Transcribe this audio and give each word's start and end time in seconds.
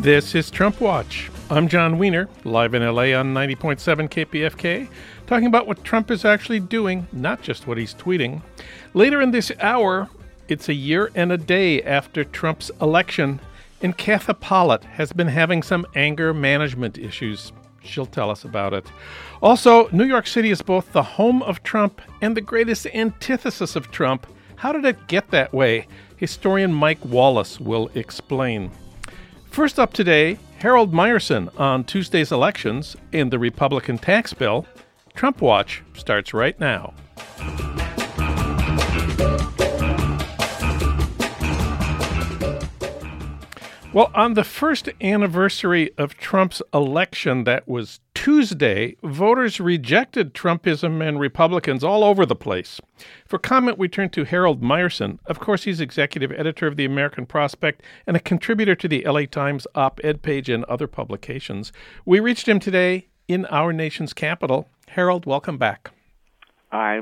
This 0.00 0.34
is 0.34 0.50
Trump 0.50 0.80
Watch. 0.80 1.30
I'm 1.50 1.68
Jon 1.68 1.98
Wiener, 1.98 2.26
live 2.44 2.72
in 2.72 2.82
LA 2.82 3.12
on 3.12 3.34
90.7 3.34 4.08
KPFK, 4.08 4.88
talking 5.26 5.46
about 5.46 5.66
what 5.66 5.84
Trump 5.84 6.10
is 6.10 6.24
actually 6.24 6.60
doing, 6.60 7.06
not 7.12 7.42
just 7.42 7.66
what 7.66 7.76
he's 7.76 7.92
tweeting. 7.92 8.40
Later 8.94 9.20
in 9.20 9.30
this 9.30 9.52
hour, 9.60 10.08
it's 10.48 10.70
a 10.70 10.74
year 10.74 11.10
and 11.14 11.30
a 11.30 11.36
day 11.36 11.82
after 11.82 12.24
Trump's 12.24 12.70
election, 12.80 13.40
and 13.82 13.98
Katha 13.98 14.40
Pollitt 14.40 14.84
has 14.84 15.12
been 15.12 15.28
having 15.28 15.62
some 15.62 15.84
anger 15.94 16.32
management 16.32 16.96
issues. 16.96 17.52
She'll 17.84 18.06
tell 18.06 18.30
us 18.30 18.42
about 18.42 18.72
it. 18.72 18.86
Also, 19.42 19.90
New 19.90 20.06
York 20.06 20.26
City 20.26 20.50
is 20.50 20.62
both 20.62 20.92
the 20.92 21.02
home 21.02 21.42
of 21.42 21.62
Trump 21.62 22.00
and 22.22 22.34
the 22.34 22.40
greatest 22.40 22.86
antithesis 22.86 23.76
of 23.76 23.90
Trump. 23.90 24.26
How 24.56 24.72
did 24.72 24.86
it 24.86 25.08
get 25.08 25.30
that 25.30 25.52
way? 25.52 25.86
Historian 26.16 26.72
Mike 26.72 27.04
Wallace 27.04 27.60
will 27.60 27.90
explain. 27.94 28.70
First 29.50 29.80
up 29.80 29.92
today, 29.92 30.38
Harold 30.60 30.92
Meyerson 30.92 31.50
on 31.58 31.82
Tuesday's 31.82 32.30
elections 32.30 32.96
and 33.12 33.32
the 33.32 33.38
Republican 33.38 33.98
tax 33.98 34.32
bill. 34.32 34.64
Trump 35.14 35.40
Watch 35.40 35.82
starts 35.92 36.32
right 36.32 36.58
now. 36.60 36.94
Well, 43.92 44.12
on 44.14 44.34
the 44.34 44.44
first 44.44 44.88
anniversary 45.00 45.90
of 45.98 46.16
Trump's 46.16 46.62
election, 46.72 47.42
that 47.42 47.66
was 47.66 47.98
Tuesday, 48.14 48.94
voters 49.02 49.58
rejected 49.58 50.32
Trumpism 50.32 51.04
and 51.04 51.18
Republicans 51.18 51.82
all 51.82 52.04
over 52.04 52.24
the 52.24 52.36
place. 52.36 52.80
For 53.26 53.36
comment, 53.36 53.78
we 53.78 53.88
turn 53.88 54.10
to 54.10 54.22
Harold 54.22 54.62
Meyerson. 54.62 55.18
Of 55.26 55.40
course, 55.40 55.64
he's 55.64 55.80
executive 55.80 56.30
editor 56.30 56.68
of 56.68 56.76
the 56.76 56.84
American 56.84 57.26
Prospect 57.26 57.82
and 58.06 58.16
a 58.16 58.20
contributor 58.20 58.76
to 58.76 58.86
the 58.86 59.02
LA 59.04 59.22
Times 59.24 59.66
op 59.74 59.98
ed 60.04 60.22
page 60.22 60.48
and 60.48 60.62
other 60.66 60.86
publications. 60.86 61.72
We 62.04 62.20
reached 62.20 62.46
him 62.46 62.60
today 62.60 63.08
in 63.26 63.44
our 63.46 63.72
nation's 63.72 64.12
capital. 64.12 64.68
Harold, 64.86 65.26
welcome 65.26 65.58
back. 65.58 65.90
I 66.70 67.00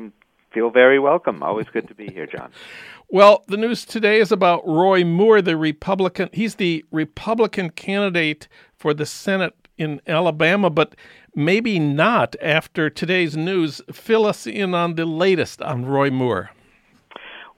feel 0.53 0.71
very 0.71 0.99
welcome. 0.99 1.43
Always 1.43 1.67
good 1.71 1.87
to 1.89 1.95
be 1.95 2.11
here, 2.11 2.27
Jon. 2.27 2.51
Well, 3.11 3.43
the 3.49 3.57
news 3.57 3.87
today 3.87 4.21
is 4.21 4.31
about 4.31 4.69
Roy 4.69 5.03
Moore, 5.03 5.41
the 5.41 5.57
Republican. 5.57 6.29
He's 6.31 6.57
the 6.57 6.85
Republican 6.93 7.71
candidate 7.71 8.49
for 8.77 8.93
the 8.93 9.07
Senate 9.07 9.55
in 9.79 10.03
Alabama, 10.07 10.69
but 10.69 10.95
maybe 11.35 11.79
not 11.79 12.37
after 12.43 12.91
today's 12.91 13.35
news. 13.35 13.81
Fill 13.91 14.27
us 14.27 14.47
in 14.47 14.75
on 14.75 14.97
the 14.97 15.07
latest 15.07 15.63
on 15.63 15.87
Roy 15.87 16.11
Moore. 16.11 16.51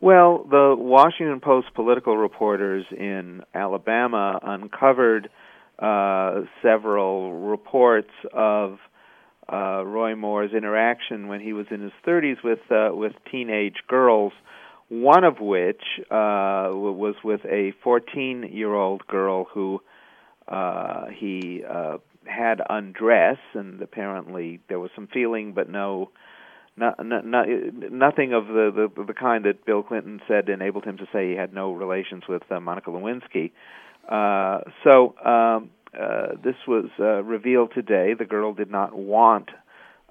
Well, 0.01 0.47
the 0.49 0.77
Washington 0.79 1.41
Post 1.41 1.75
political 1.75 2.17
reporters 2.17 2.85
in 2.97 3.43
Alabama 3.53 4.39
uncovered 4.45 5.31
uh, 5.81 6.43
several 6.63 7.33
reports 7.33 8.13
of 8.33 8.79
uh, 9.53 9.85
Roy 9.85 10.15
Moore's 10.15 10.53
interaction 10.53 11.27
when 11.27 11.41
he 11.41 11.53
was 11.53 11.67
in 11.73 11.81
his 11.81 11.93
30s 12.07 12.37
with 12.45 12.61
uh, 12.71 12.95
with 12.95 13.15
teenage 13.29 13.83
girls 13.89 14.33
one 14.91 15.23
of 15.23 15.41
which 15.41 15.83
uh, 16.11 16.69
was 16.73 17.15
with 17.23 17.41
a 17.47 17.73
14 17.83 18.51
year 18.53 18.75
old 18.75 19.07
girl 19.07 19.45
who 19.45 19.81
uh, 20.49 21.07
he 21.17 21.63
uh, 21.69 21.99
had 22.27 22.61
undressed, 22.69 23.41
and 23.55 23.81
apparently 23.81 24.61
there 24.69 24.81
was 24.81 24.91
some 24.95 25.07
feeling, 25.07 25.53
but 25.55 25.69
no. 25.71 26.11
Not, 26.77 27.05
not, 27.05 27.27
not, 27.27 27.47
nothing 27.91 28.33
of 28.33 28.47
the, 28.47 28.89
the 28.97 29.05
the 29.05 29.13
kind 29.13 29.45
that 29.45 29.67
Bill 29.67 29.83
Clinton 29.83 30.23
said 30.27 30.49
enabled 30.49 30.85
him 30.85 30.97
to 30.99 31.07
say 31.13 31.29
he 31.29 31.37
had 31.37 31.53
no 31.53 31.73
relations 31.73 32.23
with 32.27 32.43
uh, 32.51 32.59
Monica 32.59 32.91
Lewinsky. 32.91 33.51
Uh, 34.09 34.61
so 34.83 35.15
um, 35.23 35.71
uh, 35.99 36.37
this 36.43 36.55
was 36.67 36.87
uh, 36.99 37.23
revealed 37.25 37.73
today. 37.75 38.15
The 38.15 38.25
girl 38.25 38.55
did 38.55 38.71
not 38.71 38.95
want 38.95 39.51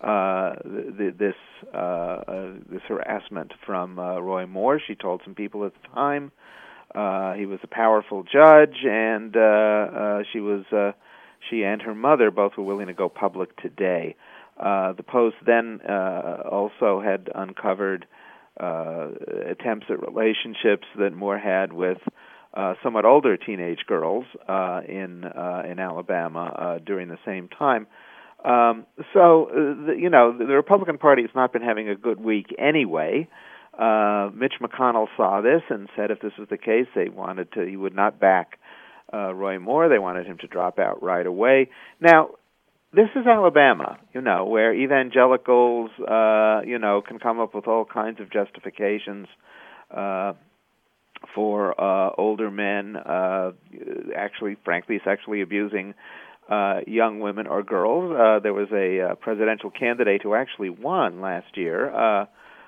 uh, 0.01 0.53
th- 0.97 1.15
this 1.17 1.35
uh, 1.73 1.77
uh, 1.77 2.51
this 2.71 2.81
harassment 2.87 3.51
from 3.65 3.99
uh, 3.99 4.19
Roy 4.19 4.45
Moore. 4.45 4.79
She 4.85 4.95
told 4.95 5.21
some 5.23 5.35
people 5.35 5.65
at 5.65 5.73
the 5.81 5.87
time 5.93 6.31
uh, 6.95 7.33
he 7.33 7.45
was 7.45 7.59
a 7.63 7.67
powerful 7.67 8.23
judge, 8.23 8.77
and 8.83 9.35
uh, 9.35 9.39
uh, 9.39 10.19
she 10.31 10.39
was 10.39 10.65
uh, 10.71 10.91
she 11.49 11.63
and 11.63 11.81
her 11.81 11.95
mother 11.95 12.31
both 12.31 12.53
were 12.57 12.63
willing 12.63 12.88
to 12.88 12.93
go 12.93 13.09
public 13.09 13.55
today. 13.57 14.15
Uh, 14.59 14.93
the 14.93 15.03
Post 15.03 15.35
then 15.45 15.79
uh, 15.88 16.43
also 16.51 17.01
had 17.01 17.29
uncovered 17.33 18.05
uh, 18.59 19.09
attempts 19.49 19.85
at 19.89 20.01
relationships 20.01 20.85
that 20.97 21.13
Moore 21.13 21.38
had 21.38 21.71
with 21.71 21.99
uh, 22.53 22.73
somewhat 22.83 23.05
older 23.05 23.38
teenage 23.38 23.85
girls 23.88 24.25
uh, 24.47 24.81
in 24.88 25.23
uh, 25.23 25.63
in 25.69 25.79
Alabama 25.79 26.45
uh, 26.45 26.79
during 26.79 27.07
the 27.07 27.19
same 27.25 27.47
time. 27.47 27.88
Um, 28.44 28.85
so, 29.13 29.50
uh, 29.50 29.88
the, 29.88 29.95
you 30.00 30.09
know, 30.09 30.38
the, 30.38 30.45
Republican 30.45 30.97
Party 30.97 31.23
has 31.23 31.31
not 31.35 31.51
been 31.51 31.61
having 31.61 31.89
a 31.89 31.95
good 31.95 32.19
week 32.22 32.55
anyway. 32.57 33.27
Uh, 33.77 34.29
Mitch 34.33 34.55
McConnell 34.61 35.07
saw 35.17 35.41
this 35.41 35.61
and 35.69 35.89
said 35.95 36.11
if 36.11 36.22
this 36.22 36.33
was 36.39 36.47
the 36.50 36.57
case, 36.57 36.88
they 36.95 37.09
wanted 37.09 37.51
to, 37.53 37.66
he 37.66 37.75
would 37.75 37.95
not 37.95 38.19
back 38.19 38.59
uh, 39.13 39.33
Roy 39.33 39.59
Moore. 39.59 39.89
They 39.89 40.00
wanted 40.00 40.25
him 40.25 40.38
to 40.39 40.47
drop 40.47 40.79
out 40.79 41.03
right 41.03 41.25
away. 41.25 41.69
Now, 42.00 42.29
this 42.94 43.09
is 43.16 43.27
Alabama, 43.27 43.97
you 44.13 44.22
know, 44.22 44.45
where 44.45 44.73
evangelicals, 44.73 45.91
uh, 46.00 46.61
you 46.66 46.79
know, 46.79 47.01
can 47.06 47.19
come 47.19 47.39
up 47.39 47.53
with 47.53 47.67
all 47.67 47.85
kinds 47.85 48.19
of 48.19 48.31
justifications 48.31 49.27
uh, 49.95 50.33
for 51.35 51.79
uh, 51.79 52.11
older 52.17 52.50
men, 52.50 52.95
uh, 52.95 53.51
actually, 54.16 54.57
frankly, 54.63 55.00
sexually 55.03 55.41
abusing 55.41 55.94
uh, 56.49 56.81
young 56.87 57.19
women 57.19 57.47
or 57.47 57.63
girls. 57.63 58.11
Uh, 58.17 58.39
there 58.39 58.53
was 58.53 58.69
a 58.71 59.01
uh, 59.11 59.15
presidential 59.15 59.69
candidate 59.69 60.23
who 60.23 60.33
actually 60.33 60.69
won 60.69 61.21
last 61.21 61.55
year, 61.55 61.93
uh, 61.93 62.25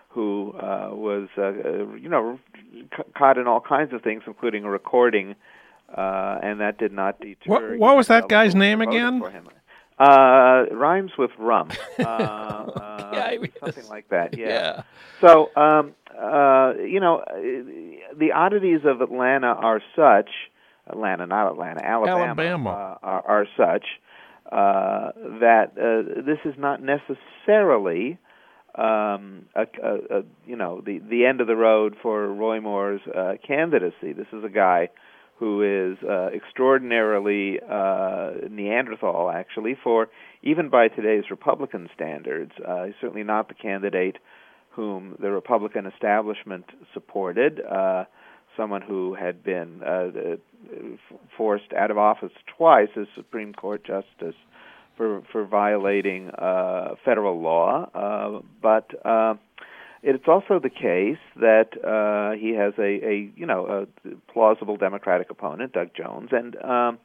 who 0.10 0.54
uh, 0.54 0.90
was, 0.92 1.30
uh, 1.38 1.42
uh, 1.42 1.96
you 1.96 2.10
know, 2.10 2.40
c- 2.74 3.04
caught 3.18 3.38
in 3.38 3.48
all 3.48 3.62
kinds 3.62 3.92
of 3.94 4.02
things, 4.02 4.24
including 4.28 4.64
a 4.66 4.70
recording, 4.70 5.36
uh, 5.98 6.38
and 6.44 6.60
that 6.60 6.78
did 6.78 6.92
not 6.92 7.20
deter. 7.20 7.72
What, 7.72 7.80
what 7.80 7.96
was 7.98 8.08
that 8.08 8.30
guy's 8.30 8.54
name 8.54 8.82
again? 8.82 9.24
Uh, 9.98 10.66
rhymes 10.72 11.12
with 11.18 11.32
rum. 11.38 11.70
Uh, 12.00 12.04
uh, 12.04 13.12
yeah, 13.14 13.48
something 13.60 13.88
like 13.90 14.08
that. 14.10 14.38
Yeah. 14.38 14.48
yeah. 14.48 14.84
So, 15.20 15.52
um, 15.56 15.94
uh, 16.18 16.74
you 16.80 17.00
know, 17.00 17.24
the 18.18 18.32
oddities 18.34 18.82
of 18.86 19.02
Atlanta 19.02 19.48
are 19.48 19.82
such 19.96 20.30
Atlanta, 20.88 21.26
not 21.28 21.52
Atlanta, 21.52 21.86
Alabama, 21.86 22.24
Alabama. 22.26 22.70
Uh, 22.70 23.06
are, 23.06 23.28
are 23.28 23.46
such 23.58 23.86
uh, 24.52 25.12
that 25.40 25.72
uh, 25.78 26.22
this 26.26 26.40
is 26.46 26.56
not 26.58 26.82
necessarily 26.82 28.18
um, 28.76 29.46
a, 29.56 29.66
a, 29.84 30.20
a, 30.20 30.24
you 30.46 30.56
know 30.56 30.82
the 30.86 31.00
the 31.00 31.26
end 31.26 31.42
of 31.42 31.48
the 31.48 31.56
road 31.56 31.96
for 32.02 32.28
Roy 32.28 32.60
Moore's 32.60 33.02
uh, 33.08 33.34
candidacy. 33.46 34.14
This 34.14 34.28
is 34.34 34.44
a 34.44 34.50
guy 34.50 34.90
who 35.38 35.62
is 35.64 35.98
uh, 36.08 36.28
extraordinarily 36.28 37.60
uh, 37.60 38.32
Neanderthal, 38.50 39.32
actually, 39.32 39.76
for 39.84 40.08
even 40.44 40.70
by 40.70 40.88
today's 40.88 41.24
Republican 41.32 41.90
standards. 41.96 42.52
Uh, 42.66 42.86
he's 42.86 42.94
certainly 43.02 43.24
not 43.24 43.48
the 43.48 43.56
candidate 43.56 44.18
whom 44.70 45.16
the 45.20 45.32
Republican 45.32 45.86
establishment 45.88 46.66
supported. 46.94 47.60
Uh, 48.62 48.64
someone 48.64 48.82
who 48.82 49.16
had 49.16 49.44
been 49.44 49.82
uh, 49.84 50.36
forced 51.36 51.74
out 51.78 51.92
of 51.92 51.98
office 51.98 52.32
twice 52.58 52.90
as 52.96 53.08
Supreme 53.16 53.54
Court 53.54 53.84
justice 53.84 54.36
for 54.98 55.24
for 55.32 55.46
violating 55.46 56.30
uh, 56.30 56.96
federal 57.04 57.42
law, 57.42 57.90
uh, 57.94 58.42
but 58.62 58.90
uh, 59.06 59.36
it's 60.04 60.26
also 60.28 60.60
the 60.60 60.70
case 60.70 61.22
that 61.38 61.70
uh, 61.84 62.38
he 62.40 62.54
has 62.56 62.74
a, 62.78 63.06
a 63.06 63.32
you 63.36 63.46
know 63.46 63.88
a 64.06 64.32
plausible 64.32 64.78
Democratic 64.78 65.30
opponent, 65.32 65.74
Doug 65.74 65.90
Jones, 65.96 66.30
and 66.32 66.56
um, 66.64 67.00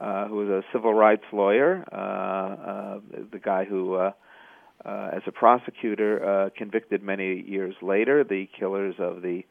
uh, 0.00 0.28
who 0.28 0.42
is 0.44 0.48
a 0.48 0.62
civil 0.72 0.94
rights 0.94 1.24
lawyer, 1.32 1.84
uh, 1.92 1.96
uh, 1.96 3.00
the 3.32 3.38
guy 3.38 3.64
who. 3.64 3.94
Uh, 3.94 4.10
uh, 4.84 5.10
as 5.12 5.22
a 5.26 5.32
prosecutor, 5.32 6.24
uh, 6.24 6.50
convicted 6.56 7.02
many 7.02 7.42
years 7.42 7.74
later 7.82 8.22
the 8.22 8.48
killers 8.56 8.94
of 9.00 9.22
the 9.22 9.42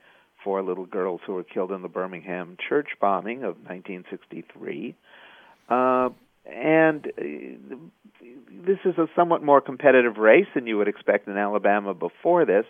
four 0.48 0.64
little 0.64 0.86
girls 0.86 1.20
who 1.28 1.34
were 1.34 1.44
killed 1.44 1.74
in 1.74 1.82
the 1.82 1.90
Birmingham 1.90 2.56
church 2.70 2.88
bombing 3.02 3.40
of 3.40 3.58
1963. 3.68 4.96
Uh, 5.68 6.08
and 6.46 7.06
uh, 7.06 7.76
this 8.66 8.78
is 8.86 8.98
a 8.98 9.08
somewhat 9.14 9.44
more 9.44 9.60
competitive 9.60 10.16
race 10.16 10.46
than 10.56 10.66
you 10.66 10.78
would 10.78 10.88
expect 10.88 11.28
in 11.28 11.36
Alabama 11.36 11.94
before 11.94 12.46
this. 12.46 12.64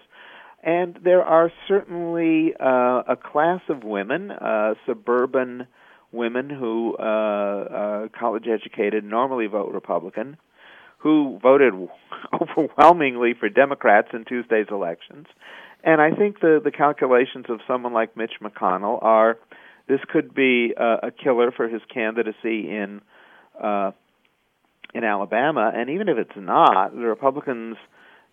And 0.64 0.98
there 1.04 1.22
are 1.22 1.52
certainly 1.68 2.56
uh, 2.60 3.04
a 3.10 3.16
class 3.16 3.62
of 3.70 3.84
women, 3.84 4.32
uh, 4.32 4.74
suburban 4.88 5.68
women 6.12 6.50
who 6.50 6.96
uh, 6.98 7.04
uh, 7.04 8.08
college 8.20 8.46
educated, 8.52 9.04
normally 9.04 9.46
vote 9.46 9.72
Republican, 9.72 10.38
who 10.98 11.38
voted 11.44 11.76
overwhelmingly 12.42 13.36
for 13.40 13.50
Democrats 13.50 14.08
in 14.14 14.26
Tuesday's 14.26 14.66
elections 14.72 15.28
and 15.84 16.02
I 16.02 16.12
think 16.12 16.40
the 16.40 16.60
the 16.64 16.72
calculations 16.72 17.46
of 17.50 17.60
someone 17.68 17.94
like 17.94 18.18
Mitch 18.18 18.34
McConnell 18.42 19.02
are 19.02 19.38
this 19.88 20.00
could 20.10 20.34
be 20.34 20.74
uh, 20.78 20.98
a 21.04 21.12
killer 21.12 21.52
for 21.52 21.68
his 21.68 21.82
candidacy 21.94 22.70
in 22.70 23.02
uh, 23.62 23.92
in 24.94 25.04
Alabama. 25.04 25.72
And 25.74 25.90
even 25.90 26.10
if 26.10 26.18
it's 26.18 26.36
not, 26.36 26.94
the 26.94 27.06
Republicans 27.06 27.78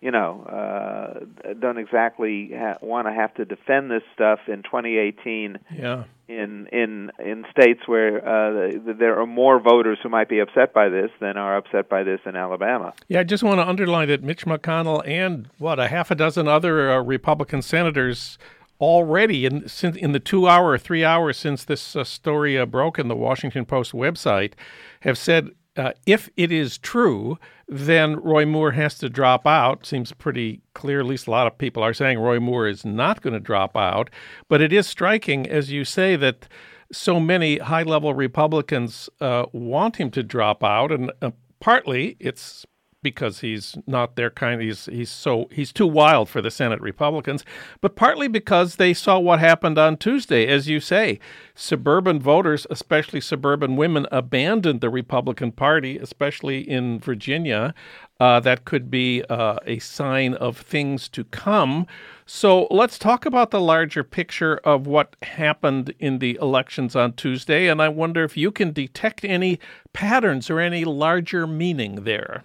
you 0.01 0.11
know, 0.11 0.43
uh, 0.43 1.53
don't 1.59 1.77
exactly 1.77 2.51
ha- 2.53 2.77
want 2.81 3.07
to 3.07 3.13
have 3.13 3.33
to 3.35 3.45
defend 3.45 3.89
this 3.89 4.03
stuff 4.13 4.39
in 4.47 4.63
2018. 4.63 5.57
Yeah. 5.73 6.03
In 6.27 6.67
in 6.71 7.11
in 7.19 7.45
states 7.51 7.81
where 7.85 8.17
uh, 8.17 8.71
there 8.97 9.19
are 9.19 9.27
more 9.27 9.59
voters 9.59 9.99
who 10.01 10.09
might 10.09 10.27
be 10.27 10.39
upset 10.39 10.73
by 10.73 10.89
this 10.89 11.11
than 11.19 11.37
are 11.37 11.55
upset 11.55 11.87
by 11.87 12.01
this 12.01 12.19
in 12.25 12.35
Alabama. 12.35 12.93
Yeah, 13.07 13.19
I 13.19 13.23
just 13.23 13.43
want 13.43 13.59
to 13.59 13.67
underline 13.67 14.07
that 14.07 14.23
Mitch 14.23 14.43
McConnell 14.43 15.07
and 15.07 15.49
what 15.59 15.79
a 15.79 15.87
half 15.87 16.09
a 16.09 16.15
dozen 16.15 16.47
other 16.47 16.91
uh, 16.91 17.03
Republican 17.03 17.61
senators 17.61 18.39
already 18.81 19.45
in 19.45 19.67
since 19.69 19.95
in 19.95 20.11
the 20.11 20.19
two 20.19 20.47
hour 20.47 20.69
or 20.69 20.77
three 20.77 21.03
hours 21.03 21.37
since 21.37 21.63
this 21.63 21.95
uh, 21.95 22.03
story 22.03 22.57
uh, 22.57 22.65
broke 22.65 22.99
in 22.99 23.07
the 23.07 23.15
Washington 23.15 23.65
Post 23.65 23.91
website 23.91 24.53
have 25.01 25.17
said 25.17 25.51
uh, 25.77 25.91
if 26.05 26.29
it 26.37 26.51
is 26.51 26.77
true, 26.77 27.37
then 27.67 28.15
Roy 28.17 28.45
Moore 28.45 28.71
has 28.71 28.97
to 28.99 29.09
drop 29.09 29.45
out. 29.45 29.85
Seems 29.85 30.11
pretty 30.13 30.61
clear. 30.73 30.99
At 30.99 31.05
least 31.05 31.27
a 31.27 31.31
lot 31.31 31.47
of 31.47 31.57
people 31.57 31.83
are 31.83 31.93
saying 31.93 32.19
Roy 32.19 32.39
Moore 32.39 32.67
is 32.67 32.85
not 32.85 33.21
going 33.21 33.33
to 33.33 33.39
drop 33.39 33.75
out. 33.75 34.09
But 34.47 34.61
it 34.61 34.71
is 34.71 34.87
striking, 34.87 35.47
as 35.47 35.71
you 35.71 35.83
say, 35.83 36.15
that 36.15 36.47
so 36.91 37.19
many 37.19 37.57
high 37.57 37.83
level 37.83 38.13
Republicans 38.13 39.09
uh, 39.19 39.45
want 39.51 39.97
him 39.97 40.11
to 40.11 40.23
drop 40.23 40.63
out. 40.63 40.91
And 40.91 41.11
uh, 41.21 41.31
partly 41.59 42.15
it's 42.19 42.65
because 43.05 43.41
he's 43.41 43.77
not 43.85 44.15
their 44.15 44.31
kind. 44.31 44.59
He's 44.59 44.87
he's 44.87 45.11
so 45.11 45.47
he's 45.51 45.71
too 45.71 45.85
wild 45.85 46.27
for 46.27 46.41
the 46.41 46.49
Senate 46.49 46.81
Republicans, 46.81 47.45
but 47.79 47.95
partly 47.95 48.27
because 48.27 48.77
they 48.77 48.95
saw 48.95 49.19
what 49.19 49.39
happened 49.39 49.77
on 49.77 49.95
Tuesday, 49.95 50.47
as 50.47 50.67
you 50.67 50.79
say, 50.79 51.19
suburban 51.53 52.19
voters, 52.19 52.65
especially 52.71 53.21
suburban 53.21 53.75
women, 53.75 54.07
abandoned 54.11 54.81
the 54.81 54.89
Republican 54.89 55.51
Party, 55.51 55.99
especially 55.99 56.67
in 56.67 56.99
Virginia. 56.99 57.75
Uh, 58.19 58.39
that 58.39 58.65
could 58.65 58.89
be 58.89 59.23
uh, 59.29 59.57
a 59.67 59.77
sign 59.79 60.33
of 60.35 60.57
things 60.57 61.07
to 61.09 61.25
come. 61.25 61.85
So 62.25 62.65
let's 62.71 62.97
talk 62.97 63.25
about 63.25 63.51
the 63.51 63.61
larger 63.61 64.03
picture 64.03 64.57
of 64.63 64.87
what 64.87 65.15
happened 65.21 65.93
in 65.99 66.17
the 66.17 66.39
elections 66.41 66.95
on 66.95 67.13
Tuesday, 67.13 67.67
and 67.67 67.79
I 67.79 67.89
wonder 67.89 68.23
if 68.23 68.35
you 68.35 68.51
can 68.51 68.71
detect 68.71 69.23
any 69.23 69.59
patterns 69.93 70.49
or 70.49 70.59
any 70.59 70.85
larger 70.85 71.45
meaning 71.45 72.03
there. 72.03 72.43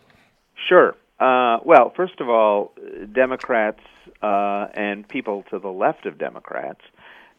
Sure. 0.68 0.94
Uh, 1.18 1.58
well, 1.64 1.92
first 1.94 2.20
of 2.20 2.28
all, 2.28 2.72
Democrats 3.12 3.80
uh, 4.22 4.66
and 4.74 5.06
people 5.08 5.44
to 5.50 5.58
the 5.58 5.68
left 5.68 6.06
of 6.06 6.18
Democrats 6.18 6.80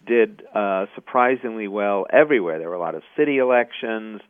did 0.05 0.43
uh, 0.53 0.85
surprisingly 0.95 1.67
well 1.67 2.05
everywhere. 2.11 2.59
There 2.59 2.69
were 2.69 2.75
a 2.75 2.79
lot 2.79 2.95
of 2.95 3.03
city 3.15 3.37
elections 3.37 4.21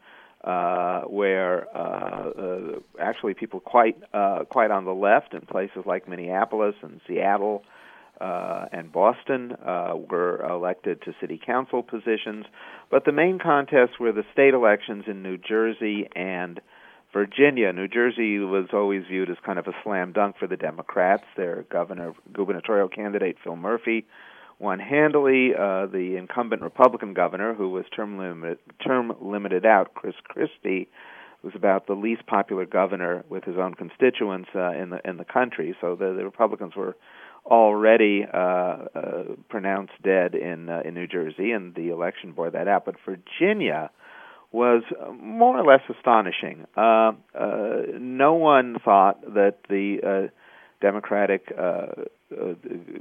uh, 0.43 1.01
where 1.01 1.67
uh, 1.75 2.29
uh, 2.29 2.79
actually 2.99 3.33
people 3.33 3.59
quite 3.59 3.97
uh, 4.13 4.43
quite 4.49 4.71
on 4.71 4.85
the 4.85 4.93
left 4.93 5.33
in 5.33 5.41
places 5.41 5.83
like 5.85 6.07
Minneapolis 6.07 6.75
and 6.81 6.99
Seattle 7.07 7.63
uh, 8.19 8.65
and 8.71 8.91
Boston 8.91 9.53
uh, 9.65 9.93
were 9.95 10.45
elected 10.47 11.01
to 11.03 11.13
city 11.19 11.39
council 11.43 11.83
positions. 11.83 12.45
But 12.89 13.05
the 13.05 13.11
main 13.11 13.39
contests 13.39 13.99
were 13.99 14.11
the 14.11 14.25
state 14.33 14.53
elections 14.53 15.05
in 15.07 15.23
New 15.23 15.37
Jersey 15.37 16.07
and 16.15 16.59
Virginia, 17.13 17.73
New 17.73 17.87
Jersey 17.87 18.39
was 18.39 18.67
always 18.73 19.03
viewed 19.09 19.29
as 19.29 19.37
kind 19.45 19.59
of 19.59 19.67
a 19.67 19.73
slam 19.83 20.13
dunk 20.13 20.37
for 20.37 20.47
the 20.47 20.55
Democrats. 20.57 21.23
Their 21.35 21.63
governor, 21.69 22.13
gubernatorial 22.31 22.87
candidate 22.87 23.37
Phil 23.43 23.55
Murphy, 23.57 24.05
won 24.59 24.79
handily. 24.79 25.51
Uh, 25.53 25.87
the 25.87 26.15
incumbent 26.17 26.61
Republican 26.61 27.13
governor, 27.13 27.53
who 27.53 27.69
was 27.69 27.85
term 27.93 28.17
limit, 28.17 28.59
term 28.85 29.13
limited 29.19 29.65
out, 29.65 29.93
Chris 29.93 30.15
Christie, 30.23 30.87
was 31.43 31.53
about 31.55 31.87
the 31.87 31.95
least 31.95 32.25
popular 32.27 32.65
governor 32.65 33.25
with 33.27 33.43
his 33.43 33.57
own 33.57 33.73
constituents 33.73 34.49
uh, 34.55 34.71
in 34.71 34.91
the 34.91 35.01
in 35.07 35.17
the 35.17 35.25
country. 35.25 35.75
So 35.81 35.95
the, 35.95 36.13
the 36.13 36.23
Republicans 36.23 36.75
were 36.75 36.95
already 37.45 38.23
uh, 38.31 38.37
uh, 38.37 39.23
pronounced 39.49 39.93
dead 40.03 40.35
in 40.35 40.69
uh, 40.69 40.81
in 40.85 40.93
New 40.93 41.07
Jersey, 41.07 41.51
and 41.51 41.75
the 41.75 41.89
election 41.89 42.31
bore 42.31 42.51
that 42.51 42.67
out. 42.67 42.85
But 42.85 42.95
Virginia 43.05 43.89
was 44.51 44.83
more 45.21 45.57
or 45.57 45.65
less 45.65 45.81
astonishing. 45.89 46.65
Uh, 46.75 47.13
uh, 47.33 47.83
no 47.99 48.33
one 48.33 48.77
thought 48.83 49.21
that 49.33 49.59
the 49.69 49.99
uh, 50.03 50.27
Democratic 50.81 51.53
uh, 51.57 51.61
uh, 51.61 52.53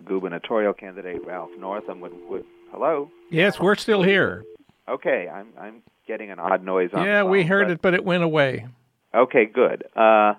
gubernatorial 0.04 0.72
candidate 0.72 1.24
Ralph 1.26 1.50
Northam 1.58 2.00
would, 2.00 2.12
would. 2.28 2.44
Hello. 2.70 3.10
Yes, 3.30 3.58
we're 3.58 3.74
still 3.74 4.02
here. 4.02 4.44
Okay, 4.88 5.28
I'm 5.28 5.48
I'm 5.58 5.82
getting 6.06 6.30
an 6.30 6.38
odd 6.38 6.64
noise 6.64 6.90
on. 6.92 7.04
Yeah, 7.04 7.22
phone, 7.22 7.30
we 7.30 7.44
heard 7.44 7.66
but... 7.66 7.72
it, 7.72 7.82
but 7.82 7.94
it 7.94 8.04
went 8.04 8.22
away. 8.22 8.66
Okay, 9.14 9.46
good. 9.46 9.84
Uh, 9.96 10.34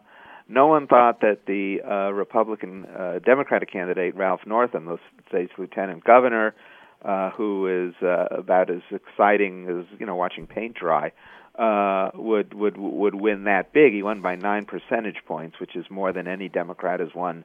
no 0.48 0.68
one 0.68 0.88
thought 0.88 1.22
that 1.22 1.46
the 1.46 1.82
uh, 1.82 2.12
Republican 2.12 2.86
uh, 2.86 3.20
Democratic 3.26 3.72
candidate 3.72 4.16
Ralph 4.16 4.42
Northam, 4.46 4.86
the 4.86 4.98
state's 5.30 5.52
lieutenant 5.58 6.04
governor, 6.04 6.54
uh, 7.04 7.32
who 7.32 7.88
is 7.88 7.94
uh, 8.04 8.28
about 8.32 8.70
as 8.70 8.82
exciting 8.92 9.68
as 9.70 10.00
you 10.00 10.06
know 10.06 10.16
watching 10.16 10.48
paint 10.48 10.76
dry, 10.76 11.12
uh, 11.58 12.12
would 12.16 12.54
would 12.54 12.78
would 12.78 13.16
win 13.16 13.46
that 13.46 13.74
big. 13.74 13.94
He 13.94 14.04
won 14.04 14.22
by 14.22 14.36
nine 14.36 14.66
percentage 14.66 15.22
points, 15.26 15.60
which 15.60 15.76
is 15.76 15.86
more 15.90 16.14
than 16.14 16.28
any 16.28 16.50
Democrat 16.50 17.00
has 17.00 17.10
won 17.16 17.44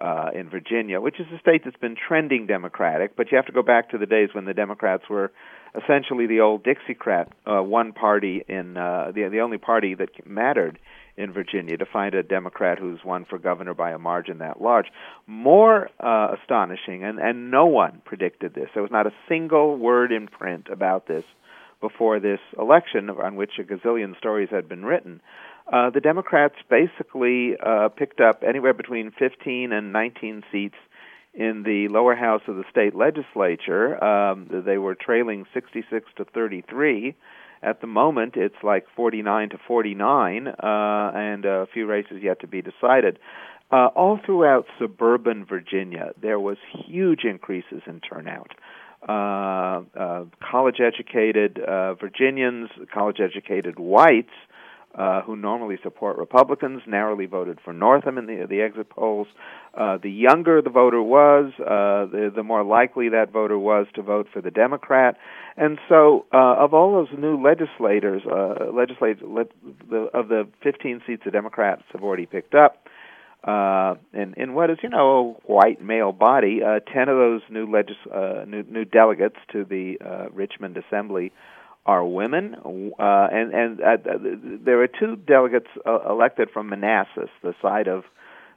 uh, 0.00 0.30
in 0.34 0.48
Virginia, 0.48 1.00
which 1.00 1.20
is 1.20 1.26
a 1.34 1.38
state 1.38 1.62
that's 1.64 1.76
been 1.76 1.96
trending 1.96 2.46
Democratic. 2.46 3.16
But 3.16 3.30
you 3.30 3.36
have 3.36 3.46
to 3.46 3.52
go 3.52 3.62
back 3.62 3.90
to 3.90 3.98
the 3.98 4.06
days 4.06 4.30
when 4.32 4.44
the 4.44 4.54
Democrats 4.54 5.04
were 5.08 5.32
essentially 5.74 6.26
the 6.26 6.40
old 6.40 6.64
Dixiecrat, 6.64 7.28
uh, 7.46 7.62
one 7.62 7.92
party 7.92 8.44
in 8.48 8.76
uh, 8.76 9.12
the 9.14 9.28
the 9.28 9.40
only 9.40 9.58
party 9.58 9.94
that 9.94 10.10
mattered 10.26 10.78
in 11.16 11.32
Virginia 11.32 11.76
to 11.76 11.86
find 11.86 12.14
a 12.14 12.22
Democrat 12.22 12.78
who's 12.78 12.98
won 13.04 13.24
for 13.24 13.38
governor 13.38 13.74
by 13.74 13.92
a 13.92 13.98
margin 13.98 14.38
that 14.38 14.60
large. 14.60 14.86
More 15.26 15.88
uh, 16.00 16.34
astonishing, 16.40 17.04
and, 17.04 17.18
and 17.18 17.50
no 17.50 17.66
one 17.66 18.02
predicted 18.04 18.54
this. 18.54 18.68
There 18.74 18.82
was 18.82 18.92
not 18.92 19.06
a 19.06 19.12
single 19.28 19.76
word 19.76 20.12
in 20.12 20.26
print 20.26 20.68
about 20.70 21.06
this 21.06 21.24
before 21.80 22.18
this 22.18 22.40
election, 22.58 23.10
on 23.10 23.36
which 23.36 23.52
a 23.58 23.62
gazillion 23.62 24.16
stories 24.18 24.48
had 24.50 24.68
been 24.68 24.84
written. 24.84 25.20
Uh, 25.70 25.90
the 25.90 26.00
Democrats 26.00 26.56
basically 26.68 27.56
uh, 27.64 27.88
picked 27.88 28.20
up 28.20 28.42
anywhere 28.46 28.74
between 28.74 29.10
15 29.18 29.72
and 29.72 29.92
19 29.92 30.42
seats 30.50 30.76
in 31.32 31.62
the 31.64 31.88
lower 31.88 32.14
house 32.14 32.42
of 32.46 32.56
the 32.56 32.64
state 32.70 32.94
legislature. 32.94 34.02
Um, 34.02 34.48
they 34.64 34.78
were 34.78 34.94
trailing 34.94 35.46
66 35.52 36.06
to 36.16 36.24
33 36.24 37.14
at 37.64 37.80
the 37.80 37.86
moment, 37.86 38.34
it's 38.36 38.62
like 38.62 38.86
49 38.94 39.50
to 39.50 39.58
49, 39.66 40.48
uh, 40.48 40.52
and 41.14 41.44
a 41.44 41.66
few 41.72 41.86
races 41.86 42.22
yet 42.22 42.40
to 42.40 42.46
be 42.46 42.62
decided. 42.62 43.18
Uh, 43.70 43.88
all 43.96 44.20
throughout 44.24 44.66
suburban 44.78 45.44
Virginia, 45.44 46.10
there 46.20 46.38
was 46.38 46.58
huge 46.86 47.24
increases 47.24 47.82
in 47.86 48.00
turnout. 48.00 48.52
Uh, 49.08 49.82
uh, 49.98 50.24
college 50.40 50.80
educated 50.80 51.58
uh, 51.58 51.94
Virginians, 51.94 52.70
college 52.92 53.20
educated 53.20 53.78
whites, 53.78 54.32
uh, 54.96 55.22
who 55.22 55.36
normally 55.36 55.76
support 55.82 56.16
Republicans, 56.18 56.82
narrowly 56.86 57.26
voted 57.26 57.58
for 57.64 57.72
Northam 57.72 58.18
in 58.18 58.26
the 58.26 58.46
the 58.48 58.60
exit 58.60 58.88
polls. 58.90 59.26
Uh, 59.76 59.98
the 60.00 60.10
younger 60.10 60.62
the 60.62 60.70
voter 60.70 61.02
was, 61.02 61.52
uh, 61.58 62.06
the, 62.06 62.32
the 62.34 62.44
more 62.44 62.62
likely 62.62 63.08
that 63.08 63.32
voter 63.32 63.58
was 63.58 63.86
to 63.94 64.02
vote 64.02 64.28
for 64.32 64.40
the 64.40 64.50
Democrat. 64.50 65.16
And 65.56 65.78
so, 65.88 66.26
uh, 66.32 66.54
of 66.58 66.74
all 66.74 66.92
those 66.92 67.18
new 67.18 67.42
legislators, 67.42 68.22
uh, 68.24 68.70
legislate, 68.72 69.20
le- 69.22 69.46
the, 69.90 70.08
of 70.14 70.28
the 70.28 70.46
15 70.62 71.02
seats 71.06 71.22
the 71.24 71.32
Democrats 71.32 71.82
have 71.92 72.04
already 72.04 72.26
picked 72.26 72.54
up, 72.54 72.86
uh, 73.42 73.96
in, 74.12 74.34
in 74.36 74.54
what 74.54 74.70
is, 74.70 74.78
you 74.82 74.88
know, 74.88 75.36
a 75.46 75.52
white 75.52 75.82
male 75.82 76.12
body, 76.12 76.60
uh, 76.62 76.78
10 76.92 77.08
of 77.08 77.16
those 77.16 77.42
new, 77.50 77.70
legis- 77.70 77.96
uh, 78.12 78.44
new, 78.46 78.62
new 78.70 78.84
delegates 78.84 79.36
to 79.52 79.64
the 79.64 79.98
uh, 80.04 80.30
Richmond 80.30 80.76
Assembly 80.76 81.32
are 81.86 82.04
women, 82.04 82.56
uh, 82.98 83.28
and 83.30 83.52
and 83.52 83.80
uh, 83.80 83.96
there 84.64 84.82
are 84.82 84.88
two 84.88 85.16
delegates 85.16 85.68
uh, 85.86 85.98
elected 86.08 86.50
from 86.50 86.68
Manassas, 86.68 87.28
the 87.42 87.54
site 87.60 87.88
of 87.88 88.04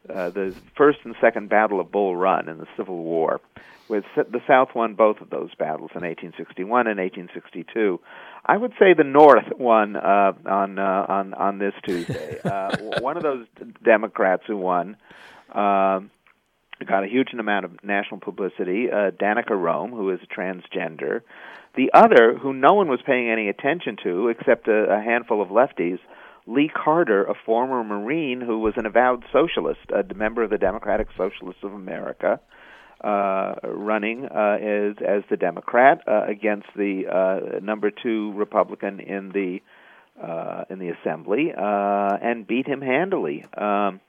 uh, 0.09 0.29
the 0.29 0.55
first 0.75 0.99
and 1.03 1.15
second 1.19 1.49
Battle 1.49 1.79
of 1.79 1.91
Bull 1.91 2.15
Run 2.15 2.47
in 2.47 2.57
the 2.57 2.67
Civil 2.77 3.03
War. 3.03 3.41
With 3.89 4.03
the 4.15 4.41
South 4.45 4.75
won 4.75 4.95
both 4.95 5.21
of 5.21 5.29
those 5.29 5.55
battles 5.55 5.91
in 5.95 6.01
1861 6.01 6.87
and 6.87 6.99
1862. 6.99 8.01
I 8.45 8.57
would 8.57 8.73
say 8.77 8.93
the 8.93 9.05
North 9.05 9.45
won 9.57 9.95
uh, 9.95 10.33
on 10.45 10.77
uh, 10.77 11.05
on 11.07 11.33
on 11.33 11.57
this 11.57 11.73
Tuesday. 11.85 12.39
uh, 12.43 12.75
one 12.99 13.15
of 13.15 13.23
those 13.23 13.45
Democrats 13.83 14.43
who 14.45 14.57
won. 14.57 14.97
Uh, 15.51 16.01
got 16.85 17.03
a 17.03 17.07
huge 17.07 17.33
amount 17.33 17.65
of 17.65 17.83
national 17.83 18.19
publicity. 18.19 18.89
Uh, 18.91 19.11
Danica 19.11 19.51
Roem, 19.51 19.91
who 19.91 20.09
is 20.11 20.19
transgender, 20.35 21.21
the 21.75 21.91
other, 21.93 22.37
who 22.37 22.53
no 22.53 22.73
one 22.73 22.89
was 22.89 22.99
paying 23.05 23.29
any 23.29 23.49
attention 23.49 23.97
to 24.03 24.29
except 24.29 24.67
a, 24.67 24.95
a 24.95 25.01
handful 25.01 25.41
of 25.41 25.49
lefties, 25.49 25.99
Lee 26.47 26.69
Carter, 26.73 27.25
a 27.25 27.33
former 27.45 27.83
Marine 27.83 28.41
who 28.41 28.59
was 28.59 28.73
an 28.77 28.85
avowed 28.85 29.25
socialist, 29.33 29.81
a 29.89 30.13
member 30.13 30.43
of 30.43 30.49
the 30.49 30.57
Democratic 30.57 31.07
Socialists 31.17 31.63
of 31.63 31.73
America, 31.73 32.39
uh, 33.01 33.55
running 33.63 34.25
uh, 34.25 34.57
as 34.59 34.95
as 35.05 35.23
the 35.29 35.37
Democrat 35.37 36.01
uh, 36.07 36.23
against 36.23 36.67
the 36.75 37.03
uh, 37.07 37.59
number 37.59 37.91
two 37.91 38.31
Republican 38.33 38.99
in 38.99 39.29
the 39.29 39.61
uh, 40.25 40.63
in 40.69 40.79
the 40.79 40.89
Assembly 40.89 41.51
uh, 41.55 42.17
and 42.21 42.47
beat 42.47 42.65
him 42.65 42.81
handily. 42.81 43.45
Um, 43.55 43.99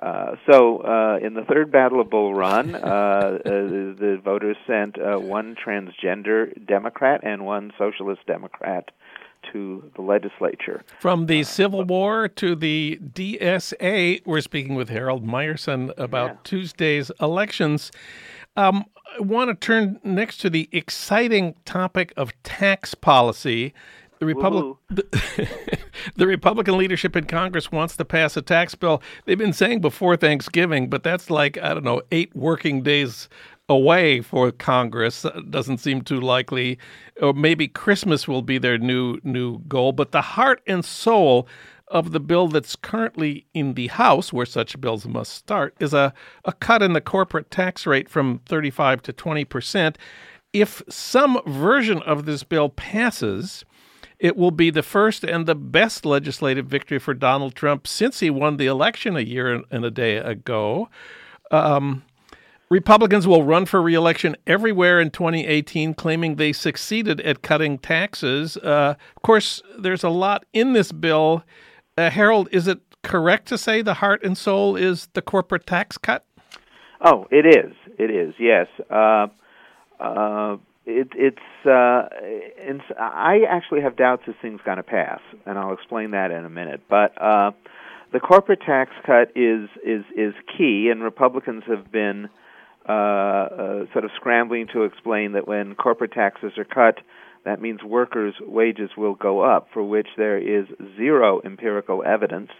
uh, 0.00 0.36
so, 0.50 0.78
uh, 0.78 1.18
in 1.24 1.34
the 1.34 1.42
third 1.42 1.70
Battle 1.70 2.00
of 2.00 2.08
Bull 2.08 2.34
Run, 2.34 2.74
uh, 2.74 2.78
uh, 2.78 3.38
the 3.44 4.18
voters 4.24 4.56
sent 4.66 4.98
uh, 4.98 5.18
one 5.18 5.54
transgender 5.54 6.66
Democrat 6.66 7.20
and 7.22 7.44
one 7.44 7.72
socialist 7.76 8.22
Democrat 8.26 8.90
to 9.52 9.90
the 9.96 10.02
legislature. 10.02 10.82
From 11.00 11.26
the 11.26 11.42
Civil 11.42 11.84
War 11.84 12.28
to 12.28 12.54
the 12.54 12.98
DSA, 13.02 14.22
we're 14.24 14.40
speaking 14.40 14.74
with 14.74 14.88
Harold 14.88 15.26
Meyerson 15.26 15.92
about 15.98 16.30
yeah. 16.30 16.36
Tuesday's 16.44 17.10
elections. 17.20 17.90
Um, 18.56 18.86
I 19.18 19.22
want 19.22 19.50
to 19.50 19.54
turn 19.54 20.00
next 20.02 20.38
to 20.38 20.50
the 20.50 20.68
exciting 20.72 21.56
topic 21.64 22.12
of 22.16 22.32
tax 22.42 22.94
policy. 22.94 23.74
The, 24.20 24.26
Republic, 24.26 24.76
the, 24.90 25.48
the, 26.16 26.26
Republican 26.26 26.76
leadership 26.76 27.16
in 27.16 27.24
Congress 27.24 27.72
wants 27.72 27.96
to 27.96 28.04
pass 28.04 28.36
a 28.36 28.42
tax 28.42 28.74
bill. 28.74 29.02
They've 29.24 29.38
been 29.38 29.54
saying 29.54 29.80
before 29.80 30.16
Thanksgiving, 30.16 30.90
but 30.90 31.02
that's 31.02 31.30
like, 31.30 31.56
I 31.58 31.72
don't 31.72 31.84
know, 31.84 32.02
eight 32.12 32.36
working 32.36 32.82
days 32.82 33.28
away 33.70 34.20
for 34.20 34.50
Congress. 34.50 35.24
Uh, 35.24 35.40
doesn't 35.48 35.78
seem 35.78 36.02
too 36.02 36.20
likely. 36.20 36.78
Or 37.22 37.32
maybe 37.32 37.68
Christmas 37.68 38.28
will 38.28 38.42
be 38.42 38.58
their 38.58 38.76
new 38.76 39.18
new 39.22 39.60
goal. 39.60 39.92
But 39.92 40.12
the 40.12 40.20
heart 40.20 40.60
and 40.66 40.84
soul 40.84 41.48
of 41.88 42.12
the 42.12 42.20
bill 42.20 42.48
that's 42.48 42.76
currently 42.76 43.46
in 43.54 43.74
the 43.74 43.88
House, 43.88 44.32
where 44.32 44.46
such 44.46 44.80
bills 44.80 45.06
must 45.06 45.32
start, 45.32 45.74
is 45.80 45.94
a, 45.94 46.12
a 46.44 46.52
cut 46.52 46.82
in 46.82 46.92
the 46.92 47.00
corporate 47.00 47.50
tax 47.50 47.86
rate 47.86 48.08
from 48.08 48.40
35 48.46 49.02
to 49.02 49.12
20 49.12 49.44
percent. 49.44 49.98
If 50.52 50.82
some 50.88 51.40
version 51.46 52.02
of 52.02 52.26
this 52.26 52.42
bill 52.42 52.70
passes, 52.70 53.64
it 54.20 54.36
will 54.36 54.50
be 54.50 54.70
the 54.70 54.82
first 54.82 55.24
and 55.24 55.46
the 55.46 55.54
best 55.54 56.04
legislative 56.04 56.66
victory 56.66 56.98
for 56.98 57.14
Donald 57.14 57.54
Trump 57.54 57.86
since 57.86 58.20
he 58.20 58.28
won 58.28 58.58
the 58.58 58.66
election 58.66 59.16
a 59.16 59.20
year 59.20 59.64
and 59.70 59.84
a 59.84 59.90
day 59.90 60.18
ago. 60.18 60.90
Um, 61.50 62.04
Republicans 62.68 63.26
will 63.26 63.42
run 63.42 63.64
for 63.64 63.80
reelection 63.82 64.36
everywhere 64.46 65.00
in 65.00 65.10
2018, 65.10 65.94
claiming 65.94 66.36
they 66.36 66.52
succeeded 66.52 67.20
at 67.22 67.42
cutting 67.42 67.78
taxes. 67.78 68.58
Uh, 68.58 68.94
of 69.16 69.22
course, 69.22 69.62
there's 69.78 70.04
a 70.04 70.10
lot 70.10 70.44
in 70.52 70.74
this 70.74 70.92
bill. 70.92 71.42
Uh, 71.96 72.10
Harold, 72.10 72.48
is 72.52 72.68
it 72.68 72.78
correct 73.02 73.48
to 73.48 73.58
say 73.58 73.80
the 73.80 73.94
heart 73.94 74.22
and 74.22 74.36
soul 74.36 74.76
is 74.76 75.08
the 75.14 75.22
corporate 75.22 75.66
tax 75.66 75.96
cut? 75.96 76.26
Oh, 77.02 77.26
it 77.30 77.46
is. 77.46 77.72
It 77.98 78.10
is. 78.10 78.34
Yes. 78.38 78.66
Uh, 78.90 79.28
uh 79.98 80.58
it, 80.86 81.08
it's 81.14 81.66
uh, 81.66 82.08
it's, 82.12 82.84
I 82.98 83.40
actually 83.48 83.82
have 83.82 83.96
doubts 83.96 84.22
this 84.26 84.36
thing's 84.40 84.60
going 84.64 84.78
to 84.78 84.82
pass, 84.82 85.20
and 85.46 85.58
I'll 85.58 85.72
explain 85.72 86.12
that 86.12 86.30
in 86.30 86.44
a 86.44 86.50
minute. 86.50 86.82
But 86.88 87.20
uh, 87.20 87.52
the 88.12 88.20
corporate 88.20 88.60
tax 88.64 88.90
cut 89.04 89.32
is 89.36 89.68
is 89.84 90.04
is 90.16 90.34
key, 90.56 90.88
and 90.90 91.02
Republicans 91.02 91.64
have 91.66 91.92
been 91.92 92.28
uh, 92.88 92.92
uh, 92.92 93.92
sort 93.92 94.04
of 94.04 94.10
scrambling 94.16 94.68
to 94.72 94.84
explain 94.84 95.32
that 95.32 95.46
when 95.46 95.74
corporate 95.74 96.12
taxes 96.12 96.52
are 96.56 96.64
cut, 96.64 97.02
that 97.44 97.60
means 97.60 97.82
workers' 97.82 98.34
wages 98.40 98.90
will 98.96 99.14
go 99.14 99.40
up, 99.40 99.68
for 99.72 99.82
which 99.82 100.08
there 100.16 100.38
is 100.38 100.66
zero 100.96 101.40
empirical 101.44 102.02
evidence. 102.04 102.50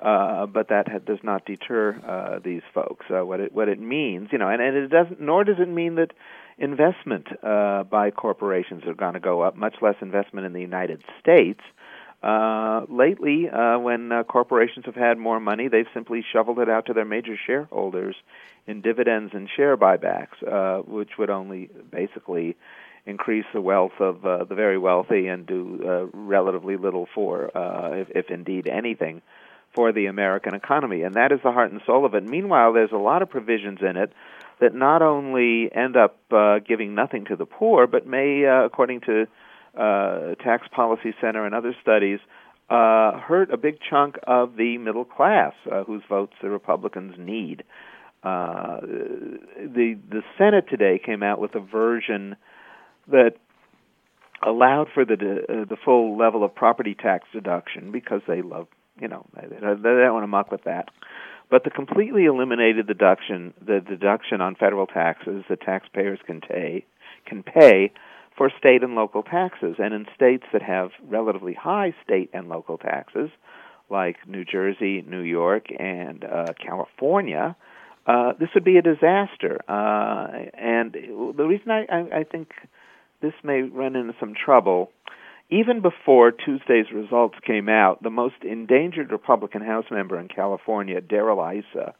Uh, 0.00 0.46
but 0.46 0.68
that 0.68 0.88
ha- 0.88 0.98
does 0.98 1.20
not 1.22 1.46
deter 1.46 1.94
uh, 2.06 2.40
these 2.44 2.62
folks. 2.74 3.06
Uh, 3.08 3.24
what 3.24 3.38
it 3.40 3.54
what 3.54 3.68
it 3.68 3.80
means, 3.80 4.28
you 4.32 4.38
know, 4.38 4.48
and, 4.48 4.60
and 4.60 4.76
it 4.76 4.88
doesn't. 4.88 5.20
Nor 5.20 5.44
does 5.44 5.56
it 5.58 5.68
mean 5.68 5.94
that 5.94 6.10
investment 6.62 7.26
uh, 7.42 7.82
by 7.82 8.10
corporations 8.10 8.84
are 8.86 8.94
going 8.94 9.14
to 9.14 9.20
go 9.20 9.42
up, 9.42 9.56
much 9.56 9.74
less 9.82 9.96
investment 10.00 10.46
in 10.46 10.52
the 10.52 10.60
United 10.60 11.02
States. 11.20 11.60
Uh, 12.22 12.82
lately, 12.88 13.50
uh, 13.50 13.76
when 13.80 14.12
uh, 14.12 14.22
corporations 14.22 14.86
have 14.86 14.94
had 14.94 15.18
more 15.18 15.40
money, 15.40 15.66
they've 15.66 15.88
simply 15.92 16.24
shoveled 16.32 16.60
it 16.60 16.68
out 16.68 16.86
to 16.86 16.92
their 16.92 17.04
major 17.04 17.36
shareholders 17.46 18.14
in 18.68 18.80
dividends 18.80 19.32
and 19.34 19.48
share 19.56 19.76
buybacks, 19.76 20.40
uh, 20.46 20.82
which 20.82 21.10
would 21.18 21.30
only 21.30 21.68
basically 21.90 22.56
increase 23.06 23.44
the 23.52 23.60
wealth 23.60 23.98
of 23.98 24.24
uh, 24.24 24.44
the 24.44 24.54
very 24.54 24.78
wealthy 24.78 25.26
and 25.26 25.44
do 25.44 25.80
uh, 25.84 26.16
relatively 26.16 26.76
little 26.76 27.08
for, 27.12 27.50
uh, 27.56 27.90
if, 27.94 28.08
if 28.10 28.30
indeed 28.30 28.68
anything, 28.68 29.20
for 29.74 29.90
the 29.90 30.06
American 30.06 30.54
economy. 30.54 31.02
And 31.02 31.14
that 31.14 31.32
is 31.32 31.40
the 31.42 31.50
heart 31.50 31.72
and 31.72 31.80
soul 31.84 32.06
of 32.06 32.14
it. 32.14 32.22
Meanwhile, 32.22 32.72
there's 32.72 32.92
a 32.92 32.96
lot 32.98 33.22
of 33.22 33.30
provisions 33.30 33.80
in 33.80 33.96
it 33.96 34.12
that 34.62 34.74
not 34.76 35.02
only 35.02 35.68
end 35.74 35.96
up 35.96 36.16
uh, 36.30 36.60
giving 36.60 36.94
nothing 36.94 37.24
to 37.24 37.34
the 37.34 37.44
poor, 37.44 37.88
but 37.88 38.06
may, 38.06 38.46
uh, 38.46 38.64
according 38.64 39.00
to 39.00 39.26
uh, 39.76 40.36
Tax 40.36 40.68
Policy 40.74 41.12
Center 41.20 41.44
and 41.44 41.52
other 41.52 41.74
studies, 41.82 42.20
uh, 42.70 43.18
hurt 43.18 43.52
a 43.52 43.56
big 43.56 43.78
chunk 43.90 44.16
of 44.24 44.54
the 44.56 44.78
middle 44.78 45.04
class 45.04 45.52
uh, 45.70 45.82
whose 45.82 46.02
votes 46.08 46.34
the 46.40 46.48
Republicans 46.48 47.16
need. 47.18 47.64
Uh, 48.22 48.80
the 48.82 49.98
the 50.08 50.22
Senate 50.38 50.66
today 50.70 51.00
came 51.04 51.24
out 51.24 51.40
with 51.40 51.56
a 51.56 51.60
version 51.60 52.36
that 53.08 53.32
allowed 54.46 54.86
for 54.94 55.04
the 55.04 55.14
uh, 55.14 55.64
the 55.68 55.76
full 55.84 56.16
level 56.16 56.44
of 56.44 56.54
property 56.54 56.94
tax 56.94 57.26
deduction 57.32 57.90
because 57.90 58.20
they 58.28 58.42
love 58.42 58.68
you 59.00 59.08
know 59.08 59.26
they, 59.34 59.48
they 59.48 59.58
don't 59.58 60.12
want 60.12 60.22
to 60.22 60.28
muck 60.28 60.52
with 60.52 60.62
that 60.62 60.88
but 61.52 61.64
the 61.64 61.70
completely 61.70 62.24
eliminated 62.24 62.86
deduction 62.88 63.52
the 63.64 63.78
deduction 63.78 64.40
on 64.40 64.56
federal 64.56 64.86
taxes 64.86 65.44
that 65.48 65.60
taxpayers 65.60 66.18
can 66.26 66.40
pay 66.40 66.84
can 67.26 67.42
pay 67.42 67.92
for 68.36 68.50
state 68.58 68.82
and 68.82 68.94
local 68.94 69.22
taxes 69.22 69.76
and 69.78 69.92
in 69.92 70.06
states 70.16 70.44
that 70.52 70.62
have 70.62 70.90
relatively 71.06 71.52
high 71.52 71.94
state 72.02 72.30
and 72.32 72.48
local 72.48 72.78
taxes 72.78 73.30
like 73.90 74.16
New 74.26 74.42
Jersey, 74.42 75.04
New 75.06 75.20
York, 75.20 75.66
and 75.78 76.24
uh, 76.24 76.54
California, 76.66 77.54
uh, 78.06 78.32
this 78.40 78.48
would 78.54 78.64
be 78.64 78.78
a 78.78 78.82
disaster. 78.82 79.58
Uh, 79.68 80.46
and 80.54 80.94
the 80.94 81.44
reason 81.44 81.70
I, 81.70 81.84
I, 81.92 82.20
I 82.20 82.24
think 82.24 82.52
this 83.20 83.34
may 83.44 83.60
run 83.60 83.94
into 83.94 84.14
some 84.18 84.32
trouble 84.34 84.90
even 85.52 85.82
before 85.82 86.32
Tuesday's 86.32 86.90
results 86.94 87.34
came 87.46 87.68
out, 87.68 88.02
the 88.02 88.10
most 88.10 88.36
endangered 88.42 89.12
Republican 89.12 89.60
House 89.60 89.84
member 89.90 90.18
in 90.18 90.28
California, 90.28 90.98
Darrell 91.02 91.40
Issa, 91.40 91.94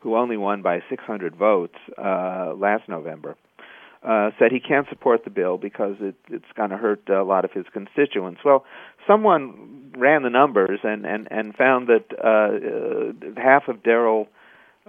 who 0.00 0.16
only 0.16 0.36
won 0.36 0.60
by 0.60 0.80
600 0.90 1.36
votes 1.36 1.76
uh, 1.96 2.52
last 2.56 2.88
November, 2.88 3.36
uh, 4.02 4.30
said 4.38 4.50
he 4.50 4.58
can't 4.58 4.88
support 4.88 5.22
the 5.22 5.30
bill 5.30 5.56
because 5.56 5.96
it, 6.00 6.16
it's 6.30 6.50
going 6.56 6.70
to 6.70 6.76
hurt 6.76 7.08
a 7.08 7.22
lot 7.22 7.44
of 7.44 7.52
his 7.52 7.66
constituents. 7.72 8.40
Well, 8.44 8.64
someone 9.06 9.92
ran 9.96 10.22
the 10.22 10.30
numbers 10.30 10.80
and 10.82 11.04
and 11.04 11.28
and 11.30 11.54
found 11.54 11.88
that 11.88 12.06
uh, 12.18 13.36
uh, 13.36 13.40
half 13.40 13.68
of 13.68 13.82
Darrell 13.82 14.26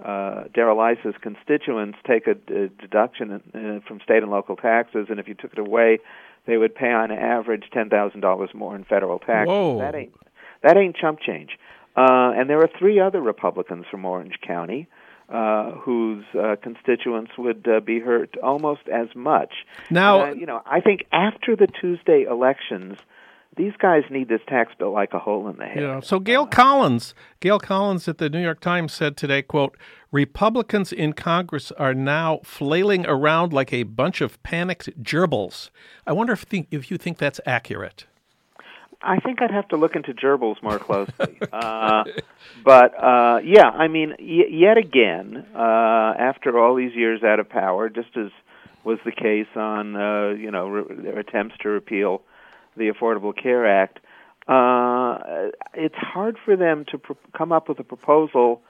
uh, 0.02 0.44
Darrell 0.54 0.80
Issa's 0.80 1.14
constituents 1.20 1.98
take 2.06 2.26
a, 2.26 2.32
a 2.52 2.68
deduction 2.68 3.42
in, 3.54 3.76
uh, 3.76 3.80
from 3.86 4.00
state 4.02 4.22
and 4.22 4.30
local 4.30 4.56
taxes, 4.56 5.06
and 5.10 5.20
if 5.20 5.28
you 5.28 5.34
took 5.34 5.52
it 5.52 5.58
away, 5.58 5.98
they 6.46 6.56
would 6.56 6.74
pay 6.74 6.90
on 6.90 7.10
average 7.10 7.64
ten 7.72 7.88
thousand 7.88 8.20
dollars 8.20 8.50
more 8.54 8.74
in 8.74 8.84
federal 8.84 9.18
taxes. 9.18 9.48
Whoa. 9.48 9.78
That 9.78 9.94
ain't 9.94 10.14
that 10.62 10.76
ain't 10.76 10.96
chump 10.96 11.20
change. 11.20 11.58
Uh, 11.96 12.32
and 12.36 12.48
there 12.48 12.58
are 12.58 12.70
three 12.78 13.00
other 13.00 13.20
Republicans 13.20 13.84
from 13.90 14.04
Orange 14.04 14.38
County 14.46 14.88
uh, 15.28 15.72
whose 15.72 16.24
uh, 16.38 16.56
constituents 16.62 17.32
would 17.38 17.66
uh, 17.68 17.80
be 17.80 18.00
hurt 18.00 18.36
almost 18.42 18.82
as 18.92 19.08
much. 19.14 19.52
Now, 19.90 20.26
uh, 20.26 20.34
you 20.34 20.46
know, 20.46 20.62
I 20.66 20.80
think 20.80 21.06
after 21.12 21.56
the 21.56 21.66
Tuesday 21.66 22.22
elections, 22.22 22.98
these 23.56 23.72
guys 23.78 24.02
need 24.10 24.28
this 24.28 24.40
tax 24.48 24.72
bill 24.78 24.92
like 24.92 25.12
a 25.12 25.18
hole 25.18 25.48
in 25.48 25.56
the 25.56 25.66
head. 25.66 25.82
Yeah. 25.82 26.00
So 26.00 26.18
Gail 26.18 26.46
Collins, 26.46 27.14
Gail 27.40 27.58
Collins 27.58 28.08
at 28.08 28.18
the 28.18 28.30
New 28.30 28.42
York 28.42 28.60
Times 28.60 28.92
said 28.92 29.16
today, 29.16 29.42
"quote 29.42 29.76
Republicans 30.10 30.92
in 30.92 31.12
Congress 31.12 31.70
are 31.72 31.94
now 31.94 32.40
flailing 32.44 33.06
around 33.06 33.52
like 33.52 33.72
a 33.72 33.82
bunch 33.82 34.20
of 34.20 34.42
panicked 34.42 35.02
gerbils." 35.02 35.70
I 36.06 36.12
wonder 36.12 36.32
if 36.32 36.40
think, 36.40 36.68
if 36.70 36.90
you 36.90 36.96
think 36.96 37.18
that's 37.18 37.40
accurate. 37.44 38.06
I 39.04 39.18
think 39.18 39.42
I'd 39.42 39.50
have 39.50 39.68
to 39.68 39.76
look 39.76 39.96
into 39.96 40.14
gerbils 40.14 40.62
more 40.62 40.78
closely. 40.78 41.38
uh, 41.52 42.04
but 42.64 42.94
uh, 43.02 43.40
yeah, 43.44 43.68
I 43.68 43.88
mean, 43.88 44.14
y- 44.18 44.48
yet 44.48 44.78
again, 44.78 45.44
uh, 45.54 46.14
after 46.18 46.58
all 46.58 46.76
these 46.76 46.94
years 46.94 47.22
out 47.22 47.40
of 47.40 47.48
power, 47.48 47.88
just 47.88 48.16
as 48.16 48.30
was 48.84 48.98
the 49.04 49.12
case 49.12 49.48
on 49.56 49.96
uh, 49.96 50.30
you 50.30 50.50
know 50.50 50.68
re- 50.68 51.02
their 51.02 51.18
attempts 51.18 51.56
to 51.62 51.68
repeal 51.68 52.22
the 52.76 52.90
Affordable 52.90 53.34
Care 53.36 53.66
Act, 53.66 53.98
uh, 54.48 55.50
it's 55.74 55.94
hard 55.96 56.36
for 56.44 56.56
them 56.56 56.84
to 56.90 57.00
come 57.36 57.52
up 57.52 57.68
with 57.68 57.78
a 57.78 57.84
proposal 57.84 58.62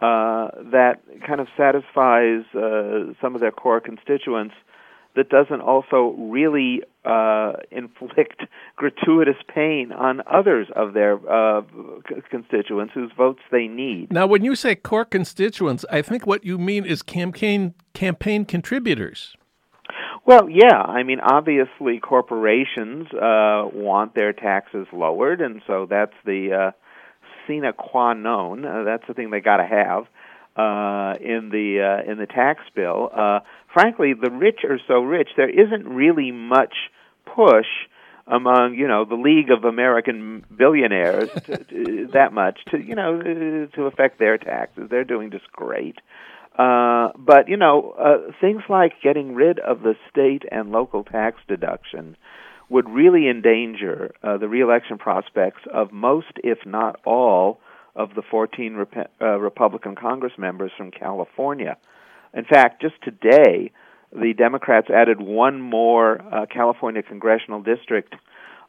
uh, 0.00 0.48
that 0.72 1.00
kind 1.26 1.40
of 1.40 1.46
satisfies 1.56 2.44
uh, 2.54 3.12
some 3.20 3.34
of 3.34 3.40
their 3.40 3.52
core 3.52 3.80
constituents 3.80 4.54
that 5.14 5.28
doesn't 5.28 5.60
also 5.60 6.14
really 6.18 6.82
uh, 7.04 7.52
inflict 7.70 8.42
gratuitous 8.76 9.36
pain 9.54 9.92
on 9.92 10.22
others 10.26 10.68
of 10.74 10.94
their 10.94 11.18
uh, 11.30 11.62
constituents 12.30 12.94
whose 12.94 13.12
votes 13.16 13.40
they 13.50 13.68
need. 13.68 14.10
Now, 14.10 14.26
when 14.26 14.42
you 14.42 14.56
say 14.56 14.74
core 14.74 15.04
constituents, 15.04 15.84
I 15.90 16.02
think 16.02 16.26
what 16.26 16.44
you 16.44 16.58
mean 16.58 16.84
is 16.84 17.02
campaign 17.02 17.74
campaign 17.92 18.44
contributors. 18.44 19.36
Well, 20.24 20.48
yeah. 20.48 20.80
I 20.80 21.02
mean, 21.02 21.20
obviously, 21.20 21.98
corporations 21.98 23.08
uh, 23.12 23.68
want 23.72 24.14
their 24.14 24.32
taxes 24.32 24.86
lowered, 24.92 25.40
and 25.40 25.62
so 25.66 25.86
that's 25.88 26.14
the 26.24 26.52
uh, 26.52 26.70
sine 27.46 27.72
qua 27.76 28.14
non. 28.14 28.64
Uh, 28.64 28.84
that's 28.84 29.04
the 29.08 29.14
thing 29.14 29.30
they 29.30 29.40
got 29.40 29.56
to 29.56 29.66
have 29.66 30.04
uh, 30.56 31.14
in 31.20 31.48
the 31.50 31.80
uh, 32.06 32.10
in 32.10 32.18
the 32.18 32.26
tax 32.26 32.60
bill. 32.74 33.10
Uh, 33.14 33.40
frankly, 33.72 34.12
the 34.14 34.30
rich 34.30 34.60
are 34.68 34.78
so 34.86 35.00
rich, 35.00 35.30
there 35.36 35.50
isn't 35.50 35.88
really 35.88 36.30
much 36.30 36.74
push 37.24 37.66
among 38.26 38.74
you 38.74 38.86
know 38.86 39.04
the 39.04 39.16
League 39.16 39.50
of 39.50 39.64
American 39.64 40.44
Billionaires 40.56 41.30
to, 41.46 41.64
to, 41.64 42.08
that 42.12 42.32
much 42.32 42.60
to 42.70 42.78
you 42.78 42.94
know 42.94 43.66
to 43.74 43.82
affect 43.86 44.18
their 44.18 44.38
taxes. 44.38 44.88
They're 44.90 45.04
doing 45.04 45.30
just 45.30 45.50
great. 45.52 45.96
Uh, 46.58 47.08
but 47.16 47.48
you 47.48 47.56
know 47.56 47.94
uh, 47.98 48.30
things 48.40 48.62
like 48.68 48.92
getting 49.02 49.34
rid 49.34 49.58
of 49.58 49.82
the 49.82 49.94
state 50.10 50.42
and 50.50 50.70
local 50.70 51.02
tax 51.02 51.38
deduction 51.48 52.16
would 52.68 52.88
really 52.88 53.28
endanger 53.28 54.12
uh, 54.22 54.38
the 54.38 54.48
reelection 54.48 54.98
prospects 54.98 55.60
of 55.72 55.92
most, 55.92 56.32
if 56.42 56.58
not 56.64 56.98
all, 57.04 57.60
of 57.94 58.14
the 58.14 58.22
14 58.22 58.76
Rep- 58.76 59.10
uh, 59.20 59.38
Republican 59.38 59.94
Congress 59.94 60.32
members 60.38 60.72
from 60.76 60.90
California. 60.90 61.76
In 62.32 62.44
fact, 62.44 62.80
just 62.80 62.94
today, 63.02 63.72
the 64.10 64.32
Democrats 64.32 64.88
added 64.88 65.20
one 65.20 65.60
more 65.60 66.20
uh, 66.20 66.46
California 66.46 67.02
congressional 67.02 67.62
district 67.62 68.14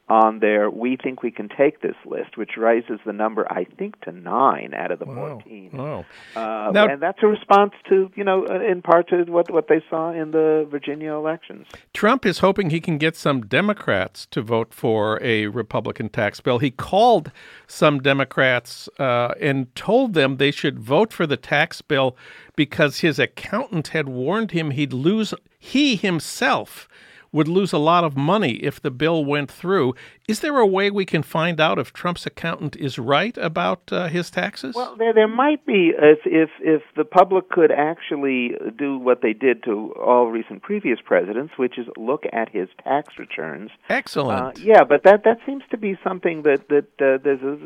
on 0.09 0.39
their 0.39 0.69
we 0.69 0.97
think 0.97 1.23
we 1.23 1.31
can 1.31 1.47
take 1.47 1.81
this 1.81 1.95
list, 2.05 2.37
which 2.37 2.51
raises 2.57 2.99
the 3.05 3.13
number 3.13 3.49
I 3.51 3.63
think 3.63 3.99
to 4.01 4.11
nine 4.11 4.73
out 4.73 4.91
of 4.91 4.99
the 4.99 5.05
wow. 5.05 5.15
fourteen. 5.15 5.71
Wow. 5.73 6.05
Uh, 6.35 6.71
Now- 6.71 6.87
and 6.87 7.01
that's 7.01 7.19
a 7.23 7.27
response 7.27 7.73
to 7.89 8.11
you 8.15 8.23
know 8.23 8.45
uh, 8.45 8.59
in 8.59 8.81
part 8.81 9.09
to 9.09 9.23
what 9.23 9.49
what 9.49 9.67
they 9.69 9.81
saw 9.89 10.11
in 10.11 10.31
the 10.31 10.67
Virginia 10.69 11.13
elections. 11.13 11.67
Trump 11.93 12.25
is 12.25 12.39
hoping 12.39 12.69
he 12.69 12.81
can 12.81 12.97
get 12.97 13.15
some 13.15 13.45
Democrats 13.45 14.25
to 14.31 14.41
vote 14.41 14.73
for 14.73 15.21
a 15.23 15.47
Republican 15.47 16.09
tax 16.09 16.41
bill. 16.41 16.59
He 16.59 16.71
called 16.71 17.31
some 17.67 17.99
Democrats 18.01 18.89
uh, 18.99 19.33
and 19.39 19.73
told 19.75 20.13
them 20.13 20.37
they 20.37 20.51
should 20.51 20.79
vote 20.79 21.13
for 21.13 21.25
the 21.25 21.37
tax 21.37 21.81
bill 21.81 22.17
because 22.55 22.99
his 22.99 23.19
accountant 23.19 23.89
had 23.89 24.09
warned 24.09 24.51
him 24.51 24.71
he'd 24.71 24.93
lose, 24.93 25.33
he 25.57 25.95
himself 25.95 26.87
would 27.33 27.47
lose 27.47 27.73
a 27.73 27.77
lot 27.77 28.05
of 28.05 28.15
money 28.15 28.53
if 28.53 28.79
the 28.79 28.91
bill 28.91 29.25
went 29.25 29.51
through. 29.51 29.95
Is 30.29 30.39
there 30.39 30.57
a 30.57 30.67
way 30.67 30.89
we 30.89 31.03
can 31.03 31.23
find 31.23 31.59
out 31.59 31.79
if 31.79 31.91
Trump's 31.91 32.25
accountant 32.25 32.77
is 32.77 32.97
right 32.97 33.35
about 33.37 33.91
uh, 33.91 34.07
his 34.07 34.31
taxes? 34.31 34.75
Well, 34.75 34.95
there 34.95 35.13
there 35.13 35.27
might 35.27 35.65
be 35.65 35.91
if 35.97 36.19
if 36.25 36.49
if 36.61 36.81
the 36.95 37.03
public 37.03 37.49
could 37.49 37.71
actually 37.71 38.51
do 38.77 38.97
what 38.97 39.21
they 39.21 39.33
did 39.33 39.63
to 39.63 39.93
all 39.99 40.27
recent 40.27 40.61
previous 40.61 40.99
presidents, 41.03 41.53
which 41.57 41.77
is 41.77 41.87
look 41.97 42.23
at 42.31 42.49
his 42.49 42.69
tax 42.83 43.15
returns. 43.17 43.71
Excellent. 43.89 44.59
Uh, 44.59 44.61
yeah, 44.61 44.83
but 44.83 45.03
that 45.03 45.23
that 45.25 45.39
seems 45.45 45.63
to 45.71 45.77
be 45.77 45.97
something 46.03 46.43
that 46.43 46.69
that 46.69 46.85
uh, 47.01 47.17
there's 47.23 47.41
a, 47.41 47.57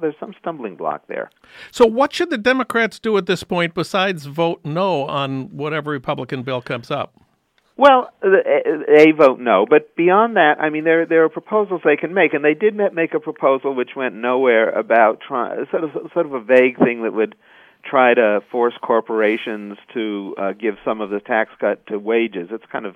there's 0.00 0.16
some 0.18 0.34
stumbling 0.40 0.76
block 0.76 1.06
there. 1.06 1.30
So, 1.70 1.86
what 1.86 2.12
should 2.12 2.30
the 2.30 2.38
Democrats 2.38 2.98
do 2.98 3.16
at 3.16 3.26
this 3.26 3.44
point 3.44 3.74
besides 3.74 4.26
vote 4.26 4.60
no 4.64 5.06
on 5.06 5.56
whatever 5.56 5.92
Republican 5.92 6.42
bill 6.42 6.60
comes 6.60 6.90
up? 6.90 7.14
Well, 7.76 8.10
a, 8.22 9.08
a 9.08 9.12
vote 9.12 9.40
no, 9.40 9.64
but 9.68 9.96
beyond 9.96 10.36
that, 10.36 10.60
I 10.60 10.68
mean, 10.68 10.84
there 10.84 11.06
there 11.06 11.24
are 11.24 11.28
proposals 11.30 11.80
they 11.84 11.96
can 11.96 12.12
make, 12.12 12.34
and 12.34 12.44
they 12.44 12.54
did 12.54 12.74
make 12.76 13.14
a 13.14 13.20
proposal 13.20 13.74
which 13.74 13.90
went 13.96 14.14
nowhere 14.14 14.70
about 14.70 15.20
try, 15.26 15.56
sort 15.70 15.84
of 15.84 15.90
sort 16.12 16.26
of 16.26 16.34
a 16.34 16.40
vague 16.40 16.78
thing 16.78 17.02
that 17.02 17.12
would 17.12 17.34
try 17.84 18.14
to 18.14 18.40
force 18.50 18.74
corporations 18.82 19.78
to 19.94 20.34
uh, 20.38 20.52
give 20.52 20.74
some 20.84 21.00
of 21.00 21.10
the 21.10 21.20
tax 21.20 21.50
cut 21.58 21.86
to 21.86 21.98
wages. 21.98 22.48
It's 22.52 22.64
kind 22.70 22.86
of 22.86 22.94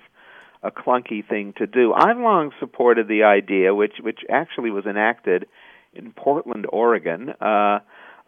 a 0.63 0.71
clunky 0.71 1.27
thing 1.27 1.55
to 1.57 1.67
do. 1.67 1.93
I've 1.93 2.19
long 2.19 2.53
supported 2.61 3.09
the 3.09 3.23
idea, 3.25 3.75
which 3.75 3.95
which 4.01 4.21
actually 4.29 4.71
was 4.71 4.85
enacted 4.85 5.47
in 5.95 6.13
Portland, 6.13 6.67
Oregon, 6.71 7.31
uh, 7.41 7.79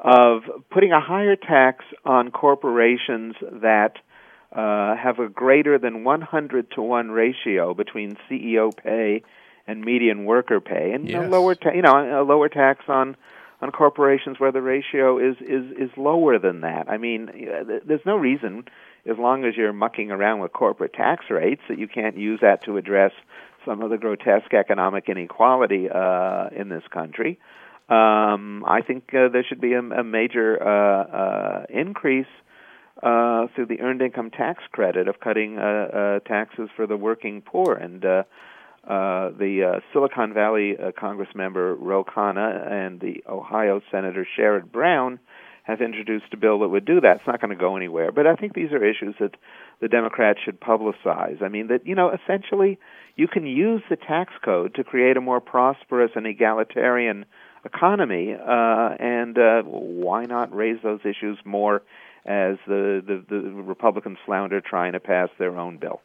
of 0.01 0.42
putting 0.70 0.92
a 0.92 1.01
higher 1.01 1.37
tax 1.37 1.85
on 2.05 2.31
corporations 2.31 3.35
that 3.61 3.94
uh, 4.59 4.97
have 4.97 5.18
a 5.21 5.29
greater 5.29 5.79
than 5.79 6.03
100 6.03 6.71
to 6.73 6.83
1 6.83 7.11
ratio 7.12 7.75
between 7.75 8.16
CEO 8.29 8.77
pay 8.77 9.23
and 9.68 9.85
median 9.85 10.25
worker 10.25 10.61
pay, 10.61 10.92
and 10.92 11.09
Yes. 11.09 11.27
a 11.27 11.29
lower, 11.29 11.55
ta- 11.55 11.71
you 11.79 11.83
know, 11.83 12.23
a 12.23 12.25
lower 12.25 12.49
tax 12.49 12.85
on 12.88 13.16
on 13.61 13.73
corporations 13.73 14.38
where 14.38 14.53
the 14.53 14.62
ratio 14.62 15.18
is 15.18 15.37
is 15.40 15.64
is 15.85 15.90
lower 15.97 16.38
than 16.38 16.61
that. 16.62 16.85
I 16.88 16.97
mean, 16.97 17.21
there's 17.87 18.07
no 18.07 18.16
reason, 18.16 18.64
as 19.05 19.18
long 19.18 19.44
as 19.44 19.57
you're 19.57 19.73
mucking 19.73 20.11
around 20.12 20.40
with 20.40 20.53
corporate 20.53 20.92
tax 20.92 21.25
rates, 21.31 21.62
that 21.68 21.79
you 21.79 21.88
can't 21.88 22.16
use 22.16 22.40
that 22.40 22.62
to 22.64 22.77
address 22.77 23.12
some 23.66 23.83
of 23.83 23.90
the 23.90 23.99
grotesque 23.99 24.55
economic 24.55 25.09
inequality 25.09 25.88
uh, 25.90 26.49
in 26.55 26.68
this 26.68 26.85
country. 26.99 27.38
Um, 27.88 28.64
I 28.66 28.81
think 28.87 29.12
uh, 29.14 29.29
there 29.29 29.44
should 29.49 29.61
be 29.61 29.73
a, 29.75 29.81
a 29.81 30.05
major 30.05 30.49
uh, 30.62 31.03
uh, 31.21 31.66
increase 31.68 32.33
uh, 33.02 33.46
through 33.54 33.66
the 33.66 33.80
earned 33.80 34.02
income 34.02 34.30
tax 34.30 34.62
credit 34.72 35.08
of 35.08 35.20
cutting 35.20 35.58
uh, 35.58 35.62
uh, 35.62 36.18
taxes 36.20 36.68
for 36.76 36.87
the 36.87 36.96
working 36.96 37.42
poor. 37.42 37.74
And 37.74 38.04
uh, 38.04 38.22
uh, 38.84 39.30
the 39.30 39.74
uh, 39.76 39.80
Silicon 39.92 40.32
Valley 40.32 40.76
uh, 40.76 40.92
Congress 40.98 41.28
member 41.34 41.74
Ro 41.74 42.04
Khanna 42.04 42.70
and 42.70 43.00
the 43.00 43.22
Ohio 43.28 43.80
Senator 43.90 44.26
Sherrod 44.37 44.72
Brown 44.72 45.18
have 45.62 45.82
introduced 45.82 46.32
a 46.32 46.37
bill 46.38 46.61
that 46.61 46.68
would 46.68 46.87
do 46.87 47.00
that. 47.02 47.16
It's 47.16 47.26
not 47.26 47.42
going 47.42 47.50
to 47.50 47.56
go 47.56 47.76
anywhere. 47.76 48.11
But 48.11 48.26
I 48.26 48.34
think 48.37 48.54
these 48.54 48.72
are 48.72 48.82
issues 48.82 49.14
that 49.20 49.37
the 49.80 49.88
Democrats 49.88 50.38
should 50.42 50.58
publicize. 50.58 51.42
I 51.42 51.48
mean, 51.48 51.66
that, 51.66 51.87
you 51.87 51.94
know, 51.94 52.11
essentially 52.11 52.78
you 53.16 53.28
can 53.28 53.46
use 53.46 53.82
the 53.90 53.96
tax 53.96 54.32
code 54.42 54.74
to 54.76 54.84
create 54.84 55.18
a 55.18 55.20
more 55.20 55.40
prosperous 55.40 56.12
and 56.14 56.26
egalitarian 56.26 57.26
economy, 57.64 58.34
uh, 58.34 58.94
and 58.98 59.37
uh, 59.37 59.62
why 59.62 60.24
not 60.24 60.54
raise 60.54 60.78
those 60.82 61.00
issues 61.04 61.37
more 61.44 61.82
as 62.26 62.57
the, 62.66 63.02
the, 63.07 63.24
the 63.28 63.40
Republicans 63.50 64.18
flounder 64.24 64.61
trying 64.61 64.92
to 64.92 65.00
pass 65.00 65.28
their 65.38 65.59
own 65.59 65.78
bill? 65.78 66.00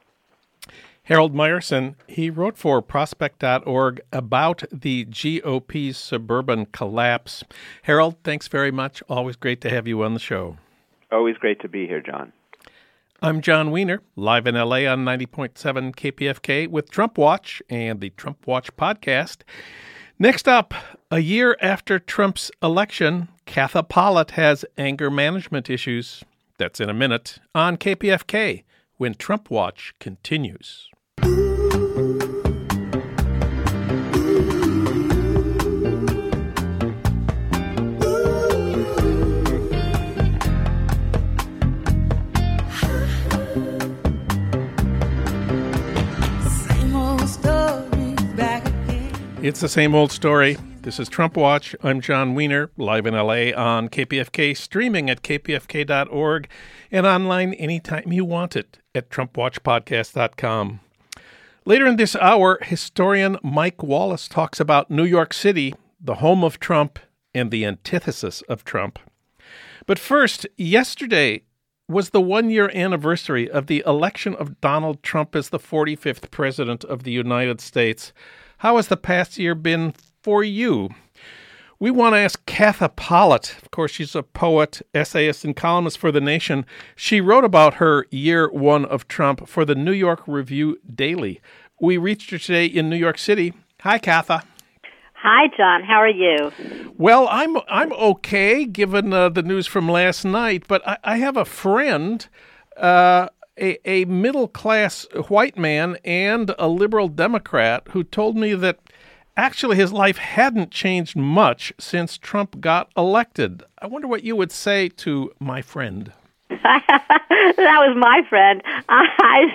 Harold 1.07 1.35
Meyerson, 1.35 1.95
he 2.07 2.29
wrote 2.29 2.57
for 2.57 2.81
prospect.org 2.81 3.99
about 4.13 4.63
the 4.71 5.03
GOP's 5.03 5.97
suburban 5.97 6.65
collapse. 6.67 7.43
Harold, 7.81 8.15
thanks 8.23 8.47
very 8.47 8.71
much. 8.71 9.03
Always 9.09 9.35
great 9.35 9.59
to 9.61 9.69
have 9.69 9.85
you 9.85 10.01
on 10.03 10.13
the 10.13 10.19
show. 10.19 10.57
Always 11.11 11.35
great 11.37 11.59
to 11.61 11.67
be 11.67 11.87
here, 11.87 12.01
John. 12.01 12.31
I'm 13.21 13.41
Jon 13.41 13.71
Wiener, 13.71 14.01
live 14.15 14.47
in 14.47 14.55
LA 14.55 14.85
on 14.85 15.05
90.7 15.05 15.95
KPFK 15.95 16.69
with 16.69 16.89
Trump 16.89 17.17
Watch 17.17 17.61
and 17.69 17.99
the 17.99 18.09
Trump 18.11 18.47
Watch 18.47 18.75
podcast. 18.75 19.43
Next 20.19 20.47
up, 20.47 20.73
a 21.11 21.19
year 21.19 21.57
after 21.61 21.99
Trump's 21.99 22.49
election, 22.61 23.27
Katha 23.45 23.87
Pollitt 23.87 24.31
has 24.31 24.65
anger 24.77 25.11
management 25.11 25.69
issues. 25.69 26.23
That's 26.57 26.79
in 26.79 26.89
a 26.89 26.93
minute 26.93 27.39
on 27.53 27.77
KPFK 27.77 28.63
when 28.97 29.15
Trump 29.15 29.49
Watch 29.49 29.93
continues. 29.99 30.89
Same 46.47 46.95
old 46.95 47.27
story 47.27 48.15
back 48.35 48.65
again. 48.65 49.11
It's 49.41 49.59
the 49.59 49.69
same 49.69 49.93
old 49.93 50.11
story. 50.11 50.57
This 50.83 50.99
is 50.99 51.07
Trump 51.07 51.37
Watch. 51.37 51.77
I'm 51.81 52.01
Jon 52.01 52.35
Wiener, 52.35 52.69
live 52.75 53.05
in 53.05 53.13
LA 53.13 53.55
on 53.55 53.87
KPFK, 53.87 54.55
streaming 54.57 55.09
at 55.09 55.21
kpfk.org, 55.21 56.49
and 56.91 57.05
online 57.05 57.53
anytime 57.53 58.11
you 58.11 58.25
want 58.25 58.57
it 58.57 58.79
at 58.93 59.09
TrumpWatchPodcast.com. 59.09 60.81
Later 61.63 61.87
in 61.87 61.95
this 61.95 62.17
hour, 62.17 62.59
historian 62.61 63.37
Mike 63.41 63.81
Wallace 63.81 64.27
talks 64.27 64.59
about 64.59 64.91
New 64.91 65.05
York 65.05 65.33
City, 65.33 65.73
the 66.01 66.15
home 66.15 66.43
of 66.43 66.59
Trump 66.59 66.99
and 67.33 67.49
the 67.49 67.65
antithesis 67.65 68.41
of 68.49 68.65
Trump. 68.65 68.99
But 69.85 69.97
first, 69.97 70.45
yesterday 70.57 71.43
was 71.87 72.09
the 72.09 72.19
one 72.19 72.49
year 72.49 72.69
anniversary 72.75 73.49
of 73.49 73.67
the 73.67 73.83
election 73.85 74.35
of 74.35 74.59
Donald 74.59 75.01
Trump 75.01 75.33
as 75.33 75.47
the 75.47 75.59
45th 75.59 76.29
President 76.29 76.83
of 76.83 77.03
the 77.03 77.11
United 77.11 77.61
States. 77.61 78.11
How 78.57 78.75
has 78.75 78.89
the 78.89 78.97
past 78.97 79.37
year 79.37 79.55
been 79.55 79.93
for 80.23 80.43
you? 80.43 80.89
We 81.79 81.91
want 81.91 82.15
to 82.15 82.19
ask 82.19 82.43
Katha 82.45 82.95
Pollitt. 82.95 83.57
Of 83.61 83.69
course, 83.71 83.91
she's 83.91 84.15
a 84.15 84.23
poet, 84.23 84.81
essayist, 84.93 85.43
and 85.43 85.53
columnist 85.53 85.97
for 85.97 86.13
The 86.13 86.21
Nation. 86.21 86.65
She 86.95 87.19
wrote 87.19 87.43
about 87.43 87.75
her 87.75 88.07
year 88.09 88.49
one 88.49 88.85
of 88.85 89.09
Trump 89.09 89.49
for 89.49 89.65
the 89.65 89.75
New 89.75 89.91
York 89.91 90.21
Review 90.25 90.79
Daily. 90.95 91.41
We 91.81 91.97
reached 91.97 92.31
her 92.31 92.37
today 92.37 92.65
in 92.65 92.89
New 92.89 92.95
York 92.95 93.17
City. 93.17 93.53
Hi, 93.81 93.99
Katha. 93.99 94.43
Hi, 95.15 95.47
John. 95.57 95.83
How 95.83 95.95
are 95.95 96.07
you? 96.07 96.93
Well, 96.97 97.27
I'm 97.29 97.57
I'm 97.67 97.91
okay 97.93 98.65
given 98.65 99.11
uh, 99.11 99.29
the 99.29 99.43
news 99.43 99.67
from 99.67 99.89
last 99.89 100.23
night, 100.23 100.63
but 100.67 100.85
I, 100.87 100.97
I 101.03 101.17
have 101.17 101.35
a 101.35 101.45
friend 101.45 102.25
uh, 102.77 103.27
a, 103.59 103.89
a 103.89 104.05
middle 104.05 104.47
class 104.47 105.05
white 105.27 105.57
man 105.57 105.97
and 106.03 106.53
a 106.57 106.67
liberal 106.67 107.07
Democrat 107.07 107.87
who 107.91 108.03
told 108.03 108.35
me 108.35 108.53
that 108.53 108.79
actually 109.37 109.77
his 109.77 109.91
life 109.91 110.17
hadn't 110.17 110.71
changed 110.71 111.15
much 111.15 111.73
since 111.79 112.17
Trump 112.17 112.59
got 112.61 112.89
elected. 112.95 113.63
I 113.79 113.87
wonder 113.87 114.07
what 114.07 114.23
you 114.23 114.35
would 114.35 114.51
say 114.51 114.89
to 114.89 115.31
my 115.39 115.61
friend. 115.61 116.11
that 116.49 117.57
was 117.57 117.97
my 117.97 118.21
friend. 118.29 118.61
I 118.89 119.47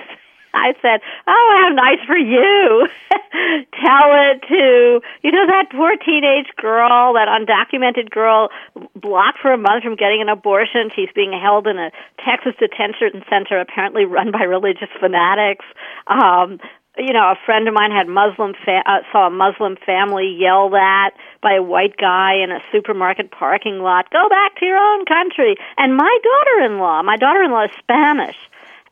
I 0.54 0.74
said, 0.80 1.00
"Oh, 1.26 1.58
how 1.62 1.68
nice 1.74 2.04
for 2.06 2.16
you." 2.16 2.88
Tell 3.80 4.08
it 4.32 4.42
to 4.48 5.00
you 5.22 5.30
know 5.30 5.46
that 5.46 5.66
poor 5.70 5.96
teenage 5.96 6.48
girl, 6.56 7.14
that 7.14 7.28
undocumented 7.28 8.10
girl, 8.10 8.50
blocked 8.96 9.38
for 9.40 9.52
a 9.52 9.58
month 9.58 9.84
from 9.84 9.96
getting 9.96 10.20
an 10.20 10.28
abortion. 10.28 10.90
She's 10.94 11.10
being 11.14 11.32
held 11.32 11.66
in 11.66 11.78
a 11.78 11.90
Texas 12.24 12.54
detention 12.58 13.22
center, 13.28 13.60
apparently 13.60 14.04
run 14.04 14.30
by 14.30 14.42
religious 14.48 14.90
fanatics. 14.98 15.64
Um, 16.06 16.58
you 16.98 17.12
know, 17.12 17.30
a 17.30 17.38
friend 17.46 17.68
of 17.68 17.74
mine 17.74 17.90
had 17.90 18.08
Muslim 18.08 18.54
fa- 18.64 18.82
uh, 18.84 19.00
saw 19.12 19.28
a 19.28 19.30
Muslim 19.30 19.76
family 19.86 20.36
yelled 20.38 20.74
at 20.74 21.10
by 21.42 21.54
a 21.54 21.62
white 21.62 21.96
guy 21.96 22.42
in 22.42 22.50
a 22.50 22.60
supermarket 22.72 23.30
parking 23.30 23.78
lot. 23.78 24.10
Go 24.10 24.28
back 24.28 24.56
to 24.56 24.66
your 24.66 24.76
own 24.76 25.04
country. 25.04 25.56
And 25.76 25.96
my 25.96 26.18
daughter-in-law, 26.22 27.02
my 27.02 27.16
daughter-in-law 27.16 27.64
is 27.64 27.70
Spanish, 27.78 28.36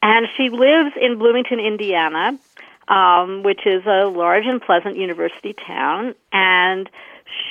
and 0.02 0.26
she 0.36 0.50
lives 0.50 0.94
in 1.00 1.18
Bloomington, 1.18 1.58
Indiana, 1.60 2.38
um, 2.88 3.42
which 3.42 3.66
is 3.66 3.84
a 3.86 4.06
large 4.06 4.44
and 4.46 4.62
pleasant 4.62 4.96
university 4.96 5.54
town. 5.66 6.14
And 6.32 6.88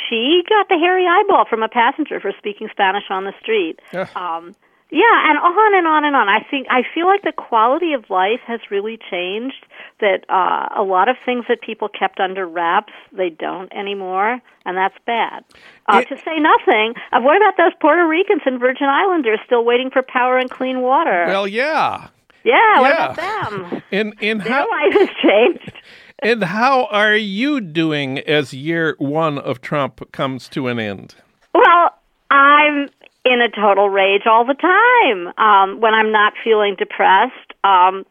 she 0.07 0.43
got 0.47 0.69
the 0.69 0.77
hairy 0.77 1.05
eyeball 1.05 1.45
from 1.49 1.63
a 1.63 1.67
passenger 1.67 2.19
for 2.19 2.31
speaking 2.37 2.69
Spanish 2.71 3.03
on 3.09 3.25
the 3.25 3.33
street. 3.41 3.81
Um, 4.15 4.55
yeah, 4.91 5.29
and 5.29 5.37
on 5.39 5.75
and 5.75 5.87
on 5.87 6.05
and 6.05 6.15
on. 6.15 6.29
I 6.29 6.45
think 6.49 6.67
I 6.69 6.83
feel 6.93 7.05
like 7.07 7.23
the 7.23 7.31
quality 7.31 7.93
of 7.93 8.09
life 8.09 8.39
has 8.45 8.59
really 8.69 8.99
changed. 9.09 9.65
That 9.99 10.25
uh, 10.29 10.67
a 10.79 10.83
lot 10.83 11.09
of 11.09 11.15
things 11.25 11.45
that 11.47 11.61
people 11.61 11.87
kept 11.89 12.19
under 12.19 12.45
wraps, 12.45 12.93
they 13.11 13.29
don't 13.29 13.71
anymore, 13.73 14.39
and 14.65 14.77
that's 14.77 14.95
bad. 15.05 15.43
Uh, 15.87 15.99
It- 16.01 16.09
to 16.09 16.17
say 16.17 16.37
nothing 16.39 16.93
of 17.13 17.23
what 17.23 17.37
about 17.37 17.57
those 17.57 17.73
Puerto 17.79 18.05
Ricans 18.07 18.41
and 18.45 18.59
Virgin 18.59 18.87
Islanders 18.87 19.39
still 19.45 19.63
waiting 19.63 19.89
for 19.89 20.01
power 20.03 20.37
and 20.37 20.49
clean 20.49 20.81
water? 20.81 21.25
Well, 21.27 21.47
yeah. 21.47 22.07
yeah, 22.43 22.79
what 22.81 22.89
yeah. 22.89 23.11
about 23.13 23.49
them? 23.51 23.81
And 23.91 24.13
and 24.21 24.41
Their 24.41 24.51
how 24.53 24.69
life 24.69 24.93
has 24.93 25.09
changed. 25.23 25.73
and 26.19 26.43
how 26.43 26.85
are 26.85 27.15
you 27.15 27.61
doing 27.61 28.19
as 28.19 28.53
year 28.53 28.95
one 28.99 29.37
of 29.39 29.61
Trump 29.61 30.11
comes 30.11 30.47
to 30.49 30.67
an 30.67 30.79
end? 30.79 31.15
Well, 31.53 31.91
I'm 32.29 32.89
in 33.25 33.41
a 33.41 33.49
total 33.49 33.89
rage 33.89 34.27
all 34.27 34.45
the 34.45 34.53
time 34.53 35.33
um, 35.37 35.81
when 35.81 35.93
I'm 35.93 36.11
not 36.11 36.33
feeling 36.43 36.75
depressed 36.75 37.53
um, 37.63 38.05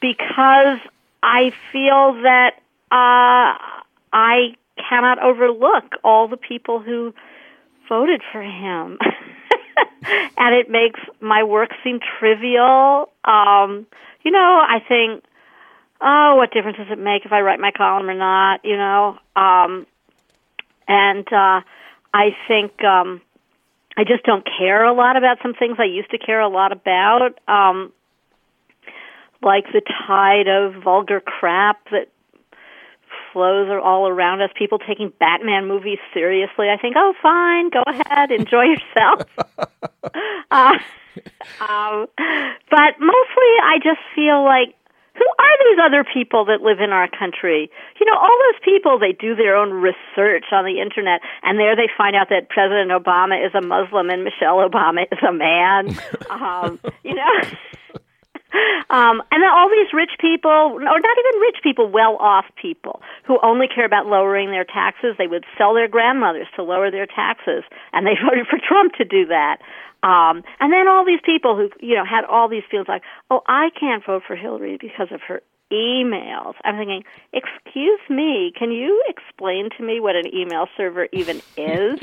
because 0.00 0.78
I 1.22 1.52
feel 1.72 2.22
that 2.22 2.56
uh, 2.90 3.56
I 4.12 4.54
cannot 4.88 5.22
overlook 5.22 5.96
all 6.04 6.28
the 6.28 6.36
people 6.36 6.80
who 6.80 7.14
voted 7.88 8.20
for 8.30 8.42
him. 8.42 8.98
and 10.36 10.54
it 10.54 10.70
makes 10.70 11.00
my 11.20 11.44
work 11.44 11.70
seem 11.82 12.00
trivial. 12.18 13.10
Um, 13.24 13.86
you 14.22 14.30
know, 14.30 14.62
I 14.68 14.82
think, 14.86 15.24
oh, 16.00 16.34
what 16.36 16.52
difference 16.52 16.76
does 16.76 16.88
it 16.90 16.98
make 16.98 17.24
if 17.24 17.32
I 17.32 17.40
write 17.40 17.60
my 17.60 17.70
column 17.70 18.10
or 18.10 18.14
not? 18.14 18.64
You 18.64 18.76
know, 18.76 19.18
um, 19.34 19.86
and 20.86 21.26
uh, 21.32 21.62
I 22.12 22.36
think 22.48 22.84
um, 22.84 23.22
I 23.96 24.04
just 24.04 24.24
don't 24.24 24.46
care 24.58 24.84
a 24.84 24.94
lot 24.94 25.16
about 25.16 25.38
some 25.42 25.54
things 25.54 25.76
I 25.78 25.84
used 25.84 26.10
to 26.10 26.18
care 26.18 26.40
a 26.40 26.48
lot 26.48 26.72
about, 26.72 27.38
um, 27.46 27.92
like 29.42 29.64
the 29.72 29.82
tide 30.06 30.48
of 30.48 30.82
vulgar 30.82 31.20
crap 31.20 31.84
that 31.90 32.08
flows 33.32 33.68
all 33.82 34.08
around 34.08 34.40
us. 34.40 34.50
People 34.56 34.78
taking 34.78 35.12
Batman 35.18 35.66
movies 35.66 35.98
seriously. 36.14 36.68
I 36.68 36.76
think, 36.76 36.96
oh, 36.96 37.14
fine, 37.22 37.70
go 37.70 37.82
ahead, 37.86 38.30
enjoy 38.30 38.64
yourself. 38.64 39.22
uh, 40.50 40.78
um, 41.60 42.06
but 42.70 43.00
mostly, 43.00 43.52
I 43.62 43.78
just 43.82 44.00
feel 44.14 44.44
like 44.44 44.74
who 45.14 45.26
are 45.26 45.56
these 45.68 45.78
other 45.84 46.04
people 46.04 46.46
that 46.46 46.62
live 46.62 46.80
in 46.80 46.90
our 46.90 47.08
country? 47.08 47.70
You 48.00 48.06
know, 48.06 48.16
all 48.16 48.38
those 48.50 48.60
people, 48.64 48.98
they 48.98 49.12
do 49.12 49.34
their 49.34 49.56
own 49.56 49.70
research 49.70 50.46
on 50.52 50.64
the 50.64 50.80
internet, 50.80 51.20
and 51.42 51.58
there 51.58 51.76
they 51.76 51.88
find 51.96 52.16
out 52.16 52.28
that 52.30 52.48
President 52.48 52.90
Obama 52.90 53.44
is 53.44 53.54
a 53.54 53.60
Muslim 53.60 54.10
and 54.10 54.24
Michelle 54.24 54.58
Obama 54.68 55.04
is 55.10 55.18
a 55.26 55.32
man. 55.32 55.96
um, 56.30 56.80
you 57.04 57.14
know? 57.14 58.01
Um, 58.90 59.22
and 59.30 59.42
then 59.42 59.48
all 59.48 59.70
these 59.70 59.92
rich 59.94 60.12
people, 60.20 60.50
or 60.50 60.78
not 60.80 61.16
even 61.18 61.40
rich 61.40 61.56
people, 61.62 61.88
well 61.88 62.16
off 62.20 62.44
people 62.60 63.00
who 63.26 63.38
only 63.42 63.66
care 63.66 63.86
about 63.86 64.06
lowering 64.06 64.50
their 64.50 64.64
taxes. 64.64 65.14
They 65.16 65.26
would 65.26 65.44
sell 65.56 65.72
their 65.72 65.88
grandmothers 65.88 66.46
to 66.56 66.62
lower 66.62 66.90
their 66.90 67.06
taxes, 67.06 67.64
and 67.92 68.06
they 68.06 68.14
voted 68.22 68.46
for 68.48 68.58
Trump 68.58 68.92
to 68.94 69.04
do 69.04 69.26
that. 69.26 69.58
Um, 70.02 70.42
and 70.60 70.72
then 70.72 70.88
all 70.88 71.06
these 71.06 71.20
people 71.24 71.56
who, 71.56 71.70
you 71.80 71.94
know, 71.94 72.04
had 72.04 72.24
all 72.24 72.48
these 72.48 72.64
feelings 72.70 72.88
like, 72.88 73.02
oh, 73.30 73.40
I 73.46 73.70
can't 73.78 74.04
vote 74.04 74.24
for 74.26 74.36
Hillary 74.36 74.76
because 74.80 75.08
of 75.12 75.20
her 75.28 75.40
emails. 75.72 76.54
I'm 76.64 76.76
thinking, 76.76 77.04
excuse 77.32 78.00
me, 78.10 78.52
can 78.58 78.72
you 78.72 79.02
explain 79.08 79.70
to 79.78 79.82
me 79.82 80.00
what 80.00 80.16
an 80.16 80.26
email 80.34 80.66
server 80.76 81.08
even 81.12 81.40
is? 81.56 81.98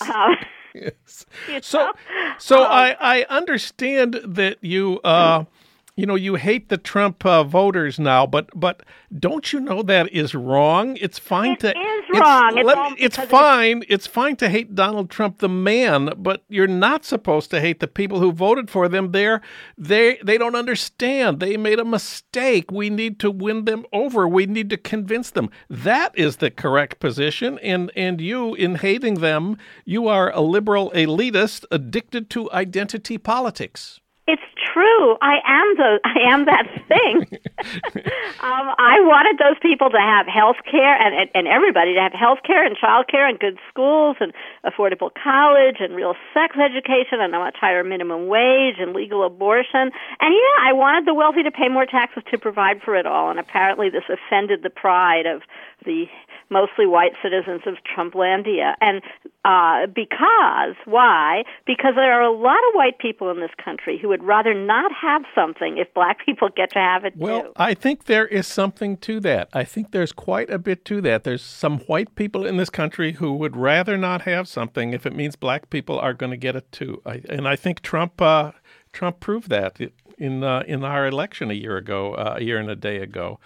Um, 0.00 0.36
Yes. 0.74 1.26
you 1.48 1.62
So, 1.62 1.92
so 2.38 2.64
Um, 2.64 2.70
I, 2.70 2.96
I 3.00 3.26
understand 3.30 4.20
that 4.24 4.58
you, 4.60 5.00
uh, 5.04 5.44
you 5.96 6.06
know, 6.06 6.16
you 6.16 6.34
hate 6.34 6.70
the 6.70 6.76
Trump 6.76 7.24
uh, 7.24 7.44
voters 7.44 7.98
now, 8.00 8.26
but 8.26 8.48
but 8.54 8.82
don't 9.16 9.52
you 9.52 9.60
know 9.60 9.82
that 9.82 10.10
is 10.12 10.34
wrong? 10.34 10.96
It's 11.00 11.18
fine 11.20 11.52
It 11.52 11.60
to. 11.60 11.68
is 11.70 12.04
wrong. 12.18 12.58
It's 12.58 12.66
let 12.66 12.78
it's 12.78 13.16
because 13.16 13.24
it's- 13.24 13.30
fine. 13.30 13.82
It's 13.88 14.06
fine 14.08 14.36
to 14.36 14.48
hate 14.48 14.74
Donald 14.74 15.08
Trump 15.08 15.38
the 15.38 15.48
man, 15.48 16.10
but 16.16 16.42
you're 16.48 16.66
not 16.66 17.04
supposed 17.04 17.50
to 17.50 17.60
hate 17.60 17.78
the 17.78 17.86
people 17.86 18.18
who 18.18 18.32
voted 18.32 18.70
for 18.70 18.88
them. 18.88 19.12
They're 19.12 19.40
they 19.78 20.18
they 20.24 20.36
don't 20.36 20.56
understand. 20.56 21.38
They 21.38 21.56
made 21.56 21.78
a 21.78 21.84
mistake. 21.84 22.72
We 22.72 22.90
need 22.90 23.20
to 23.20 23.30
win 23.30 23.64
them 23.64 23.84
over. 23.92 24.26
We 24.26 24.46
need 24.46 24.70
to 24.70 24.76
convince 24.76 25.30
them. 25.30 25.48
That 25.70 26.16
is 26.18 26.38
the 26.38 26.50
correct 26.50 26.98
position. 26.98 27.58
And 27.60 27.92
and 27.94 28.20
you, 28.20 28.54
in 28.56 28.76
hating 28.76 29.14
them, 29.20 29.58
you 29.84 30.08
are 30.08 30.32
a 30.32 30.40
liberal 30.40 30.90
elitist 30.90 31.64
addicted 31.70 32.30
to 32.30 32.50
identity 32.50 33.16
politics. 33.16 34.00
It's 34.26 34.42
true. 34.72 35.16
I 35.20 35.36
am 35.44 35.76
the 35.76 36.00
I 36.04 36.32
am 36.32 36.44
that 36.46 36.64
thing. 36.88 37.28
um, 38.40 38.66
I 38.80 39.04
wanted 39.04 39.36
those 39.36 39.58
people 39.60 39.90
to 39.90 39.98
have 40.00 40.26
health 40.26 40.56
care 40.64 40.96
and, 40.96 41.14
and, 41.14 41.30
and 41.34 41.46
everybody 41.46 41.94
to 41.94 42.00
have 42.00 42.12
health 42.12 42.38
care 42.46 42.64
and 42.64 42.74
child 42.76 43.06
care 43.08 43.28
and 43.28 43.38
good 43.38 43.58
schools 43.68 44.16
and 44.20 44.32
affordable 44.64 45.10
college 45.12 45.76
and 45.80 45.94
real 45.94 46.14
sex 46.32 46.56
education 46.56 47.20
and 47.20 47.34
a 47.34 47.38
much 47.38 47.56
higher 47.60 47.84
minimum 47.84 48.26
wage 48.26 48.76
and 48.78 48.94
legal 48.94 49.26
abortion. 49.26 49.92
And 50.20 50.32
yeah, 50.32 50.56
I 50.64 50.72
wanted 50.72 51.06
the 51.06 51.14
wealthy 51.14 51.42
to 51.42 51.50
pay 51.50 51.68
more 51.68 51.84
taxes 51.84 52.22
to 52.30 52.38
provide 52.38 52.80
for 52.82 52.96
it 52.96 53.06
all. 53.06 53.28
And 53.30 53.38
apparently 53.38 53.90
this 53.90 54.08
offended 54.08 54.62
the 54.62 54.70
pride 54.70 55.26
of 55.26 55.42
the 55.84 56.06
mostly 56.50 56.86
white 56.86 57.12
citizens 57.22 57.62
of 57.66 57.74
Trumplandia. 57.84 58.74
And 58.80 59.02
uh, 59.44 59.86
because, 59.86 60.76
why? 60.84 61.44
Because 61.66 61.94
there 61.96 62.12
are 62.12 62.22
a 62.22 62.32
lot 62.32 62.58
of 62.68 62.74
white 62.74 62.98
people 62.98 63.30
in 63.30 63.40
this 63.40 63.50
country 63.62 63.98
who 64.00 64.12
would 64.14 64.22
rather 64.22 64.54
not 64.54 64.92
have 64.92 65.22
something 65.34 65.78
if 65.78 65.92
black 65.92 66.18
people 66.24 66.48
get 66.54 66.70
to 66.70 66.78
have 66.78 67.04
it 67.04 67.14
Well, 67.16 67.42
too. 67.42 67.52
I 67.56 67.74
think 67.74 68.04
there 68.04 68.26
is 68.26 68.46
something 68.46 68.96
to 68.98 69.18
that. 69.20 69.48
I 69.52 69.64
think 69.64 69.90
there's 69.90 70.12
quite 70.12 70.50
a 70.50 70.58
bit 70.58 70.84
to 70.86 71.00
that. 71.00 71.24
There's 71.24 71.42
some 71.42 71.80
white 71.80 72.14
people 72.14 72.46
in 72.46 72.56
this 72.56 72.70
country 72.70 73.12
who 73.12 73.32
would 73.34 73.56
rather 73.56 73.96
not 73.98 74.22
have 74.22 74.46
something 74.46 74.92
if 74.92 75.04
it 75.04 75.14
means 75.16 75.34
black 75.34 75.68
people 75.68 75.98
are 75.98 76.14
going 76.14 76.30
to 76.30 76.36
get 76.36 76.54
it 76.54 76.70
too. 76.70 77.02
I, 77.04 77.22
and 77.28 77.48
I 77.48 77.56
think 77.56 77.80
Trump 77.82 78.22
uh, 78.22 78.52
Trump 78.92 79.18
proved 79.18 79.50
that 79.50 79.80
in 80.16 80.44
uh, 80.44 80.62
in 80.68 80.84
our 80.84 81.08
election 81.08 81.50
a 81.50 81.54
year 81.54 81.76
ago, 81.76 82.14
uh, 82.14 82.36
a 82.38 82.42
year 82.44 82.58
and 82.58 82.70
a 82.70 82.76
day 82.76 82.98
ago. 82.98 83.40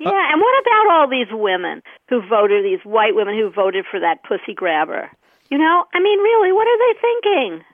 Yeah, 0.00 0.32
and 0.32 0.40
what 0.40 0.54
about 0.62 0.86
all 0.92 1.08
these 1.08 1.30
women 1.30 1.82
who 2.08 2.22
voted, 2.26 2.64
these 2.64 2.84
white 2.84 3.14
women 3.14 3.34
who 3.36 3.50
voted 3.50 3.84
for 3.88 4.00
that 4.00 4.24
pussy 4.26 4.54
grabber? 4.54 5.10
You 5.50 5.58
know, 5.58 5.84
I 5.92 6.00
mean, 6.00 6.18
really, 6.18 6.52
what 6.52 6.66
are 6.66 6.78
they 6.84 6.94
thinking? 7.00 7.64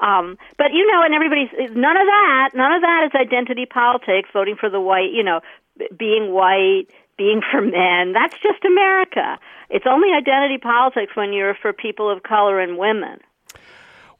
Um, 0.00 0.36
but 0.58 0.72
you 0.72 0.86
know, 0.90 1.02
and 1.02 1.14
everybody's 1.14 1.48
none 1.74 1.96
of 1.96 2.06
that. 2.06 2.50
None 2.54 2.72
of 2.72 2.82
that 2.82 3.08
is 3.08 3.12
identity 3.18 3.66
politics. 3.66 4.28
Voting 4.32 4.56
for 4.58 4.68
the 4.68 4.80
white, 4.80 5.12
you 5.12 5.22
know, 5.22 5.40
being 5.96 6.32
white, 6.32 6.86
being 7.16 7.40
for 7.50 7.62
men. 7.62 8.12
That's 8.12 8.34
just 8.42 8.64
America. 8.64 9.38
It's 9.70 9.86
only 9.88 10.08
identity 10.12 10.58
politics 10.58 11.12
when 11.14 11.32
you're 11.32 11.54
for 11.60 11.72
people 11.72 12.10
of 12.10 12.22
color 12.22 12.60
and 12.60 12.78
women. 12.78 13.18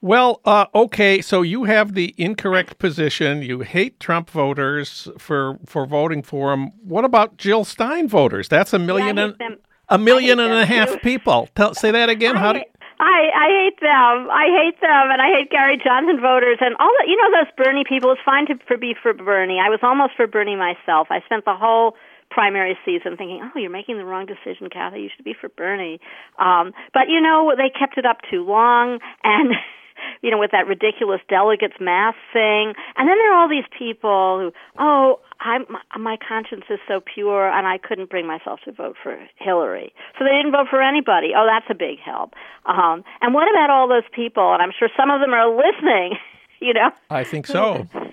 Well, 0.00 0.40
uh, 0.44 0.66
okay, 0.74 1.22
so 1.22 1.42
you 1.42 1.64
have 1.64 1.94
the 1.94 2.14
incorrect 2.18 2.78
position. 2.78 3.42
You 3.42 3.60
hate 3.60 3.98
Trump 3.98 4.30
voters 4.30 5.08
for 5.18 5.58
for 5.66 5.86
voting 5.86 6.22
for 6.22 6.52
him. 6.52 6.72
What 6.82 7.04
about 7.04 7.38
Jill 7.38 7.64
Stein 7.64 8.08
voters? 8.08 8.48
That's 8.48 8.72
a 8.72 8.78
million 8.78 9.16
hate 9.16 9.24
and 9.24 9.38
them. 9.38 9.58
a 9.88 9.98
million 9.98 10.38
and 10.38 10.52
a 10.52 10.66
half 10.66 10.90
too. 10.90 10.98
people. 10.98 11.48
Tell, 11.54 11.74
say 11.74 11.90
that 11.90 12.08
again. 12.08 12.36
I 12.36 12.40
How 12.40 12.52
do 12.52 12.60
I 12.98 13.28
I 13.28 13.48
hate 13.62 13.80
them. 13.80 14.30
I 14.30 14.46
hate 14.48 14.80
them, 14.80 15.04
and 15.12 15.20
I 15.20 15.28
hate 15.36 15.50
Gary 15.50 15.78
Johnson 15.82 16.20
voters 16.20 16.58
and 16.60 16.74
all 16.80 16.92
the 16.98 17.04
you 17.08 17.16
know 17.16 17.30
those 17.38 17.52
Bernie 17.56 17.84
people. 17.88 18.12
It's 18.12 18.20
fine 18.24 18.46
to 18.46 18.54
for, 18.66 18.76
be 18.76 18.94
for 18.94 19.12
Bernie. 19.12 19.60
I 19.60 19.68
was 19.68 19.80
almost 19.82 20.16
for 20.16 20.26
Bernie 20.26 20.56
myself. 20.56 21.08
I 21.10 21.20
spent 21.26 21.44
the 21.44 21.54
whole 21.54 21.94
primary 22.30 22.76
season 22.84 23.16
thinking, 23.16 23.40
oh, 23.42 23.58
you're 23.58 23.70
making 23.70 23.98
the 23.98 24.04
wrong 24.04 24.26
decision, 24.26 24.68
Kathy. 24.68 25.00
You 25.00 25.10
should 25.14 25.24
be 25.24 25.34
for 25.38 25.48
Bernie. 25.48 26.00
Um, 26.38 26.72
but 26.92 27.08
you 27.08 27.20
know 27.20 27.52
they 27.56 27.70
kept 27.70 27.98
it 27.98 28.06
up 28.06 28.18
too 28.30 28.44
long, 28.44 28.98
and 29.22 29.52
you 30.22 30.30
know 30.30 30.38
with 30.38 30.50
that 30.52 30.66
ridiculous 30.66 31.20
delegates 31.28 31.76
mass 31.80 32.14
thing, 32.32 32.74
and 32.96 33.08
then 33.08 33.16
there 33.18 33.32
are 33.32 33.42
all 33.42 33.48
these 33.48 33.68
people 33.76 34.38
who, 34.40 34.52
oh, 34.78 35.20
I'm, 35.40 35.66
my, 35.68 35.80
my 35.98 36.16
conscience 36.16 36.64
is 36.70 36.78
so 36.88 37.00
pure, 37.00 37.48
and 37.48 37.66
I 37.66 37.78
couldn't 37.78 38.10
bring 38.10 38.26
myself 38.26 38.60
to 38.64 38.72
vote 38.72 38.96
for 39.02 39.18
Hillary. 39.36 39.92
So 40.18 40.24
they 40.24 40.30
didn't 40.36 40.52
vote 40.52 40.68
for 40.70 40.82
anybody. 40.82 41.32
Oh, 41.36 41.46
that's 41.46 41.66
a 41.70 41.74
big 41.74 41.98
help. 42.00 42.34
Um, 42.64 43.04
and 43.20 43.34
what 43.34 43.50
about 43.50 43.70
all 43.70 43.88
those 43.88 44.08
people? 44.12 44.52
And 44.52 44.62
I'm 44.62 44.72
sure 44.76 44.88
some 44.96 45.10
of 45.10 45.20
them 45.20 45.32
are 45.32 45.48
listening. 45.48 46.16
You 46.58 46.72
know, 46.72 46.90
I 47.10 47.22
think 47.22 47.46
so. 47.46 47.86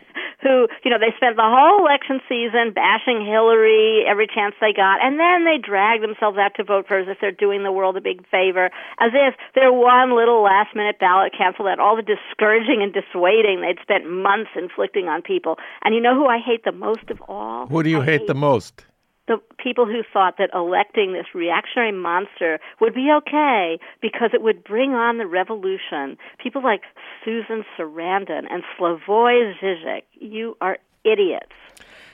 who, 0.43 0.67
you 0.83 0.91
know, 0.91 0.99
they 0.99 1.15
spent 1.15 1.35
the 1.35 1.47
whole 1.47 1.81
election 1.81 2.19
season 2.27 2.75
bashing 2.75 3.25
Hillary 3.25 4.03
every 4.03 4.27
chance 4.27 4.55
they 4.59 4.73
got, 4.75 4.99
and 5.01 5.19
then 5.19 5.47
they 5.47 5.57
drag 5.57 6.01
themselves 6.01 6.37
out 6.37 6.53
to 6.59 6.63
vote 6.63 6.87
for 6.87 6.99
her 6.99 7.01
as 7.01 7.07
if 7.07 7.17
they're 7.19 7.31
doing 7.31 7.63
the 7.63 7.71
world 7.71 7.97
a 7.97 8.01
big 8.01 8.27
favor, 8.29 8.69
as 8.99 9.11
if 9.15 9.33
their 9.55 9.71
one 9.71 10.15
little 10.15 10.43
last 10.43 10.75
minute 10.75 10.99
ballot 10.99 11.33
canceled 11.35 11.67
out 11.67 11.79
all 11.79 11.95
the 11.95 12.03
discouraging 12.03 12.83
and 12.83 12.93
dissuading 12.93 13.61
they'd 13.61 13.81
spent 13.81 14.09
months 14.09 14.51
inflicting 14.55 15.07
on 15.07 15.21
people. 15.21 15.57
And 15.83 15.95
you 15.95 16.01
know 16.01 16.15
who 16.15 16.27
I 16.27 16.39
hate 16.39 16.63
the 16.63 16.71
most 16.71 17.09
of 17.09 17.21
all? 17.27 17.67
Who 17.67 17.81
do 17.81 17.89
you 17.89 18.01
I 18.01 18.05
hate 18.05 18.27
the 18.27 18.35
most? 18.35 18.85
The 19.27 19.37
people 19.57 19.85
who 19.85 20.01
thought 20.11 20.35
that 20.37 20.49
electing 20.53 21.13
this 21.13 21.27
reactionary 21.33 21.91
monster 21.91 22.59
would 22.81 22.93
be 22.93 23.09
okay 23.17 23.79
because 24.01 24.31
it 24.33 24.41
would 24.41 24.63
bring 24.63 24.91
on 24.91 25.17
the 25.17 25.25
revolution. 25.25 26.17
People 26.41 26.61
like 26.61 26.81
Susan 27.23 27.63
Sarandon 27.77 28.43
and 28.49 28.63
Slavoj 28.77 29.53
Žižek, 29.61 30.03
you 30.13 30.57
are 30.59 30.77
idiots. 31.03 31.53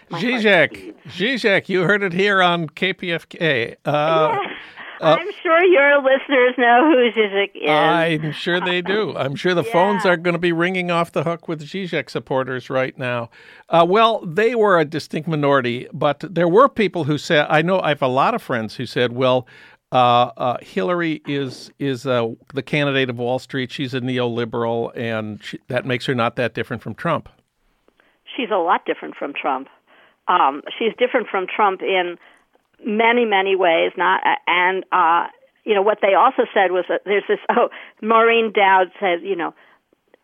My 0.10 0.22
Zizek. 0.22 0.96
Zizek, 1.08 1.70
you 1.70 1.84
heard 1.84 2.02
it 2.02 2.14
here 2.14 2.42
on 2.42 2.68
KPFK. 2.68 3.76
Uh, 3.86 4.38
I'm 5.02 5.32
sure 5.42 5.64
your 5.64 6.02
listeners 6.02 6.56
know 6.58 6.92
who 6.92 7.20
Zizek 7.20 7.52
is. 7.56 7.70
I'm 7.70 8.32
sure 8.32 8.60
they 8.60 8.82
do. 8.82 9.16
I'm 9.18 9.36
sure 9.36 9.54
the 9.54 9.64
phones 9.64 10.06
are 10.06 10.18
going 10.18 10.34
to 10.34 10.40
be 10.40 10.52
ringing 10.52 10.92
off 10.92 11.12
the 11.12 11.24
hook 11.24 11.48
with 11.48 11.62
Zizek 11.62 12.10
supporters 12.10 12.70
right 12.70 12.98
now. 12.98 13.30
Uh, 13.70 13.86
well, 13.88 14.26
they 14.26 14.56
were 14.56 14.80
a 14.80 14.86
distinct 14.86 15.28
minority, 15.28 15.88
but 15.94 16.24
there 16.30 16.48
were 16.48 16.68
people 16.68 17.06
who 17.06 17.18
said, 17.18 17.46
I 17.50 17.62
know 17.62 17.80
I 17.80 17.90
have 17.90 18.02
a 18.02 18.08
lot 18.08 18.34
of 18.34 18.42
friends 18.42 18.76
who 18.76 18.86
said, 18.86 19.14
well, 19.14 19.48
uh, 19.92 20.32
uh, 20.38 20.58
Hillary 20.62 21.22
is 21.26 21.72
is 21.80 22.06
uh, 22.06 22.28
the 22.54 22.62
candidate 22.62 23.10
of 23.10 23.18
Wall 23.18 23.40
Street. 23.40 23.72
She's 23.72 23.96
a 23.96 24.02
neoliberal, 24.02 24.96
and 24.96 25.44
she, 25.44 25.60
that 25.68 25.84
makes 25.86 26.06
her 26.06 26.14
not 26.14 26.36
that 26.36 26.54
different 26.54 26.84
from 26.84 26.94
Trump. 26.94 27.28
she's 28.38 28.52
a 28.52 28.58
lot 28.58 28.86
different 28.86 29.16
from 29.16 29.34
Trump. 29.34 29.68
Um, 30.28 30.62
she's 30.78 30.94
different 31.00 31.28
from 31.28 31.48
Trump 31.48 31.82
in 31.82 32.18
many, 32.86 33.26
many 33.26 33.56
ways. 33.56 33.92
Not 33.98 34.22
and 34.48 34.86
uh, 34.92 35.28
you 35.64 35.76
know 35.76 35.82
what 35.82 36.00
they 36.02 36.14
also 36.14 36.44
said 36.54 36.72
was 36.72 36.86
that 36.90 37.02
there's 37.06 37.24
this. 37.28 37.40
Oh, 37.50 37.70
Maureen 38.02 38.54
Dowd 38.54 38.92
says, 39.00 39.20
you 39.24 39.36
know, 39.36 39.54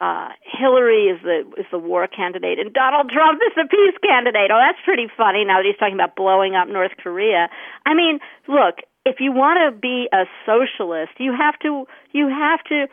uh, 0.01 0.29
Hillary 0.41 1.07
is 1.07 1.21
the 1.23 1.43
is 1.57 1.65
the 1.71 1.79
war 1.79 2.07
candidate 2.07 2.59
and 2.59 2.73
Donald 2.73 3.09
Trump 3.09 3.39
is 3.45 3.53
the 3.55 3.67
peace 3.69 3.97
candidate. 4.03 4.51
Oh, 4.51 4.59
that's 4.59 4.83
pretty 4.83 5.07
funny. 5.15 5.45
Now 5.45 5.57
that 5.57 5.65
he's 5.65 5.77
talking 5.77 5.95
about 5.95 6.15
blowing 6.15 6.55
up 6.55 6.67
North 6.67 6.91
Korea. 7.01 7.49
I 7.85 7.93
mean, 7.93 8.19
look, 8.47 8.79
if 9.05 9.17
you 9.19 9.31
want 9.31 9.59
to 9.63 9.79
be 9.79 10.09
a 10.11 10.25
socialist, 10.45 11.13
you 11.17 11.33
have 11.33 11.57
to 11.59 11.85
you 12.11 12.27
have 12.27 12.63
to 12.65 12.87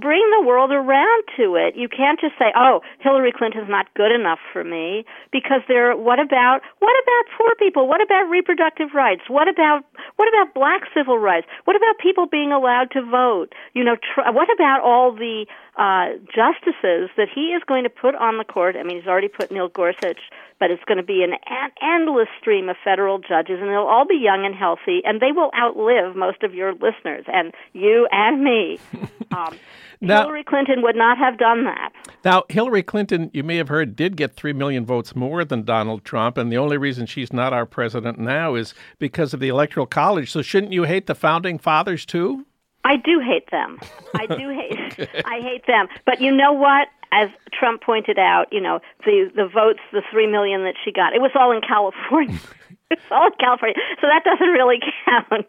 bring 0.00 0.22
the 0.38 0.46
world 0.46 0.70
around 0.70 1.24
to 1.36 1.56
it. 1.56 1.76
You 1.76 1.88
can't 1.88 2.20
just 2.20 2.34
say, 2.38 2.52
"Oh, 2.54 2.80
Hillary 3.00 3.32
Clinton's 3.32 3.68
not 3.68 3.92
good 3.94 4.12
enough 4.12 4.38
for 4.52 4.64
me," 4.64 5.04
because 5.32 5.62
there. 5.68 5.96
What 5.96 6.18
about 6.18 6.60
what 6.78 6.94
about 7.02 7.24
poor 7.36 7.54
people? 7.58 7.88
What 7.88 8.02
about 8.02 8.28
reproductive 8.28 8.94
rights? 8.94 9.22
What 9.28 9.48
about 9.48 9.84
what 10.16 10.28
about 10.28 10.54
black 10.54 10.82
civil 10.94 11.18
rights? 11.18 11.46
What 11.64 11.76
about 11.76 11.98
people 11.98 12.26
being 12.26 12.52
allowed 12.52 12.90
to 12.92 13.02
vote? 13.02 13.54
You 13.74 13.84
know, 13.84 13.96
tr- 13.96 14.30
what 14.32 14.48
about 14.52 14.82
all 14.82 15.12
the 15.12 15.46
uh, 15.76 16.16
justices 16.32 17.10
that 17.16 17.28
he 17.34 17.52
is 17.52 17.62
going 17.66 17.84
to 17.84 17.90
put 17.90 18.14
on 18.14 18.38
the 18.38 18.44
court? 18.44 18.76
I 18.76 18.82
mean, 18.82 18.98
he's 18.98 19.06
already 19.06 19.28
put 19.28 19.50
Neil 19.50 19.68
Gorsuch, 19.68 20.20
but 20.58 20.70
it's 20.70 20.82
going 20.84 20.98
to 20.98 21.04
be 21.04 21.22
an 21.22 21.34
en- 21.34 21.72
endless 21.82 22.28
stream 22.40 22.68
of 22.68 22.76
federal 22.82 23.18
judges, 23.18 23.58
and 23.60 23.68
they'll 23.68 23.88
all 23.88 24.06
be 24.06 24.16
young 24.16 24.46
and 24.46 24.54
healthy, 24.54 25.02
and 25.04 25.20
they 25.20 25.32
will 25.32 25.50
outlive 25.54 26.16
most 26.16 26.42
of 26.42 26.54
your 26.54 26.72
listeners 26.72 27.24
and 27.26 27.52
you 27.72 28.08
and 28.10 28.42
me. 28.42 28.78
Um, 29.32 29.58
Now- 30.00 30.22
Hillary 30.22 30.44
Clinton 30.44 30.82
would 30.82 30.96
not 30.96 31.18
have 31.18 31.38
done 31.38 31.64
that. 31.64 31.92
Now, 32.24 32.44
Hillary 32.48 32.82
Clinton, 32.82 33.30
you 33.32 33.42
may 33.42 33.56
have 33.56 33.68
heard, 33.68 33.96
did 33.96 34.16
get 34.16 34.34
3 34.34 34.52
million 34.52 34.84
votes 34.84 35.14
more 35.16 35.44
than 35.44 35.62
Donald 35.64 36.04
Trump. 36.04 36.36
And 36.36 36.50
the 36.50 36.58
only 36.58 36.76
reason 36.76 37.06
she's 37.06 37.32
not 37.32 37.52
our 37.52 37.66
president 37.66 38.18
now 38.18 38.54
is 38.54 38.74
because 38.98 39.32
of 39.32 39.40
the 39.40 39.48
Electoral 39.48 39.86
College. 39.86 40.30
So, 40.30 40.42
shouldn't 40.42 40.72
you 40.72 40.82
hate 40.84 41.06
the 41.06 41.14
founding 41.14 41.58
fathers 41.58 42.04
too? 42.04 42.44
I 42.84 42.96
do 42.96 43.20
hate 43.20 43.50
them. 43.50 43.80
I 44.14 44.26
do 44.26 44.48
hate. 44.98 45.08
I 45.24 45.40
hate 45.40 45.66
them. 45.66 45.88
But 46.04 46.20
you 46.20 46.30
know 46.30 46.52
what? 46.52 46.88
As 47.12 47.30
Trump 47.52 47.82
pointed 47.82 48.18
out, 48.18 48.46
you 48.52 48.60
know 48.60 48.80
the 49.04 49.30
the 49.34 49.46
votes, 49.48 49.78
the 49.92 50.02
three 50.10 50.26
million 50.26 50.64
that 50.64 50.74
she 50.84 50.90
got, 50.92 51.14
it 51.14 51.20
was 51.20 51.30
all 51.36 51.52
in 51.52 51.60
California. 51.60 52.38
it's 52.90 53.00
all 53.10 53.26
in 53.28 53.32
California, 53.38 53.76
so 54.00 54.08
that 54.08 54.22
doesn't 54.24 54.48
really 54.52 54.78
count. 55.04 55.46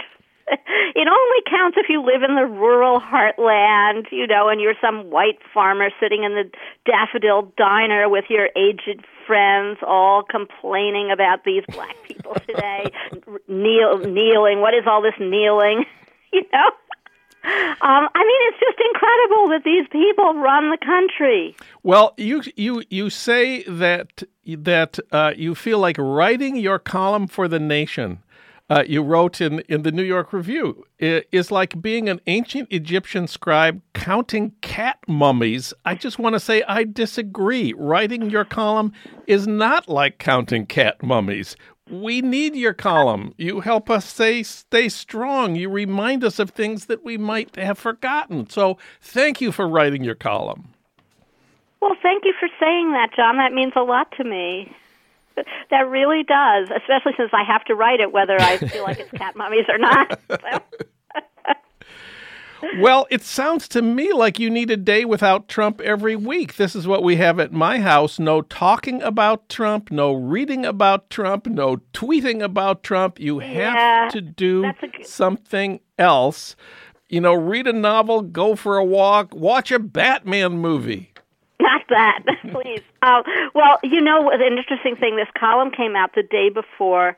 It 0.96 1.08
only 1.08 1.42
counts 1.48 1.78
if 1.78 1.90
you 1.90 2.02
live 2.02 2.24
in 2.24 2.36
the 2.36 2.46
rural 2.46 3.00
heartland, 3.00 4.12
you 4.12 4.26
know, 4.26 4.50
and 4.50 4.60
you're 4.60 4.74
some 4.82 5.12
white 5.12 5.38
farmer 5.54 5.90
sitting 6.00 6.24
in 6.24 6.34
the 6.34 6.50
daffodil 6.86 7.54
diner 7.56 8.10
with 8.10 8.26
your 8.30 8.50
aged 8.56 9.06
friends, 9.28 9.78
all 9.86 10.24
complaining 10.24 11.12
about 11.12 11.44
these 11.44 11.64
black 11.70 11.96
people 12.04 12.34
today, 12.48 12.90
kneel, 13.48 14.00
kneeling. 14.00 14.62
What 14.62 14.74
is 14.74 14.86
all 14.88 15.02
this 15.02 15.20
kneeling? 15.20 15.86
You 16.34 16.44
know. 16.52 16.70
Um, 17.48 18.10
I 18.14 18.24
mean, 18.26 18.42
it's 18.50 18.60
just 18.60 18.78
incredible 18.94 19.48
that 19.48 19.62
these 19.64 19.88
people 19.90 20.34
run 20.34 20.72
the 20.72 20.78
country. 20.78 21.56
Well, 21.82 22.14
you 22.18 22.44
you 22.58 22.84
you 22.90 23.10
say 23.10 23.64
that 23.64 24.24
that 24.46 25.00
uh, 25.14 25.34
you 25.38 25.56
feel 25.56 25.80
like 25.80 25.96
writing 25.98 26.58
your 26.58 26.80
column 26.80 27.28
for 27.28 27.48
the 27.48 27.60
Nation. 27.60 28.22
Uh, 28.70 28.84
you 28.86 29.02
wrote 29.02 29.40
in 29.40 29.60
in 29.62 29.84
the 29.84 29.92
New 29.92 30.04
York 30.04 30.34
Review 30.34 30.84
is 31.00 31.52
like 31.52 31.82
being 31.82 32.10
an 32.10 32.20
ancient 32.28 32.68
Egyptian 32.72 33.28
scribe 33.28 33.82
counting 33.94 34.52
cat 34.62 35.00
mummies. 35.08 35.74
I 35.86 35.96
just 35.96 36.20
want 36.20 36.34
to 36.34 36.40
say 36.40 36.64
I 36.64 36.84
disagree. 36.84 37.74
Writing 37.78 38.30
your 38.30 38.44
column 38.44 38.92
is 39.26 39.48
not 39.48 39.88
like 39.88 40.18
counting 40.18 40.66
cat 40.66 41.02
mummies. 41.02 41.56
We 41.90 42.22
need 42.22 42.56
your 42.56 42.74
column. 42.74 43.34
You 43.38 43.62
help 43.62 43.90
us 43.90 44.06
stay 44.06 44.44
stay 44.44 44.90
strong. 44.90 45.56
You 45.56 45.70
remind 45.70 46.26
us 46.26 46.38
of 46.38 46.50
things 46.50 46.88
that 46.88 47.06
we 47.06 47.18
might 47.18 47.56
have 47.56 47.80
forgotten. 47.80 48.50
So, 48.50 48.78
thank 49.00 49.40
you 49.40 49.54
for 49.54 49.66
writing 49.70 50.04
your 50.04 50.16
column. 50.16 50.74
Well, 51.82 51.96
thank 52.02 52.26
you 52.26 52.34
for 52.38 52.50
saying 52.60 52.92
that, 52.92 53.12
John. 53.16 53.38
That 53.38 53.54
means 53.54 53.72
a 53.78 53.82
lot 53.82 54.12
to 54.18 54.26
me. 54.26 54.76
That 55.70 55.90
really 55.90 56.24
does, 56.24 56.70
especially 56.76 57.12
since 57.18 57.32
I 57.34 57.44
have 57.44 57.64
to 57.66 57.76
write 57.76 58.00
it 58.00 58.12
whether 58.12 58.42
I 58.42 58.58
feel 58.58 58.84
like 58.84 59.00
it's 59.00 59.12
cat 59.12 59.36
mummies 59.36 59.66
or 59.68 59.78
not. 59.78 60.20
Well, 62.80 63.06
it 63.12 63.22
sounds 63.22 63.68
to 63.70 63.82
me 63.84 64.12
like 64.14 64.40
you 64.40 64.50
need 64.50 64.72
a 64.72 64.78
day 64.78 65.06
without 65.06 65.48
Trump 65.48 65.80
every 65.82 66.16
week. 66.16 66.56
This 66.56 66.76
is 66.76 66.88
what 66.88 67.04
we 67.04 67.18
have 67.18 67.40
at 67.40 67.54
my 67.54 67.80
house 67.80 68.18
no 68.18 68.42
talking 68.42 69.02
about 69.04 69.48
Trump, 69.48 69.92
no 69.92 70.12
reading 70.12 70.66
about 70.66 71.10
Trump, 71.12 71.46
no 71.46 71.78
tweeting 71.94 72.42
about 72.42 72.82
Trump. 72.82 73.20
You 73.20 73.40
have 73.40 73.76
Yeah, 73.76 74.10
to 74.12 74.22
do 74.22 74.72
something 75.04 75.82
else. 76.00 76.56
You 77.10 77.22
know, 77.22 77.36
read 77.36 77.68
a 77.68 77.74
novel, 77.74 78.22
go 78.24 78.56
for 78.56 78.78
a 78.78 78.84
walk, 78.84 79.36
watch 79.36 79.72
a 79.72 79.80
Batman 79.80 80.58
movie. 80.58 81.14
Not 81.60 81.82
that, 81.90 82.24
please. 82.52 82.82
Uh, 83.02 83.24
well, 83.54 83.80
you 83.84 84.02
know, 84.02 84.30
an 84.32 84.42
interesting 84.42 84.96
thing. 84.96 85.16
This 85.16 85.28
column 85.38 85.72
came 85.72 85.96
out 85.96 86.16
the 86.16 86.24
day 86.24 86.50
before 86.50 87.18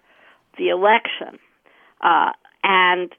the 0.57 0.69
election, 0.69 1.39
uh, 2.01 2.31
and 2.63 3.11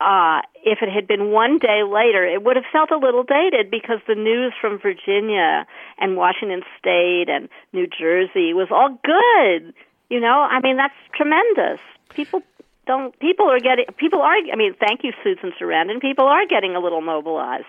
uh, 0.00 0.42
if 0.62 0.78
it 0.82 0.90
had 0.90 1.06
been 1.06 1.30
one 1.30 1.58
day 1.58 1.82
later, 1.82 2.26
it 2.26 2.42
would 2.42 2.56
have 2.56 2.66
felt 2.70 2.90
a 2.90 2.98
little 2.98 3.22
dated 3.22 3.70
because 3.70 3.98
the 4.06 4.14
news 4.14 4.52
from 4.60 4.78
Virginia 4.78 5.66
and 5.98 6.16
Washington 6.16 6.62
State 6.78 7.28
and 7.28 7.48
New 7.72 7.86
Jersey 7.86 8.52
was 8.52 8.68
all 8.70 8.90
good. 9.02 9.74
You 10.10 10.20
know, 10.20 10.46
I 10.48 10.60
mean, 10.60 10.76
that's 10.76 10.94
tremendous. 11.14 11.80
People 12.10 12.42
don't. 12.86 13.18
People 13.18 13.50
are 13.50 13.58
getting. 13.58 13.86
People 13.96 14.20
are. 14.20 14.36
I 14.36 14.56
mean, 14.56 14.74
thank 14.78 15.02
you, 15.02 15.12
Susan 15.24 15.52
Sarandon. 15.58 16.00
People 16.00 16.26
are 16.26 16.46
getting 16.46 16.76
a 16.76 16.80
little 16.80 17.00
mobilized. 17.00 17.66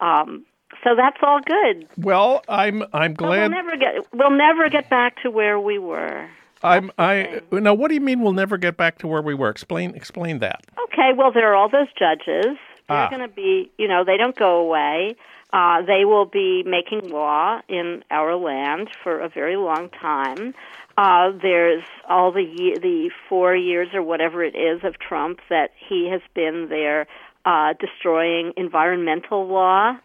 Um, 0.00 0.46
so 0.84 0.94
that's 0.96 1.18
all 1.22 1.40
good. 1.40 1.86
Well, 1.96 2.42
I'm 2.48 2.82
I'm 2.92 3.14
But 3.14 3.28
we'll 3.28 3.30
glad 3.38 3.50
never 3.50 3.76
get. 3.76 4.06
We'll 4.12 4.30
never 4.30 4.68
get 4.68 4.88
back 4.90 5.22
to 5.22 5.30
where 5.30 5.58
we 5.60 5.78
were. 5.78 6.28
I'm 6.62 6.90
I 6.98 7.40
now 7.52 7.74
what 7.74 7.88
do 7.88 7.94
you 7.94 8.00
mean 8.00 8.20
we'll 8.22 8.32
never 8.32 8.56
get 8.56 8.76
back 8.76 8.98
to 8.98 9.06
where 9.06 9.22
we 9.22 9.34
were? 9.34 9.48
Explain 9.50 9.94
explain 9.94 10.38
that. 10.40 10.64
Okay, 10.84 11.10
well, 11.16 11.30
there 11.32 11.50
are 11.52 11.54
all 11.54 11.68
those 11.68 11.88
judges, 11.98 12.56
They're 12.88 12.96
Ah. 12.96 13.08
going 13.10 13.20
to 13.22 13.28
be, 13.34 13.70
you 13.78 13.88
know, 13.88 14.04
they 14.04 14.16
don't 14.16 14.34
go 14.36 14.56
away. 14.58 15.16
Uh, 15.52 15.82
they 15.82 16.04
will 16.04 16.24
be 16.24 16.62
making 16.66 17.08
law 17.10 17.60
in 17.68 18.02
our 18.10 18.34
land 18.36 18.88
for 19.02 19.20
a 19.20 19.28
very 19.28 19.56
long 19.56 19.88
time. 19.90 20.54
Uh, 20.98 21.30
there's 21.42 21.84
all 22.08 22.32
the 22.32 22.42
ye- 22.42 22.76
the 22.80 23.10
four 23.28 23.54
years 23.54 23.88
or 23.94 24.02
whatever 24.02 24.42
it 24.42 24.56
is 24.56 24.82
of 24.82 24.98
Trump 24.98 25.40
that 25.50 25.70
he 25.76 26.08
has 26.10 26.20
been 26.34 26.68
there 26.68 27.06
uh, 27.44 27.74
destroying 27.78 28.52
environmental 28.56 29.46
law. 29.46 29.96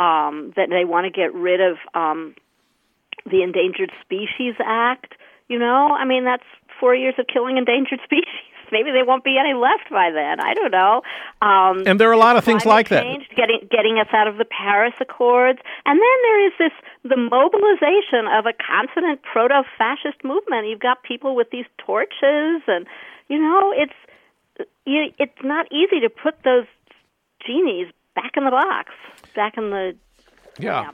Um, 0.00 0.52
that 0.56 0.68
they 0.70 0.86
want 0.86 1.04
to 1.04 1.10
get 1.10 1.34
rid 1.34 1.60
of 1.60 1.76
um, 1.92 2.34
the 3.28 3.42
Endangered 3.42 3.92
Species 4.00 4.54
Act. 4.64 5.12
You 5.48 5.58
know, 5.58 5.88
I 5.92 6.04
mean, 6.06 6.24
that's 6.24 6.48
four 6.80 6.94
years 6.94 7.14
of 7.18 7.26
killing 7.26 7.58
endangered 7.58 8.00
species. 8.08 8.48
Maybe 8.72 8.92
there 8.92 9.04
won't 9.04 9.24
be 9.24 9.36
any 9.36 9.52
left 9.52 9.90
by 9.90 10.10
then. 10.14 10.40
I 10.40 10.54
don't 10.54 10.70
know. 10.70 11.02
Um, 11.42 11.82
And 11.86 11.98
there 11.98 12.08
are 12.08 12.14
a 12.14 12.24
lot 12.28 12.36
of 12.36 12.44
things 12.44 12.64
like 12.64 12.88
that. 12.88 13.04
Getting 13.36 13.66
getting 13.68 13.98
us 13.98 14.06
out 14.12 14.28
of 14.28 14.38
the 14.38 14.44
Paris 14.46 14.94
Accords, 15.00 15.58
and 15.84 15.98
then 15.98 16.16
there 16.22 16.46
is 16.46 16.52
this 16.58 16.72
the 17.02 17.16
mobilization 17.18 18.30
of 18.30 18.46
a 18.46 18.54
confident 18.54 19.22
proto-fascist 19.22 20.22
movement. 20.24 20.68
You've 20.68 20.80
got 20.80 21.02
people 21.02 21.34
with 21.34 21.50
these 21.50 21.66
torches, 21.84 22.62
and 22.68 22.86
you 23.28 23.38
know 23.38 23.74
it's 23.76 23.98
you, 24.86 25.12
it's 25.18 25.42
not 25.42 25.66
easy 25.72 26.00
to 26.00 26.08
put 26.08 26.34
those 26.44 26.66
genies 27.44 27.88
back 28.14 28.32
in 28.36 28.44
the 28.44 28.50
box, 28.50 28.92
back 29.34 29.56
in 29.56 29.70
the 29.70 29.96
Yeah, 30.58 30.90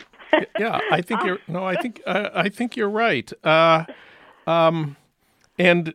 yeah. 0.59 0.81
I 0.91 1.01
think 1.01 1.25
you're 1.25 1.39
no. 1.49 1.65
I 1.65 1.77
think 1.77 2.03
uh, 2.07 2.31
I 2.35 2.49
think 2.49 2.77
you're 2.77 2.91
right. 2.91 3.31
Uh, 3.45 3.85
um, 4.47 4.97
and 5.59 5.95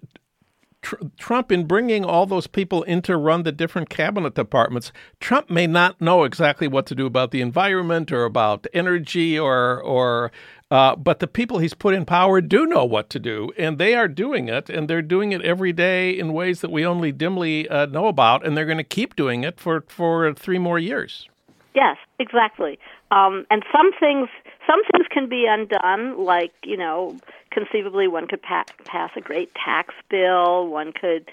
tr- 0.81 0.95
Trump, 1.17 1.51
in 1.51 1.65
bringing 1.65 2.03
all 2.03 2.25
those 2.25 2.47
people 2.47 2.83
in 2.83 3.01
to 3.03 3.17
run 3.17 3.43
the 3.43 3.51
different 3.51 3.89
cabinet 3.89 4.35
departments, 4.35 4.91
Trump 5.19 5.49
may 5.49 5.67
not 5.67 6.01
know 6.01 6.23
exactly 6.23 6.67
what 6.67 6.85
to 6.87 6.95
do 6.95 7.05
about 7.05 7.31
the 7.31 7.41
environment 7.41 8.11
or 8.11 8.25
about 8.25 8.67
energy 8.73 9.37
or 9.37 9.81
or. 9.81 10.31
Uh, 10.69 10.95
but 10.95 11.19
the 11.19 11.27
people 11.27 11.59
he's 11.59 11.73
put 11.73 11.93
in 11.93 12.05
power 12.05 12.39
do 12.39 12.65
know 12.65 12.85
what 12.85 13.09
to 13.09 13.19
do, 13.19 13.51
and 13.57 13.77
they 13.77 13.93
are 13.93 14.07
doing 14.07 14.47
it, 14.47 14.69
and 14.69 14.89
they're 14.89 15.01
doing 15.01 15.33
it 15.33 15.41
every 15.41 15.73
day 15.73 16.17
in 16.17 16.31
ways 16.31 16.61
that 16.61 16.71
we 16.71 16.85
only 16.85 17.11
dimly 17.11 17.67
uh, 17.67 17.85
know 17.87 18.07
about, 18.07 18.47
and 18.47 18.55
they're 18.55 18.65
going 18.65 18.77
to 18.77 18.83
keep 18.85 19.17
doing 19.17 19.43
it 19.43 19.59
for 19.59 19.83
for 19.89 20.33
three 20.33 20.57
more 20.57 20.79
years. 20.79 21.27
Yes, 21.73 21.97
exactly. 22.19 22.77
Um, 23.11 23.45
and 23.49 23.63
some 23.71 23.91
things, 23.99 24.27
some 24.67 24.81
things 24.91 25.05
can 25.09 25.29
be 25.29 25.45
undone. 25.47 26.23
Like 26.23 26.53
you 26.63 26.77
know, 26.77 27.17
conceivably, 27.51 28.07
one 28.07 28.27
could 28.27 28.41
pa- 28.41 28.65
pass 28.85 29.11
a 29.15 29.21
great 29.21 29.51
tax 29.55 29.93
bill. 30.09 30.67
One 30.67 30.91
could 30.91 31.29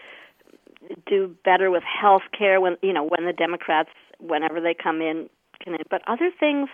do 1.07 1.35
better 1.45 1.71
with 1.71 1.83
health 1.83 2.23
care 2.37 2.61
when 2.61 2.77
you 2.83 2.93
know 2.93 3.05
when 3.05 3.27
the 3.27 3.33
Democrats, 3.33 3.91
whenever 4.21 4.61
they 4.61 4.75
come 4.75 5.01
in, 5.01 5.29
can. 5.63 5.75
In. 5.75 5.81
But 5.91 6.03
other 6.07 6.31
things 6.39 6.69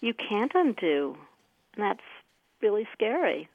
you 0.00 0.12
can't 0.12 0.52
undo, 0.54 1.16
and 1.76 1.84
that's 1.84 2.04
really 2.60 2.86
scary. 2.92 3.48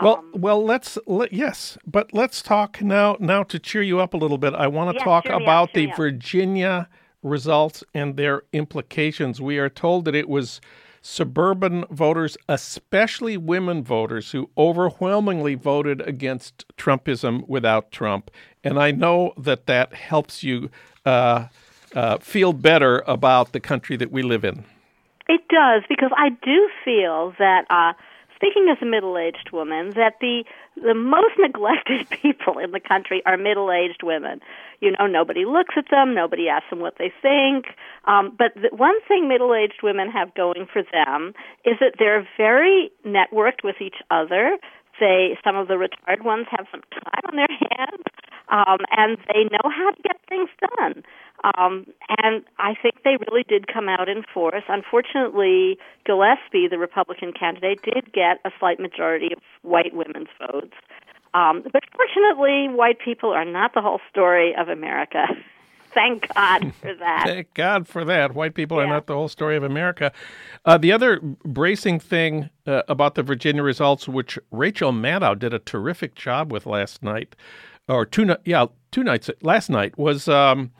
Well, 0.00 0.16
Um, 0.18 0.32
well, 0.34 0.64
let's 0.64 0.98
let, 1.06 1.32
yes, 1.32 1.78
but 1.86 2.12
let's 2.12 2.42
talk 2.42 2.82
now. 2.82 3.16
Now 3.20 3.44
to 3.44 3.58
cheer 3.60 3.82
you 3.82 4.00
up 4.00 4.14
a 4.14 4.16
little 4.16 4.38
bit, 4.38 4.54
I 4.54 4.66
want 4.66 4.90
to 4.90 4.94
Yes, 4.94 5.04
talk 5.04 5.24
me 5.26 5.30
up, 5.30 5.42
about 5.42 5.74
the 5.74 5.86
Virginia. 5.86 6.88
up. 6.90 7.01
Results 7.22 7.84
and 7.94 8.16
their 8.16 8.42
implications. 8.52 9.40
We 9.40 9.58
are 9.58 9.68
told 9.68 10.04
that 10.06 10.14
it 10.14 10.28
was 10.28 10.60
suburban 11.02 11.84
voters, 11.90 12.36
especially 12.48 13.36
women 13.36 13.82
voters, 13.82 14.30
who 14.30 14.48
overwhelmingly 14.56 15.56
voted 15.56 16.00
against 16.02 16.64
Trumpism 16.76 17.46
without 17.48 17.90
Trump, 17.90 18.30
and 18.64 18.78
I 18.78 18.92
know 18.92 19.32
that 19.36 19.66
that 19.66 19.92
helps 19.92 20.44
you 20.44 20.70
uh, 21.04 21.46
uh, 21.94 22.18
feel 22.18 22.52
better 22.52 23.02
about 23.06 23.52
the 23.52 23.60
country 23.60 23.96
that 23.96 24.12
we 24.12 24.22
live 24.22 24.44
in. 24.44 24.64
It 25.28 25.42
does 25.48 25.82
because 25.88 26.10
I 26.16 26.30
do 26.30 26.68
feel 26.84 27.34
that 27.38 27.64
uh 27.70 27.92
speaking 28.42 28.68
as 28.70 28.78
a 28.82 28.86
middle-aged 28.86 29.50
woman 29.52 29.90
that 29.90 30.14
the 30.20 30.44
the 30.76 30.94
most 30.94 31.34
neglected 31.38 32.08
people 32.22 32.58
in 32.58 32.72
the 32.72 32.80
country 32.80 33.22
are 33.24 33.36
middle-aged 33.36 34.02
women. 34.02 34.40
You 34.80 34.92
know, 34.98 35.06
nobody 35.06 35.44
looks 35.44 35.74
at 35.76 35.84
them, 35.90 36.14
nobody 36.14 36.48
asks 36.48 36.70
them 36.70 36.80
what 36.80 36.94
they 36.98 37.12
think. 37.22 37.66
Um, 38.04 38.34
but 38.36 38.54
the 38.54 38.74
one 38.74 38.98
thing 39.06 39.28
middle-aged 39.28 39.82
women 39.82 40.10
have 40.10 40.34
going 40.34 40.66
for 40.72 40.82
them 40.82 41.34
is 41.64 41.74
that 41.80 41.94
they're 41.98 42.26
very 42.36 42.90
networked 43.06 43.62
with 43.62 43.76
each 43.80 44.00
other. 44.10 44.58
They 44.98 45.38
some 45.44 45.56
of 45.56 45.68
the 45.68 45.78
retired 45.78 46.24
ones 46.24 46.46
have 46.50 46.66
some 46.70 46.82
time 46.92 47.22
on 47.30 47.36
their 47.36 47.46
hands, 47.48 48.04
um, 48.48 48.78
and 48.90 49.18
they 49.28 49.44
know 49.44 49.70
how 49.70 49.90
to 49.90 50.02
get 50.02 50.20
things 50.28 50.50
done. 50.78 51.02
Um, 51.44 51.86
and 52.22 52.44
I 52.58 52.74
think 52.80 53.02
they 53.04 53.16
really 53.28 53.44
did 53.48 53.66
come 53.66 53.88
out 53.88 54.08
in 54.08 54.22
force. 54.32 54.62
Unfortunately, 54.68 55.78
Gillespie, 56.06 56.68
the 56.68 56.78
Republican 56.78 57.32
candidate, 57.32 57.80
did 57.82 58.12
get 58.12 58.38
a 58.44 58.50
slight 58.60 58.78
majority 58.78 59.32
of 59.32 59.42
white 59.62 59.94
women's 59.94 60.28
votes. 60.38 60.74
Um, 61.34 61.62
but 61.72 61.82
fortunately, 61.96 62.68
white 62.68 62.98
people 63.00 63.30
are 63.30 63.44
not 63.44 63.74
the 63.74 63.80
whole 63.80 64.00
story 64.10 64.54
of 64.54 64.68
America. 64.68 65.26
Thank 65.94 66.32
God 66.34 66.74
for 66.80 66.94
that. 66.94 67.24
Thank 67.26 67.54
God 67.54 67.86
for 67.86 68.04
that. 68.04 68.34
White 68.34 68.54
people 68.54 68.80
are 68.80 68.86
not 68.86 69.06
the 69.06 69.14
whole 69.14 69.28
story 69.28 69.56
of 69.56 69.62
America. 69.62 70.10
Uh, 70.64 70.78
the 70.78 70.90
other 70.90 71.20
bracing 71.20 72.00
thing 72.00 72.48
uh, 72.66 72.82
about 72.88 73.14
the 73.14 73.22
Virginia 73.22 73.62
results, 73.62 74.08
which 74.08 74.38
Rachel 74.50 74.92
Maddow 74.92 75.38
did 75.38 75.52
a 75.52 75.58
terrific 75.58 76.14
job 76.14 76.50
with 76.50 76.64
last 76.64 77.02
night, 77.02 77.36
or 77.88 78.06
two, 78.06 78.34
yeah, 78.46 78.66
two 78.90 79.04
nights 79.04 79.28
last 79.42 79.68
night, 79.68 79.98
was 79.98 80.28
um, 80.28 80.70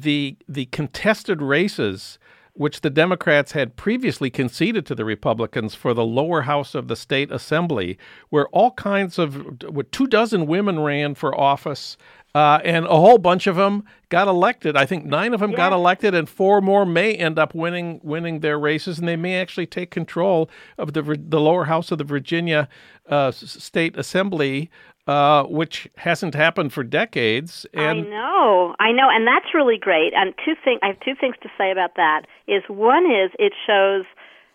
the 0.00 0.36
the 0.48 0.66
contested 0.66 1.42
races. 1.42 2.18
Which 2.54 2.82
the 2.82 2.90
Democrats 2.90 3.52
had 3.52 3.76
previously 3.76 4.28
conceded 4.28 4.84
to 4.84 4.94
the 4.94 5.06
Republicans 5.06 5.74
for 5.74 5.94
the 5.94 6.04
lower 6.04 6.42
house 6.42 6.74
of 6.74 6.86
the 6.86 6.96
state 6.96 7.32
assembly, 7.32 7.96
where 8.28 8.46
all 8.48 8.72
kinds 8.72 9.18
of, 9.18 9.58
two 9.90 10.06
dozen 10.06 10.46
women 10.46 10.78
ran 10.78 11.14
for 11.14 11.34
office, 11.34 11.96
uh, 12.34 12.60
and 12.62 12.84
a 12.84 12.88
whole 12.88 13.16
bunch 13.16 13.46
of 13.46 13.56
them 13.56 13.84
got 14.10 14.28
elected. 14.28 14.76
I 14.76 14.84
think 14.84 15.06
nine 15.06 15.32
of 15.32 15.40
them 15.40 15.52
got 15.52 15.72
elected, 15.72 16.14
and 16.14 16.28
four 16.28 16.60
more 16.60 16.84
may 16.84 17.14
end 17.14 17.38
up 17.38 17.54
winning 17.54 18.00
winning 18.02 18.40
their 18.40 18.58
races, 18.58 18.98
and 18.98 19.08
they 19.08 19.16
may 19.16 19.40
actually 19.40 19.66
take 19.66 19.90
control 19.90 20.50
of 20.76 20.92
the 20.92 21.02
the 21.02 21.40
lower 21.40 21.64
house 21.64 21.90
of 21.90 21.96
the 21.96 22.04
Virginia 22.04 22.68
uh, 23.08 23.30
state 23.30 23.96
assembly, 23.96 24.70
uh, 25.06 25.44
which 25.44 25.88
hasn't 25.96 26.34
happened 26.34 26.72
for 26.72 26.84
decades. 26.84 27.66
I 27.74 27.82
And 27.82 28.10
know, 28.10 28.74
I 28.78 28.92
know, 28.92 29.08
and 29.10 29.26
that's 29.26 29.54
really 29.54 29.78
great. 29.78 30.12
And 30.14 30.34
two 30.44 30.54
thing, 30.64 30.78
I 30.82 30.88
have 30.88 31.00
two 31.00 31.14
things 31.18 31.34
to 31.42 31.48
say 31.58 31.70
about 31.72 31.96
that. 31.96 32.22
Is 32.46 32.62
one 32.68 33.06
is 33.06 33.30
it 33.38 33.52
shows 33.66 34.04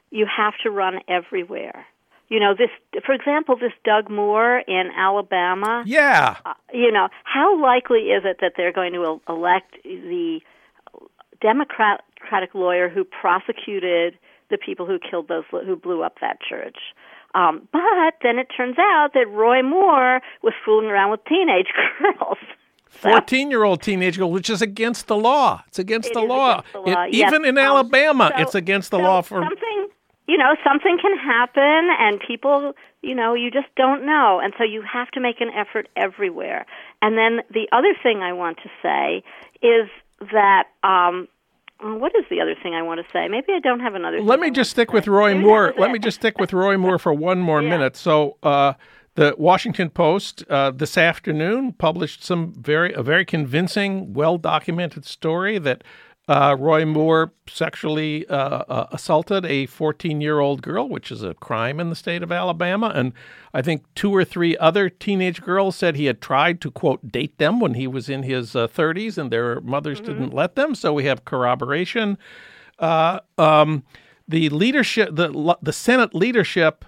you 0.09 0.25
have 0.25 0.53
to 0.63 0.71
run 0.71 0.99
everywhere. 1.07 1.85
You 2.29 2.41
know, 2.41 2.53
this, 2.57 2.69
for 3.05 3.13
example, 3.13 3.55
this 3.55 3.71
Doug 3.85 4.09
Moore 4.09 4.59
in 4.67 4.89
Alabama. 4.97 5.83
yeah, 5.85 6.37
uh, 6.45 6.53
you 6.73 6.91
know, 6.91 7.07
how 7.23 7.61
likely 7.61 8.09
is 8.09 8.23
it 8.25 8.37
that 8.41 8.53
they're 8.57 8.73
going 8.73 8.93
to 8.93 9.21
elect 9.29 9.77
the 9.83 10.41
Democratic 11.41 12.53
lawyer 12.53 12.89
who 12.89 13.05
prosecuted 13.05 14.17
the 14.49 14.57
people 14.57 14.85
who 14.85 14.99
killed 14.99 15.29
those 15.29 15.43
who 15.51 15.75
blew 15.77 16.03
up 16.03 16.17
that 16.19 16.39
church? 16.41 16.77
Um, 17.35 17.67
but 17.71 18.13
then 18.23 18.39
it 18.39 18.47
turns 18.55 18.77
out 18.79 19.09
that 19.13 19.27
Roy 19.29 19.61
Moore 19.61 20.21
was 20.41 20.53
fooling 20.65 20.87
around 20.87 21.11
with 21.11 21.23
teenage 21.25 21.67
girls. 22.01 22.37
fourteen-year-old 22.89 23.81
teenage 23.81 24.17
girl, 24.17 24.31
which 24.31 24.49
is 24.49 24.61
against 24.61 25.07
the 25.07 25.15
law. 25.15 25.63
It's 25.67 25.79
against 25.79 26.09
It 26.09 26.13
the 26.13 26.21
law. 26.21 26.59
against 26.59 26.73
the 26.73 26.79
law, 26.79 27.03
It- 27.03 27.13
yes. 27.13 27.27
even 27.29 27.45
in 27.45 27.57
Um, 27.57 27.63
Alabama, 27.65 28.31
so- 28.35 28.41
it's 28.41 28.55
against 28.55 28.91
the 28.91 28.97
so 28.97 29.03
law 29.03 29.21
for 29.21 29.41
something. 29.43 29.87
You 30.27 30.37
know, 30.37 30.55
something 30.63 30.97
can 31.01 31.17
happen, 31.17 31.89
and 31.99 32.19
people, 32.19 32.73
you 33.01 33.15
know, 33.15 33.33
you 33.33 33.49
just 33.49 33.67
don't 33.77 34.03
know, 34.05 34.39
and 34.43 34.53
so 34.57 34.63
you 34.65 34.81
have 34.81 35.09
to 35.11 35.21
make 35.21 35.39
an 35.39 35.49
effort 35.55 35.87
everywhere. 35.95 36.65
And 37.01 37.17
then 37.17 37.41
the 37.49 37.69
other 37.71 37.93
thing 38.03 38.21
I 38.21 38.33
want 38.33 38.57
to 38.63 38.69
say 38.81 39.23
is 39.61 39.89
that. 40.31 40.65
um 40.83 41.27
what 41.81 42.11
is 42.17 42.25
the 42.29 42.41
other 42.41 42.55
thing 42.61 42.73
I 42.73 42.81
want 42.81 42.99
to 42.99 43.05
say? 43.13 43.27
Maybe 43.27 43.53
I 43.53 43.59
don't 43.59 43.79
have 43.79 43.95
another. 43.95 44.21
Let 44.21 44.39
me 44.39 44.47
I 44.47 44.49
just 44.51 44.71
stick 44.71 44.93
with. 44.93 45.07
Roy 45.07 45.35
Moore. 45.35 45.73
Let 45.77 45.91
me 45.91 45.99
just 45.99 46.19
stick 46.19 46.39
with 46.39 46.53
Roy 46.53 46.77
Moore 46.77 46.97
for 46.99 47.13
one 47.13 47.39
more 47.39 47.61
Yeah. 47.61 47.69
minute. 47.69 47.95
So, 47.95 48.37
uh, 48.43 48.73
the 49.15 49.33
Washington 49.37 49.89
Post 49.89 50.43
uh, 50.49 50.69
this 50.71 50.97
afternoon 50.97 51.73
published 51.73 52.23
some 52.23 52.53
very 52.53 52.93
a 52.93 53.01
very 53.01 53.25
convincing, 53.25 54.13
well 54.13 54.37
documented 54.37 55.05
story 55.05 55.57
that 55.59 55.83
uh, 56.27 56.57
Roy 56.59 56.85
Moore 56.85 57.31
sexually 57.47 58.27
uh, 58.27 58.35
uh, 58.35 58.87
assaulted 58.91 59.45
a 59.45 59.65
14 59.65 60.19
year 60.19 60.39
old 60.39 60.61
girl, 60.61 60.89
which 60.89 61.11
is 61.11 61.23
a 61.23 61.33
crime 61.35 61.79
in 61.79 61.89
the 61.89 61.95
state 61.95 62.21
of 62.21 62.31
Alabama, 62.31 62.91
and 62.93 63.13
I 63.53 63.61
think 63.61 63.83
two 63.95 64.13
or 64.13 64.25
three 64.25 64.57
other 64.57 64.89
teenage 64.89 65.41
girls 65.41 65.75
said 65.75 65.95
he 65.95 66.05
had 66.05 66.21
tried 66.21 66.59
to 66.61 66.71
quote 66.71 67.11
date 67.11 67.37
them 67.37 67.59
when 67.59 67.75
he 67.75 67.87
was 67.87 68.09
in 68.09 68.23
his 68.23 68.55
uh, 68.55 68.67
30s, 68.67 69.17
and 69.17 69.31
their 69.31 69.61
mothers 69.61 70.01
didn't 70.01 70.33
let 70.33 70.55
them. 70.55 70.75
So 70.75 70.93
we 70.93 71.05
have 71.05 71.23
corroboration. 71.23 72.17
Uh, 72.77 73.19
um, 73.37 73.83
the 74.27 74.49
leadership, 74.49 75.09
the 75.15 75.57
the 75.61 75.73
Senate 75.73 76.13
leadership 76.13 76.83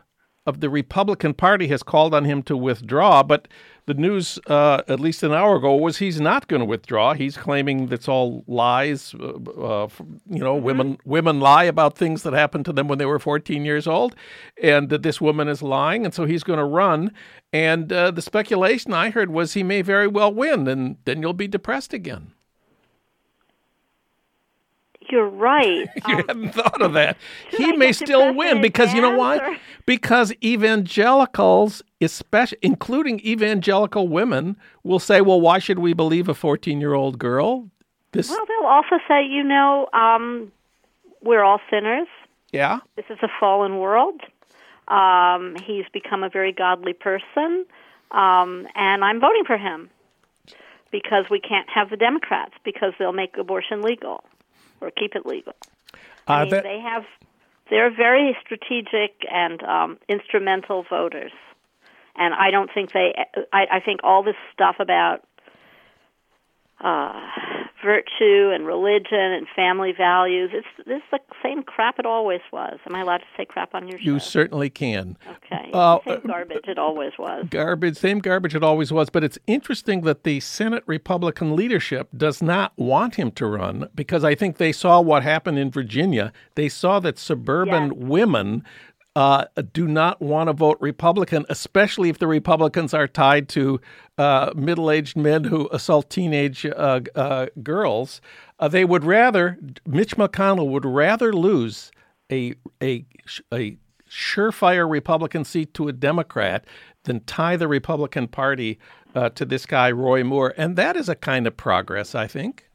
of 0.50 0.60
the 0.60 0.70
Republican 0.70 1.34
Party 1.34 1.68
has 1.68 1.84
called 1.84 2.14
on 2.14 2.26
him 2.26 2.43
to 2.43 2.58
withdraw, 2.58 3.24
but 3.24 3.47
the 3.86 3.93
news, 3.95 4.38
uh, 4.45 4.84
at 4.88 5.00
least 5.00 5.24
an 5.24 5.32
hour 5.32 5.56
ago, 5.56 5.76
was 5.76 5.97
he's 5.97 6.22
not 6.22 6.47
going 6.47 6.60
to 6.60 6.66
withdraw. 6.66 7.14
He's 7.14 7.38
claiming 7.38 7.88
that's 7.88 8.08
all 8.08 8.43
lies. 8.45 9.16
Uh, 9.20 9.34
uh, 9.60 9.88
you 10.30 10.43
know, 10.43 10.56
women 10.56 11.00
women 11.06 11.39
lie 11.39 11.64
about 11.64 11.97
things 11.97 12.22
that 12.22 12.34
happened 12.34 12.66
to 12.66 12.74
them 12.74 12.88
when 12.88 13.00
they 13.00 13.08
were 13.08 13.18
14 13.18 13.66
years 13.66 13.88
old, 13.88 14.16
and 14.62 14.89
that 14.89 15.02
this 15.02 15.20
woman 15.20 15.47
is 15.47 15.64
lying, 15.64 16.06
and 16.06 16.14
so 16.14 16.26
he's 16.26 16.43
going 16.43 16.60
to 16.60 16.66
run. 16.66 17.12
And 17.52 17.91
uh, 17.91 18.12
the 18.12 18.22
speculation 18.22 18.93
I 18.93 19.10
heard 19.10 19.32
was 19.32 19.54
he 19.54 19.64
may 19.64 19.82
very 19.82 20.08
well 20.08 20.32
win, 20.32 20.68
and 20.68 20.97
then 21.06 21.22
you'll 21.22 21.34
be 21.34 21.47
depressed 21.47 21.93
again. 21.93 22.34
You're 25.12 25.28
right. 25.28 25.88
you 26.07 26.16
Um, 26.16 26.24
hadn't 26.28 26.51
thought 26.53 26.82
of 26.82 26.93
that. 26.93 27.18
He 27.51 27.72
may 27.74 27.91
still 27.93 28.34
win 28.34 28.62
because 28.62 28.93
you 28.93 29.01
know 29.01 29.16
why? 29.18 29.38
or- 29.38 29.57
Because 29.86 30.32
evangelicals, 30.43 31.82
especially 32.01 32.60
including 32.62 33.20
evangelical 33.22 34.07
women, 34.07 34.55
will 34.84 34.99
say, 34.99 35.22
"Well, 35.22 35.41
why 35.41 35.57
should 35.60 35.80
we 35.80 35.93
believe 35.93 36.30
a 36.30 36.34
14-year-old 36.34 37.18
girl?" 37.18 37.70
This, 38.12 38.30
well, 38.30 38.45
they'll 38.47 38.68
also 38.68 38.97
say, 39.07 39.24
you 39.26 39.43
know, 39.43 39.88
um, 39.93 40.51
we're 41.22 41.43
all 41.43 41.60
sinners. 41.70 42.07
yeah, 42.51 42.80
This 42.95 43.05
is 43.10 43.18
a 43.22 43.28
fallen 43.39 43.78
world. 43.78 44.22
Um, 44.88 45.55
he's 45.64 45.86
become 45.93 46.24
a 46.24 46.30
very 46.30 46.51
godly 46.51 46.93
person, 46.93 47.66
um, 48.12 48.68
and 48.76 49.03
I'm 49.05 49.20
voting 49.20 49.43
for 49.45 49.57
him 49.57 49.89
because 50.91 51.26
we 51.30 51.39
can't 51.39 51.70
have 51.70 51.91
the 51.91 51.97
Democrats 51.97 52.53
because 52.64 52.93
they'll 52.97 53.14
make 53.14 53.38
abortion 53.38 53.84
legal 53.84 54.24
or 54.82 54.92
keep 54.92 55.16
it 55.16 55.26
legal. 55.26 55.54
I 56.28 56.42
Uh, 56.42 56.44
mean, 56.44 56.50
that- 56.52 56.64
they 56.64 56.80
have 56.80 57.06
they're 57.70 57.92
very 57.92 58.36
strategic 58.42 59.14
and 59.32 59.62
um, 59.64 60.00
instrumental 60.08 60.84
voters, 60.90 61.32
and 62.16 62.34
I 62.34 62.50
don't 62.50 62.72
think 62.74 62.92
they. 62.94 63.14
I, 63.54 63.68
I 63.74 63.80
think 63.80 64.00
all 64.04 64.24
this 64.24 64.36
stuff 64.54 64.78
about 64.80 65.24
uh, 66.82 67.22
virtue 67.84 68.52
and 68.54 68.66
religion 68.66 69.20
and 69.20 69.48
family 69.56 69.94
values. 69.98 70.52
It's 70.54 70.68
this 70.88 70.98
is 70.98 71.04
the 71.12 71.20
same 71.42 71.64
crap 71.64 72.00
it 72.00 72.06
always 72.06 72.42
was. 72.52 72.80
Am 72.86 72.96
I 72.96 73.02
allowed 73.02 73.20
to 73.20 73.24
say 73.38 73.46
crap 73.46 73.74
on 73.74 73.88
your 73.88 73.98
show? 74.00 74.04
you 74.06 74.20
certainly 74.20 74.70
can. 74.70 75.18
okay. 75.28 75.70
Uh, 75.74 76.00
same 76.06 76.22
garbage 76.28 76.66
it 76.68 76.78
always 76.78 77.12
was. 77.18 77.46
Garbage, 77.50 77.98
same 77.98 78.20
garbage 78.20 78.56
it 78.56 78.64
always 78.64 78.92
was. 78.92 79.10
But 79.10 79.24
it's 79.24 79.38
interesting 79.48 80.02
that 80.02 80.24
the 80.24 80.40
Senate 80.40 80.84
Republican 80.86 81.56
leadership 81.56 82.10
does 82.16 82.42
not 82.42 82.74
want 82.76 83.16
him 83.16 83.32
to 83.32 83.46
run 83.46 83.88
because 83.96 84.24
I 84.24 84.36
think 84.36 84.58
they 84.58 84.72
saw 84.72 85.00
what 85.02 85.24
happened 85.24 85.58
in 85.60 85.72
Virginia. 85.72 86.32
They 86.56 86.70
saw 86.70 87.00
that 87.00 87.18
suburban 87.18 87.70
Yes. 87.70 87.94
women 87.96 88.64
uh, 89.16 89.45
do 89.74 89.88
not 89.88 90.22
want 90.22 90.47
to 90.47 90.53
vote 90.53 90.78
Republican, 90.80 91.45
especially 91.49 92.10
if 92.10 92.20
the 92.20 92.28
Republicans 92.28 92.93
are 92.93 93.07
tied 93.07 93.49
to 93.49 93.82
uh, 94.18 94.51
middle 94.55 94.91
aged 94.91 95.18
men 95.18 95.45
who 95.45 95.68
assault 95.72 96.10
teenage 96.10 96.66
uh, 96.66 97.01
uh, 97.16 97.47
girls. 97.64 98.22
Uh, 98.60 98.68
they 98.68 98.86
would 98.86 99.03
rather, 99.03 99.57
Mitch 99.86 100.16
McConnell 100.16 100.70
would 100.70 100.86
rather 100.86 101.34
lose 101.34 101.91
a, 102.32 102.53
a, 102.82 103.05
a 103.53 103.78
surefire 104.10 104.89
Republican 104.89 105.43
seat 105.43 105.74
to 105.74 105.88
a 105.88 105.93
Democrat 105.93 106.66
than 107.03 107.22
tie 107.22 107.55
the 107.55 107.68
Republican 107.68 108.28
Party 108.28 108.80
uh, 109.16 109.30
to 109.30 109.45
this 109.45 109.66
guy, 109.66 109.91
Roy 109.91 110.24
Moore. 110.24 110.53
And 110.57 110.76
that 110.76 110.95
is 110.95 111.10
a 111.10 111.16
kind 111.16 111.47
of 111.47 111.57
progress, 111.57 112.14
I 112.14 112.28
think. 112.28 112.70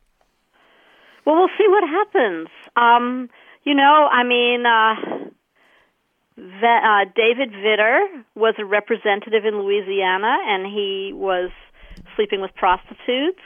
Well, 1.25 1.37
we'll 1.37 1.49
see 1.57 1.69
what 1.69 1.89
happens. 1.89 2.49
Um, 2.77 3.31
you 3.65 3.75
know, 3.75 4.09
I 4.11 4.25
mean, 4.25 4.67
uh, 4.67 5.24
uh, 6.39 7.05
David 7.15 7.53
Vitter 7.53 8.25
was 8.35 8.55
a 8.59 8.65
representative 8.65 9.45
in 9.45 9.61
Louisiana, 9.61 10.37
and 10.47 10.67
he 10.67 11.13
was 11.15 11.51
sleeping 12.17 12.41
with 12.41 12.55
prostitutes, 12.55 13.43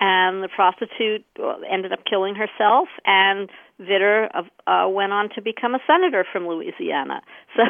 and 0.00 0.42
the 0.42 0.48
prostitute 0.48 1.24
uh, 1.38 1.56
ended 1.70 1.92
up 1.92 2.00
killing 2.08 2.34
herself, 2.34 2.88
and 3.04 3.50
Vitter 3.80 4.28
uh, 4.34 4.88
went 4.88 5.12
on 5.12 5.28
to 5.34 5.42
become 5.42 5.74
a 5.74 5.80
senator 5.86 6.24
from 6.32 6.46
Louisiana. 6.46 7.22
So. 7.56 7.64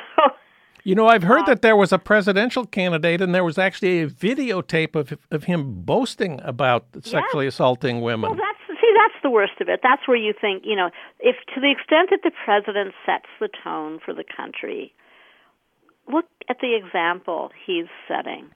You 0.82 0.94
know, 0.94 1.06
I've 1.06 1.22
heard 1.22 1.44
that 1.44 1.60
there 1.60 1.76
was 1.76 1.92
a 1.92 1.98
presidential 1.98 2.64
candidate, 2.64 3.20
and 3.20 3.34
there 3.34 3.44
was 3.44 3.58
actually 3.58 4.00
a 4.00 4.08
videotape 4.08 4.94
of 4.94 5.18
of 5.30 5.44
him 5.44 5.82
boasting 5.82 6.40
about 6.42 6.86
sexually 7.02 7.46
assaulting 7.46 8.00
women. 8.00 8.30
Well, 8.30 8.38
that's 8.38 8.59
see, 8.90 8.96
that's 8.96 9.22
the 9.22 9.30
worst 9.30 9.60
of 9.60 9.68
it. 9.68 9.80
That's 9.82 10.06
where 10.06 10.16
you 10.16 10.34
think, 10.38 10.64
you 10.66 10.76
know, 10.76 10.90
if 11.18 11.36
to 11.54 11.60
the 11.60 11.70
extent 11.70 12.10
that 12.10 12.20
the 12.22 12.32
president 12.44 12.94
sets 13.06 13.30
the 13.38 13.48
tone 13.62 14.00
for 14.04 14.14
the 14.14 14.24
country, 14.24 14.92
look 16.10 16.26
at 16.48 16.58
the 16.60 16.74
example 16.74 17.50
he's 17.66 17.86
setting. 18.08 18.50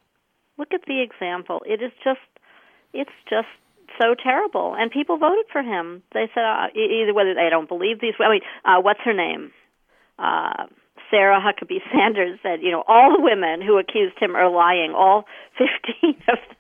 Look 0.58 0.72
at 0.72 0.82
the 0.86 1.02
example. 1.02 1.62
It 1.66 1.82
is 1.82 1.92
just, 2.02 2.22
it's 2.92 3.14
just 3.28 3.50
so 4.00 4.14
terrible. 4.14 4.74
And 4.78 4.90
people 4.90 5.18
voted 5.18 5.46
for 5.52 5.62
him. 5.62 6.02
They 6.12 6.30
said 6.34 6.44
uh, 6.44 6.66
either 6.74 7.14
whether 7.14 7.34
they 7.34 7.48
don't 7.50 7.68
believe 7.68 8.00
these. 8.00 8.14
I 8.18 8.30
mean, 8.30 8.42
uh, 8.64 8.80
what's 8.80 9.00
her 9.04 9.14
name? 9.14 9.52
Uh, 10.18 10.66
Sarah 11.10 11.40
Huckabee 11.40 11.82
Sanders 11.92 12.38
said, 12.42 12.62
you 12.62 12.70
know, 12.70 12.82
all 12.86 13.12
the 13.16 13.22
women 13.22 13.62
who 13.62 13.78
accused 13.78 14.18
him 14.20 14.36
are 14.36 14.50
lying. 14.50 14.94
All 14.96 15.24
fifteen 15.58 16.16
of 16.28 16.38
them, 16.48 16.56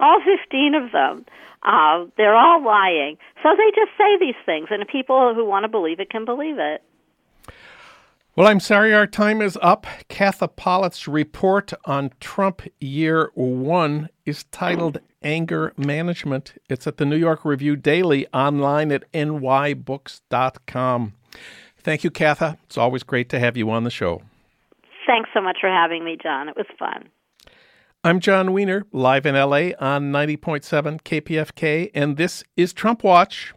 all 0.00 0.20
fifteen 0.20 0.74
of 0.74 0.92
them, 0.92 1.24
uh, 1.62 2.04
they're 2.16 2.36
all 2.36 2.64
lying. 2.64 3.18
So 3.42 3.50
they 3.56 3.70
just 3.74 3.96
say 3.96 4.18
these 4.18 4.34
things, 4.44 4.68
and 4.70 4.86
people 4.88 5.34
who 5.34 5.44
want 5.44 5.64
to 5.64 5.68
believe 5.68 6.00
it 6.00 6.10
can 6.10 6.24
believe 6.24 6.58
it. 6.58 6.82
Well, 8.36 8.48
I'm 8.48 8.60
sorry 8.60 8.92
our 8.92 9.06
time 9.06 9.40
is 9.40 9.58
up. 9.62 9.86
Katha 10.10 10.54
Pollitt's 10.54 11.08
report 11.08 11.72
on 11.86 12.10
Trump 12.20 12.60
year 12.78 13.30
one 13.34 14.10
is 14.26 14.44
titled 14.44 14.98
Anger 15.22 15.72
Management. 15.78 16.52
It's 16.68 16.86
at 16.86 16.98
the 16.98 17.06
New 17.06 17.16
York 17.16 17.46
Review 17.46 17.76
Daily 17.76 18.26
online 18.34 18.92
at 18.92 19.10
nybooks.com. 19.12 21.14
Thank 21.78 22.04
you, 22.04 22.10
Katha. 22.10 22.58
It's 22.64 22.76
always 22.76 23.02
great 23.02 23.30
to 23.30 23.38
have 23.38 23.56
you 23.56 23.70
on 23.70 23.84
the 23.84 23.90
show. 23.90 24.20
Thanks 25.06 25.30
so 25.32 25.40
much 25.40 25.56
for 25.60 25.70
having 25.70 26.04
me, 26.04 26.18
Jon. 26.22 26.50
It 26.50 26.56
was 26.56 26.66
fun. 26.78 27.08
I'm 28.06 28.20
Jon 28.20 28.52
Wiener, 28.52 28.86
live 28.92 29.26
in 29.26 29.34
LA 29.34 29.70
on 29.80 30.12
90.7 30.12 31.02
KPFK, 31.02 31.90
and 31.92 32.16
this 32.16 32.44
is 32.56 32.72
Trump 32.72 33.02
Watch. 33.02 33.52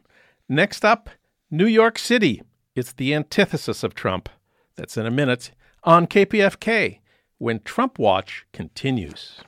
Next 0.49 0.83
up, 0.83 1.11
New 1.51 1.67
York 1.67 1.99
City. 1.99 2.41
It's 2.73 2.91
the 2.91 3.13
antithesis 3.13 3.83
of 3.83 3.93
Trump. 3.93 4.27
That's 4.75 4.97
in 4.97 5.05
a 5.05 5.11
minute 5.11 5.51
on 5.83 6.07
KPFK 6.07 6.97
when 7.37 7.59
Trump 7.59 7.99
Watch 7.99 8.47
continues. 8.51 9.41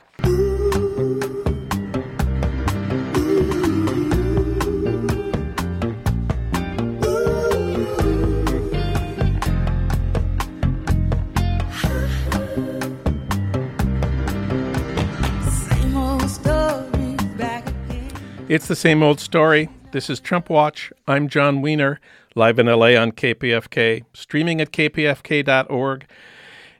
It's 18.52 18.68
the 18.68 18.76
same 18.76 19.02
old 19.02 19.22
story. 19.22 19.70
This 19.94 20.10
is 20.10 20.20
Trump 20.20 20.50
Watch. 20.50 20.92
I'm 21.08 21.30
Jon 21.30 21.62
Wiener, 21.62 22.02
live 22.36 22.60
in 22.60 22.66
LA 22.66 22.98
on 22.98 23.14
KPFK, 23.14 24.04
streaming 24.14 24.60
at 24.60 24.74
kpfk.org, 24.74 26.06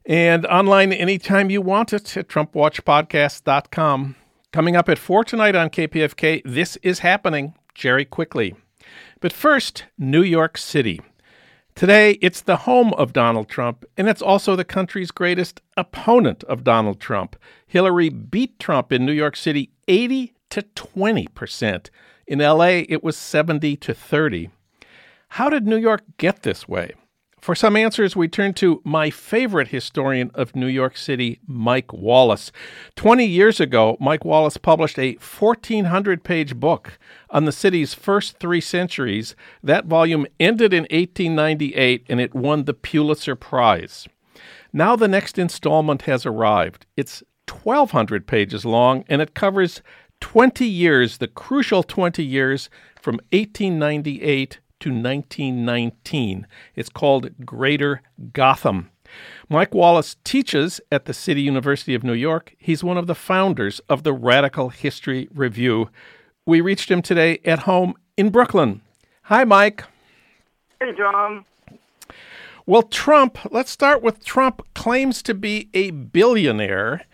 and 0.06 0.46
online 0.48 0.92
anytime 0.92 1.50
you 1.50 1.62
want 1.62 1.94
it 1.94 2.18
at 2.18 2.28
TrumpWatchPodcast.com. 2.28 4.16
Coming 4.52 4.76
up 4.76 4.90
at 4.90 5.00
4 5.00 5.24
tonight 5.24 5.56
on 5.56 5.70
KPFK, 5.70 6.42
This 6.44 6.76
is 6.84 7.00
Happening, 7.00 7.54
Jerry 7.74 8.04
Quickly. 8.04 8.54
But 9.22 9.32
first, 9.32 9.86
New 9.98 10.24
York 10.24 10.58
City. 10.58 11.00
Today, 11.74 12.18
it's 12.22 12.42
the 12.42 12.58
home 12.58 12.94
of 12.96 13.14
Donald 13.14 13.48
Trump, 13.48 13.86
and 13.96 14.10
it's 14.10 14.22
also 14.22 14.58
the 14.58 14.66
country's 14.66 15.12
greatest 15.12 15.62
opponent 15.78 16.44
of 16.44 16.66
Donald 16.66 17.00
Trump. 17.00 17.38
Hillary 17.66 18.10
beat 18.10 18.60
Trump 18.60 18.92
in 18.92 19.06
New 19.06 19.14
York 19.14 19.38
City 19.38 19.72
80 19.88 20.34
to 20.52 20.62
20 20.62 21.28
percent. 21.28 21.90
In 22.28 22.40
LA, 22.40 22.84
it 22.88 23.04
was 23.04 23.18
70 23.18 23.76
to 23.78 23.94
30. 23.94 24.50
How 25.30 25.50
did 25.50 25.66
New 25.66 25.78
York 25.78 26.04
get 26.18 26.44
this 26.44 26.68
way? 26.68 26.94
For 27.42 27.56
some 27.56 27.76
answers, 27.76 28.16
we 28.16 28.28
turn 28.28 28.54
to 28.56 28.82
my 28.86 29.10
favorite 29.10 29.70
historian 29.70 30.30
of 30.36 30.56
New 30.56 30.68
York 30.68 30.96
City, 30.96 31.40
Mike 31.48 31.92
Wallace. 31.92 32.52
20 32.98 33.26
years 33.26 33.60
ago, 33.60 33.98
Mike 34.00 34.24
Wallace 34.24 34.58
published 34.58 35.00
a 35.00 35.14
1,400 35.16 36.24
page 36.24 36.56
book 36.56 37.00
on 37.32 37.46
the 37.46 37.52
city's 37.52 37.96
first 37.96 38.38
three 38.38 38.62
centuries. 38.62 39.36
That 39.64 39.86
volume 39.86 40.28
ended 40.40 40.72
in 40.72 40.84
1898 40.84 42.06
and 42.08 42.22
it 42.22 42.36
won 42.36 42.66
the 42.66 42.76
Pulitzer 42.76 43.36
Prize. 43.36 44.08
Now 44.72 44.96
the 44.96 45.08
next 45.08 45.40
installment 45.40 46.04
has 46.04 46.28
arrived. 46.28 46.86
It's 46.96 47.24
1,200 47.50 48.28
pages 48.28 48.66
long 48.66 49.04
and 49.08 49.20
it 49.20 49.34
covers 49.34 49.82
20 50.22 50.66
years, 50.66 51.18
the 51.18 51.28
crucial 51.28 51.84
20 51.84 52.24
years 52.24 52.70
from 53.02 53.16
1898 53.32 54.60
to 54.80 54.90
1919. 54.90 56.48
It's 56.76 56.90
called 56.90 57.46
Greater 57.46 58.02
Gotham. 58.32 58.90
Mike 59.50 59.74
Wallace 59.74 60.16
teaches 60.24 60.80
at 60.92 61.06
the 61.06 61.14
City 61.14 61.42
University 61.42 61.94
of 61.94 62.04
New 62.04 62.14
York. 62.14 62.56
He's 62.58 62.84
one 62.84 62.98
of 62.98 63.08
the 63.08 63.16
founders 63.16 63.80
of 63.90 64.04
the 64.04 64.14
Radical 64.14 64.70
History 64.70 65.28
Review. 65.34 65.90
We 66.46 66.62
reached 66.62 66.90
him 66.90 67.02
today 67.02 67.40
at 67.44 67.60
home 67.60 67.96
in 68.16 68.30
Brooklyn. 68.30 68.82
Hi, 69.24 69.44
Mike. 69.44 69.84
Hey, 70.80 70.92
Jon. 70.98 71.46
Well, 72.66 72.84
Trump, 72.84 73.38
let's 73.52 73.72
start 73.72 74.02
with 74.02 74.24
Trump 74.24 74.62
claims 74.74 75.22
to 75.24 75.34
be 75.34 75.70
a 75.74 75.92
billionaire. 75.92 77.06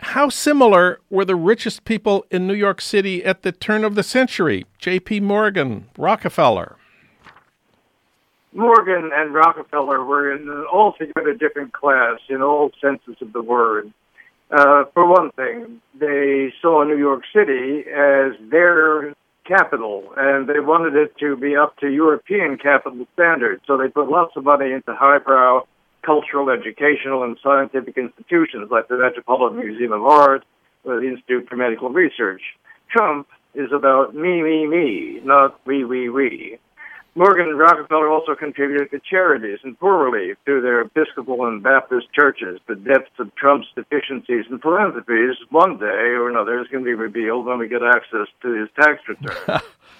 How 0.00 0.28
similar 0.28 1.00
were 1.10 1.24
the 1.24 1.36
richest 1.36 1.84
people 1.84 2.24
in 2.30 2.46
New 2.46 2.54
York 2.54 2.80
City 2.80 3.24
at 3.24 3.42
the 3.42 3.52
turn 3.52 3.84
of 3.84 3.94
the 3.94 4.02
century? 4.02 4.64
J.P. 4.78 5.20
Morgan, 5.20 5.88
Rockefeller. 5.96 6.76
Morgan 8.52 9.10
and 9.12 9.32
Rockefeller 9.32 10.04
were 10.04 10.34
in 10.34 10.48
an 10.48 10.66
altogether 10.72 11.34
different 11.34 11.72
class 11.72 12.18
in 12.28 12.42
all 12.42 12.70
senses 12.80 13.16
of 13.20 13.32
the 13.32 13.42
word. 13.42 13.92
Uh, 14.50 14.84
for 14.94 15.06
one 15.06 15.30
thing, 15.32 15.80
they 15.98 16.52
saw 16.60 16.82
New 16.82 16.98
York 16.98 17.22
City 17.32 17.84
as 17.88 18.32
their 18.50 19.14
capital, 19.46 20.12
and 20.16 20.48
they 20.48 20.58
wanted 20.60 20.96
it 20.96 21.16
to 21.18 21.36
be 21.36 21.56
up 21.56 21.76
to 21.78 21.88
European 21.88 22.56
capital 22.56 23.06
standards. 23.14 23.62
So 23.66 23.76
they 23.76 23.88
put 23.88 24.08
lots 24.08 24.36
of 24.36 24.44
money 24.44 24.72
into 24.72 24.94
highbrow 24.94 25.66
cultural, 26.02 26.50
educational, 26.50 27.24
and 27.24 27.36
scientific 27.42 27.96
institutions 27.96 28.70
like 28.70 28.88
the 28.88 28.98
Metropolitan 28.98 29.58
mm-hmm. 29.58 29.68
Museum 29.68 29.92
of 29.92 30.02
Art 30.04 30.44
or 30.84 31.00
the 31.00 31.08
Institute 31.08 31.48
for 31.48 31.56
Medical 31.56 31.90
Research. 31.90 32.42
Trump 32.90 33.28
is 33.54 33.70
about 33.72 34.14
me, 34.14 34.42
me, 34.42 34.66
me, 34.66 35.20
not 35.24 35.60
we, 35.66 35.84
we, 35.84 36.08
we. 36.08 36.58
Morgan 37.16 37.48
and 37.48 37.58
Rockefeller 37.58 38.08
also 38.08 38.36
contributed 38.36 38.90
to 38.92 39.00
charities 39.00 39.58
and 39.64 39.78
poor 39.78 40.10
relief 40.10 40.36
through 40.44 40.62
their 40.62 40.82
Episcopal 40.82 41.46
and 41.46 41.60
Baptist 41.60 42.06
churches. 42.12 42.60
The 42.68 42.76
depths 42.76 43.18
of 43.18 43.34
Trump's 43.34 43.66
deficiencies 43.74 44.44
and 44.48 44.62
philanthropies 44.62 45.36
one 45.50 45.76
day 45.76 46.14
or 46.14 46.30
another 46.30 46.60
is 46.60 46.68
going 46.68 46.84
to 46.84 46.88
be 46.88 46.94
revealed 46.94 47.46
when 47.46 47.58
we 47.58 47.66
get 47.66 47.82
access 47.82 48.28
to 48.42 48.52
his 48.52 48.68
tax 48.80 49.00
return. 49.08 49.60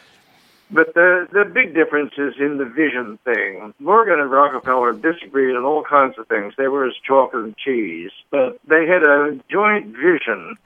but 0.71 0.95
the 0.95 1.29
the 1.33 1.45
big 1.45 1.75
difference 1.75 2.13
is 2.17 2.35
in 2.39 2.59
the 2.59 2.65
vision 2.65 3.19
thing. 3.25 3.75
Morgan 3.79 4.21
and 4.21 4.31
Rockefeller 4.31 4.93
disagreed 4.93 5.57
on 5.57 5.65
all 5.65 5.83
kinds 5.83 6.19
of 6.19 6.27
things. 6.29 6.55
They 6.57 6.69
were 6.69 6.87
as 6.87 6.95
chalk 7.07 7.35
and 7.35 7.57
cheese, 7.57 8.11
but 8.31 8.59
they 8.67 8.87
had 8.87 9.03
a 9.03 9.39
joint 9.51 9.97
vision 9.97 10.57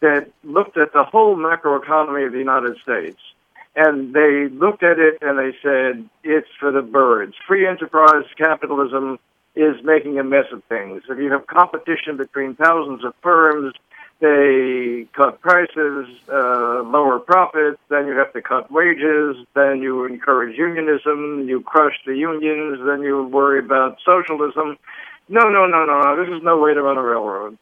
that 0.00 0.30
looked 0.42 0.76
at 0.76 0.92
the 0.92 1.04
whole 1.04 1.36
macroeconomy 1.36 2.26
of 2.26 2.32
the 2.32 2.38
United 2.38 2.76
States 2.78 3.20
and 3.74 4.14
they 4.14 4.48
looked 4.48 4.82
at 4.82 4.98
it 4.98 5.18
and 5.22 5.38
they 5.38 5.56
said, 5.62 6.08
it's 6.22 6.48
for 6.60 6.70
the 6.70 6.82
birds. 6.82 7.34
Free 7.46 7.66
enterprise 7.66 8.24
capitalism 8.36 9.18
is 9.54 9.82
making 9.82 10.18
a 10.18 10.24
mess 10.24 10.46
of 10.52 10.62
things. 10.64 11.02
If 11.08 11.18
you 11.18 11.30
have 11.32 11.46
competition 11.46 12.16
between 12.16 12.54
thousands 12.54 13.04
of 13.04 13.14
firms, 13.22 13.74
they 14.22 15.08
cut 15.14 15.40
prices, 15.40 16.06
uh, 16.32 16.82
lower 16.86 17.18
profits, 17.18 17.80
then 17.90 18.06
you 18.06 18.16
have 18.16 18.32
to 18.34 18.40
cut 18.40 18.70
wages, 18.70 19.36
then 19.54 19.82
you 19.82 20.04
encourage 20.04 20.56
unionism, 20.56 21.48
you 21.48 21.60
crush 21.60 21.96
the 22.06 22.16
unions, 22.16 22.78
then 22.86 23.02
you 23.02 23.24
worry 23.24 23.58
about 23.58 23.98
socialism. 24.06 24.78
No, 25.28 25.48
no, 25.48 25.66
no, 25.66 25.84
no, 25.84 26.00
no. 26.00 26.24
This 26.24 26.32
is 26.32 26.42
no 26.44 26.56
way 26.58 26.72
to 26.72 26.82
run 26.82 26.98
a 26.98 27.02
railroad. 27.02 27.58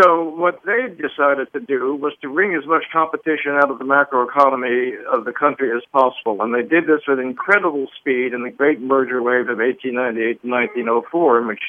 So 0.00 0.24
what 0.24 0.58
they 0.66 0.88
decided 0.88 1.52
to 1.52 1.60
do 1.60 1.94
was 1.94 2.12
to 2.22 2.28
wring 2.28 2.56
as 2.60 2.66
much 2.66 2.82
competition 2.92 3.52
out 3.52 3.70
of 3.70 3.78
the 3.78 3.84
macroeconomy 3.84 5.04
of 5.04 5.24
the 5.24 5.32
country 5.32 5.70
as 5.70 5.84
possible. 5.92 6.42
And 6.42 6.52
they 6.52 6.62
did 6.62 6.88
this 6.88 7.02
with 7.06 7.20
incredible 7.20 7.86
speed 8.00 8.34
in 8.34 8.42
the 8.42 8.50
great 8.50 8.80
merger 8.80 9.22
wave 9.22 9.48
of 9.48 9.58
1898 9.58 10.42
to 10.42 10.48
1904, 10.48 11.40
in 11.40 11.46
which 11.46 11.62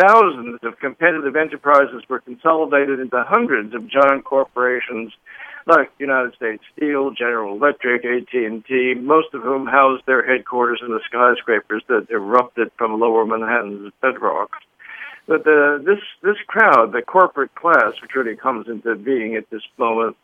thousands 0.00 0.60
of 0.62 0.78
competitive 0.78 1.36
enterprises 1.36 2.02
were 2.08 2.20
consolidated 2.20 3.00
into 3.00 3.24
hundreds 3.26 3.74
of 3.74 3.88
giant 3.88 4.24
corporations 4.24 5.12
like 5.66 5.90
United 5.98 6.34
States 6.34 6.62
Steel, 6.76 7.10
General 7.10 7.56
Electric, 7.56 8.04
AT&T, 8.04 8.94
most 9.00 9.34
of 9.34 9.42
whom 9.42 9.66
housed 9.66 10.06
their 10.06 10.24
headquarters 10.24 10.80
in 10.80 10.92
the 10.92 11.00
skyscrapers 11.06 11.82
that 11.88 12.06
erupted 12.10 12.70
from 12.78 13.00
lower 13.00 13.26
Manhattan's 13.26 13.92
bedrock. 14.00 14.50
But 15.26 15.42
the, 15.42 15.82
this 15.84 15.98
this 16.22 16.40
crowd, 16.46 16.92
the 16.92 17.02
corporate 17.02 17.52
class, 17.56 18.00
which 18.00 18.14
really 18.14 18.36
comes 18.36 18.68
into 18.68 18.94
being 18.94 19.34
at 19.34 19.50
this 19.50 19.62
moment, 19.76 20.16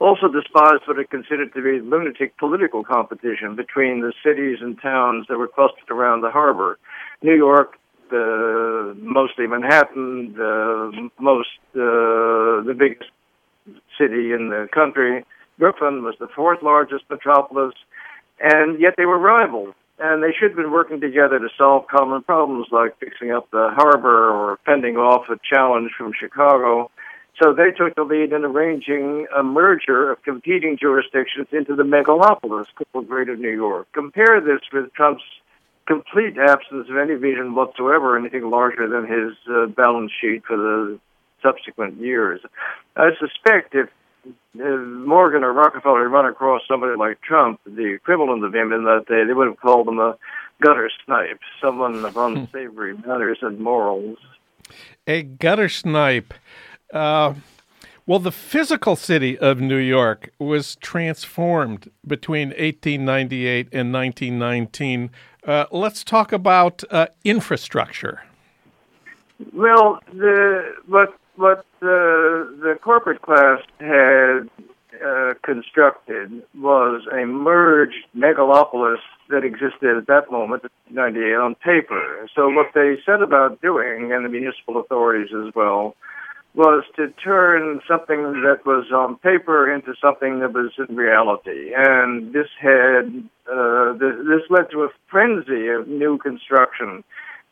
also 0.00 0.26
despised 0.26 0.82
what 0.86 0.98
it 0.98 1.08
considered 1.08 1.54
to 1.54 1.62
be 1.62 1.78
lunatic 1.78 2.36
political 2.36 2.82
competition 2.82 3.54
between 3.54 4.00
the 4.00 4.12
cities 4.24 4.58
and 4.60 4.80
towns 4.80 5.26
that 5.28 5.38
were 5.38 5.46
clustered 5.46 5.88
around 5.88 6.22
the 6.22 6.30
harbor. 6.30 6.78
New 7.22 7.36
York, 7.36 7.78
the 8.12 8.96
mostly 9.00 9.46
Manhattan, 9.48 10.34
the 10.36 11.10
most 11.18 11.48
uh, 11.74 12.62
the 12.62 12.76
biggest 12.78 13.10
city 13.98 14.32
in 14.32 14.50
the 14.50 14.68
country. 14.72 15.24
Brooklyn 15.58 16.04
was 16.04 16.14
the 16.20 16.28
fourth 16.28 16.62
largest 16.62 17.04
metropolis, 17.10 17.74
and 18.40 18.80
yet 18.80 18.94
they 18.96 19.06
were 19.06 19.18
rivals 19.18 19.74
and 20.02 20.22
they 20.22 20.32
should 20.32 20.50
have 20.50 20.56
been 20.56 20.72
working 20.72 21.00
together 21.00 21.38
to 21.38 21.48
solve 21.56 21.86
common 21.86 22.22
problems 22.22 22.66
like 22.72 22.98
fixing 22.98 23.30
up 23.30 23.48
the 23.52 23.70
harbor 23.74 24.30
or 24.30 24.58
fending 24.66 24.96
off 24.96 25.28
a 25.28 25.38
challenge 25.48 25.92
from 25.96 26.12
Chicago. 26.18 26.90
So 27.40 27.54
they 27.54 27.70
took 27.70 27.94
the 27.94 28.02
lead 28.02 28.32
in 28.32 28.44
arranging 28.44 29.26
a 29.34 29.42
merger 29.42 30.10
of 30.10 30.22
competing 30.22 30.76
jurisdictions 30.76 31.46
into 31.52 31.76
the 31.76 31.84
megalopolis 31.84 32.66
called 32.92 33.08
Greater 33.08 33.36
New 33.36 33.54
York. 33.54 33.86
Compare 33.92 34.40
this 34.40 34.60
with 34.72 34.92
Trump's 34.92 35.22
complete 35.86 36.36
absence 36.38 36.88
of 36.88 36.96
any 36.96 37.14
vision 37.14 37.54
whatsoever, 37.54 38.16
anything 38.16 38.50
larger 38.50 38.88
than 38.88 39.06
his 39.06 39.36
uh, 39.50 39.66
balance 39.66 40.12
sheet 40.20 40.42
for 40.46 40.56
the 40.56 40.98
subsequent 41.42 42.00
years. 42.00 42.40
I 42.96 43.10
suspect 43.18 43.74
if 43.74 43.88
Morgan 44.54 45.42
or 45.42 45.52
Rockefeller 45.52 46.08
run 46.08 46.26
across 46.26 46.62
somebody 46.68 46.96
like 46.96 47.20
Trump, 47.22 47.60
the 47.64 47.92
equivalent 47.94 48.44
of 48.44 48.54
him 48.54 48.72
in 48.72 48.84
that 48.84 49.06
day, 49.08 49.24
they 49.26 49.32
would 49.32 49.48
have 49.48 49.60
called 49.60 49.88
him 49.88 49.98
a 49.98 50.16
gutter 50.62 50.90
snipe, 51.04 51.40
someone 51.60 52.04
of 52.04 52.16
unsavory 52.16 52.96
manners 52.96 53.38
and 53.42 53.58
morals. 53.58 54.18
A 55.06 55.22
gutter 55.22 55.68
snipe. 55.68 56.34
Uh, 56.92 57.34
well, 58.06 58.18
the 58.18 58.32
physical 58.32 58.96
city 58.96 59.38
of 59.38 59.60
New 59.60 59.76
York 59.76 60.30
was 60.38 60.76
transformed 60.76 61.90
between 62.06 62.48
1898 62.48 63.68
and 63.72 63.92
1919. 63.92 65.10
Uh, 65.46 65.66
let's 65.72 66.04
talk 66.04 66.32
about 66.32 66.84
uh, 66.90 67.06
infrastructure. 67.24 68.22
Well, 69.52 70.00
the 70.12 70.74
what 70.86 71.16
what 71.36 71.64
the 71.80 72.56
the 72.62 72.78
corporate 72.80 73.22
class 73.22 73.60
had 73.80 74.48
uh, 75.04 75.34
constructed 75.42 76.42
was 76.54 77.02
a 77.12 77.24
merged 77.24 78.06
megalopolis 78.16 78.98
that 79.30 79.42
existed 79.44 79.96
at 79.96 80.06
that 80.06 80.30
moment, 80.30 80.62
98, 80.90 81.34
on 81.34 81.54
paper. 81.56 82.28
So 82.34 82.48
what 82.50 82.68
they 82.74 82.98
set 83.04 83.22
about 83.22 83.60
doing, 83.62 84.12
and 84.12 84.24
the 84.24 84.28
municipal 84.28 84.78
authorities 84.78 85.34
as 85.34 85.52
well, 85.54 85.96
was 86.54 86.84
to 86.96 87.08
turn 87.24 87.80
something 87.88 88.42
that 88.42 88.60
was 88.66 88.86
on 88.92 89.16
paper 89.16 89.72
into 89.72 89.94
something 90.00 90.40
that 90.40 90.52
was 90.52 90.70
in 90.78 90.94
reality. 90.94 91.72
And 91.74 92.34
this 92.34 92.48
had 92.60 93.24
uh, 93.50 93.94
this, 93.94 94.42
led 94.50 94.70
to 94.72 94.84
a 94.84 94.88
frenzy 95.10 95.68
of 95.68 95.88
new 95.88 96.18
construction 96.18 97.04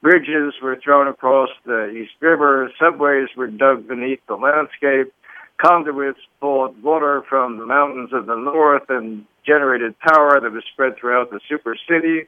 Bridges 0.02 0.54
were 0.62 0.80
thrown 0.82 1.08
across 1.08 1.50
the 1.66 1.90
East 1.90 2.14
River. 2.20 2.72
Subways 2.80 3.28
were 3.36 3.48
dug 3.48 3.86
beneath 3.86 4.20
the 4.28 4.34
landscape. 4.34 5.12
Conduits 5.58 6.20
pulled 6.40 6.82
water 6.82 7.22
from 7.28 7.58
the 7.58 7.66
mountains 7.66 8.10
of 8.14 8.24
the 8.24 8.36
north 8.36 8.88
and 8.88 9.26
generated 9.46 9.94
power 9.98 10.40
that 10.40 10.52
was 10.52 10.64
spread 10.72 10.96
throughout 10.96 11.30
the 11.30 11.40
super 11.46 11.76
city. 11.86 12.26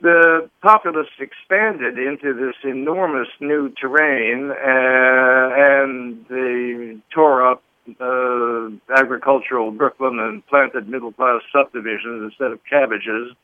The 0.00 0.50
populace 0.60 1.08
expanded 1.18 1.98
into 1.98 2.34
this 2.34 2.56
enormous 2.62 3.28
new 3.40 3.70
terrain, 3.70 4.50
uh, 4.50 5.48
and 5.56 6.26
they 6.28 7.00
tore 7.14 7.46
up 7.46 7.62
uh, 8.00 8.70
agricultural 8.94 9.70
Brooklyn 9.70 10.18
and 10.18 10.46
planted 10.46 10.88
middle 10.88 11.12
class 11.12 11.42
subdivisions 11.52 12.30
instead 12.32 12.52
of 12.52 12.60
cabbages 12.68 13.34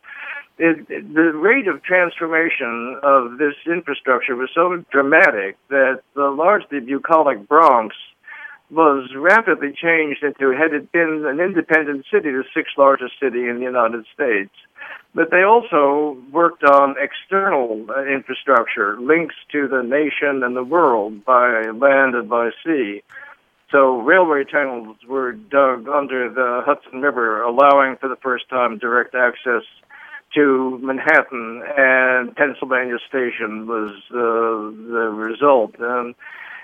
it, 0.60 0.88
the 1.14 1.32
rate 1.32 1.66
of 1.68 1.82
transformation 1.82 3.00
of 3.02 3.38
this 3.38 3.54
infrastructure 3.66 4.36
was 4.36 4.50
so 4.54 4.84
dramatic 4.90 5.56
that 5.68 6.02
the 6.14 6.28
largely 6.28 6.80
bucolic 6.80 7.48
Bronx 7.48 7.96
was 8.70 9.10
rapidly 9.16 9.72
changed 9.72 10.22
into 10.22 10.52
had 10.52 10.74
it 10.74 10.92
been 10.92 11.24
an 11.26 11.40
independent 11.40 12.04
city, 12.12 12.30
the 12.30 12.44
sixth 12.54 12.76
largest 12.78 13.14
city 13.20 13.48
in 13.48 13.56
the 13.56 13.64
United 13.64 14.04
States. 14.14 14.52
But 15.14 15.30
they 15.30 15.42
also 15.42 16.16
worked 16.30 16.62
on 16.62 16.94
external 17.00 17.86
uh, 17.90 18.04
infrastructure, 18.04 18.98
links 19.00 19.34
to 19.52 19.66
the 19.66 19.82
nation 19.82 20.42
and 20.44 20.54
the 20.56 20.62
world 20.62 21.24
by 21.24 21.66
land 21.70 22.14
and 22.14 22.28
by 22.28 22.50
sea. 22.64 23.02
So 23.70 24.00
railway 24.00 24.44
tunnels 24.44 24.96
were 25.06 25.32
dug 25.32 25.88
under 25.88 26.28
the 26.28 26.62
Hudson 26.64 27.00
River, 27.00 27.42
allowing 27.42 27.96
for 27.96 28.08
the 28.08 28.16
first 28.16 28.48
time 28.48 28.78
direct 28.78 29.14
access 29.14 29.62
to 30.34 30.78
Manhattan, 30.82 31.62
and 31.76 32.34
Pennsylvania 32.36 32.98
Station 33.08 33.66
was 33.66 33.90
uh, 34.10 34.14
the 34.14 35.10
result. 35.12 35.80
Um, 35.80 36.14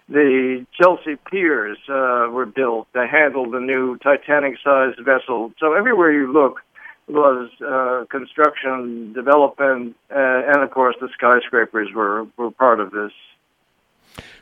the 0.09 0.65
Chelsea 0.81 1.17
piers 1.31 1.79
uh, 1.89 2.29
were 2.31 2.47
built 2.47 2.87
to 2.93 3.07
handle 3.07 3.51
the 3.51 3.59
new 3.59 3.99
Titanic-sized 3.99 5.01
vessel. 5.05 5.53
So 5.59 5.73
everywhere 5.73 6.13
you 6.13 6.33
look 6.33 6.61
was 7.09 7.51
uh, 7.61 8.05
construction, 8.11 9.13
development, 9.13 9.97
uh, 10.11 10.15
and 10.17 10.63
of 10.63 10.71
course 10.71 10.97
the 11.01 11.09
skyscrapers 11.15 11.89
were, 11.95 12.27
were 12.37 12.51
part 12.51 12.81
of 12.81 12.91
this. 12.91 13.13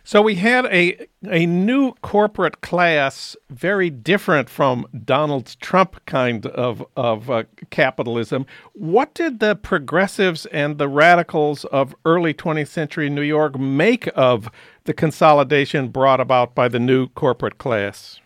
So 0.06 0.20
we 0.20 0.34
had 0.34 0.66
a 0.66 1.06
a 1.30 1.46
new 1.46 1.92
corporate 2.02 2.60
class, 2.60 3.36
very 3.48 3.88
different 3.88 4.50
from 4.50 4.86
Donald 5.04 5.56
Trump 5.60 6.04
kind 6.04 6.44
of 6.44 6.84
of 6.94 7.30
uh, 7.30 7.44
capitalism. 7.70 8.44
What 8.74 9.14
did 9.14 9.40
the 9.40 9.56
progressives 9.56 10.44
and 10.46 10.76
the 10.76 10.88
radicals 10.88 11.64
of 11.66 11.94
early 12.04 12.34
20th 12.34 12.68
century 12.68 13.08
New 13.08 13.22
York 13.22 13.58
make 13.58 14.06
of 14.14 14.50
the 14.84 14.92
consolidation 14.92 15.88
brought 15.88 16.20
about 16.20 16.54
by 16.54 16.68
the 16.68 16.78
new 16.78 17.08
corporate 17.08 17.56
class? 17.56 18.20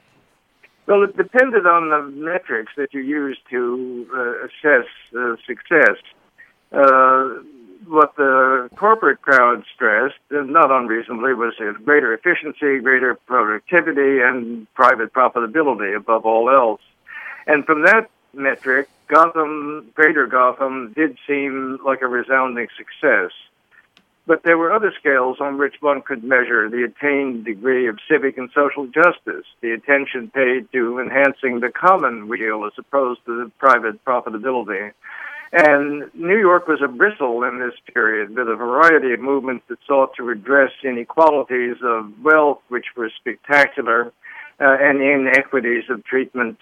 Well, 0.88 1.02
it 1.02 1.18
depended 1.18 1.66
on 1.66 1.90
the 1.90 2.00
metrics 2.18 2.72
that 2.78 2.94
you 2.94 3.02
use 3.02 3.36
to 3.50 4.06
uh, 4.10 4.46
assess 4.46 4.88
uh, 5.14 5.36
success. 5.46 5.98
Uh, 6.72 7.42
what 7.86 8.16
the 8.16 8.70
corporate 8.74 9.20
crowd 9.20 9.64
stressed, 9.74 10.16
and 10.30 10.50
not 10.50 10.70
unreasonably, 10.70 11.34
was 11.34 11.52
greater 11.84 12.14
efficiency, 12.14 12.80
greater 12.80 13.16
productivity, 13.26 14.20
and 14.20 14.66
private 14.72 15.12
profitability 15.12 15.94
above 15.94 16.24
all 16.24 16.48
else. 16.48 16.80
And 17.46 17.66
from 17.66 17.82
that 17.84 18.08
metric, 18.32 18.88
Gotham, 19.08 19.90
Greater 19.94 20.26
Gotham, 20.26 20.94
did 20.96 21.18
seem 21.26 21.80
like 21.84 22.00
a 22.00 22.06
resounding 22.06 22.68
success. 22.78 23.32
But 24.28 24.42
there 24.44 24.58
were 24.58 24.70
other 24.70 24.92
scales 25.00 25.38
on 25.40 25.56
which 25.56 25.76
one 25.80 26.02
could 26.02 26.22
measure 26.22 26.68
the 26.68 26.84
attained 26.84 27.46
degree 27.46 27.88
of 27.88 27.98
civic 28.06 28.36
and 28.36 28.50
social 28.54 28.86
justice, 28.86 29.46
the 29.62 29.72
attention 29.72 30.28
paid 30.28 30.70
to 30.72 31.00
enhancing 31.00 31.60
the 31.60 31.72
common 31.72 32.28
weal 32.28 32.66
as 32.66 32.74
opposed 32.76 33.24
to 33.24 33.42
the 33.42 33.50
private 33.58 34.04
profitability. 34.04 34.92
And 35.50 36.10
New 36.12 36.38
York 36.38 36.68
was 36.68 36.80
a 36.84 36.88
bristle 36.88 37.42
in 37.44 37.58
this 37.58 37.72
period 37.94 38.36
with 38.36 38.50
a 38.50 38.54
variety 38.54 39.14
of 39.14 39.20
movements 39.20 39.64
that 39.68 39.78
sought 39.86 40.14
to 40.16 40.22
redress 40.22 40.72
inequalities 40.84 41.76
of 41.82 42.12
wealth, 42.22 42.58
which 42.68 42.88
were 42.98 43.10
spectacular, 43.18 44.12
uh, 44.60 44.76
and 44.78 45.00
inequities 45.00 45.84
of 45.88 46.04
treatment, 46.04 46.58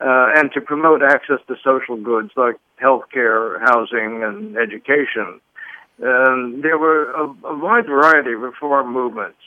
uh, 0.00 0.32
and 0.36 0.50
to 0.52 0.62
promote 0.62 1.02
access 1.02 1.40
to 1.48 1.56
social 1.62 1.96
goods 1.96 2.30
like 2.34 2.56
health 2.76 3.04
care, 3.12 3.60
housing, 3.60 4.22
and 4.22 4.56
education. 4.56 5.38
Um, 6.02 6.60
there 6.62 6.78
were 6.78 7.10
a, 7.12 7.24
a, 7.24 7.58
wide 7.58 7.86
variety 7.86 8.32
of 8.32 8.40
reform 8.40 8.92
movements. 8.92 9.38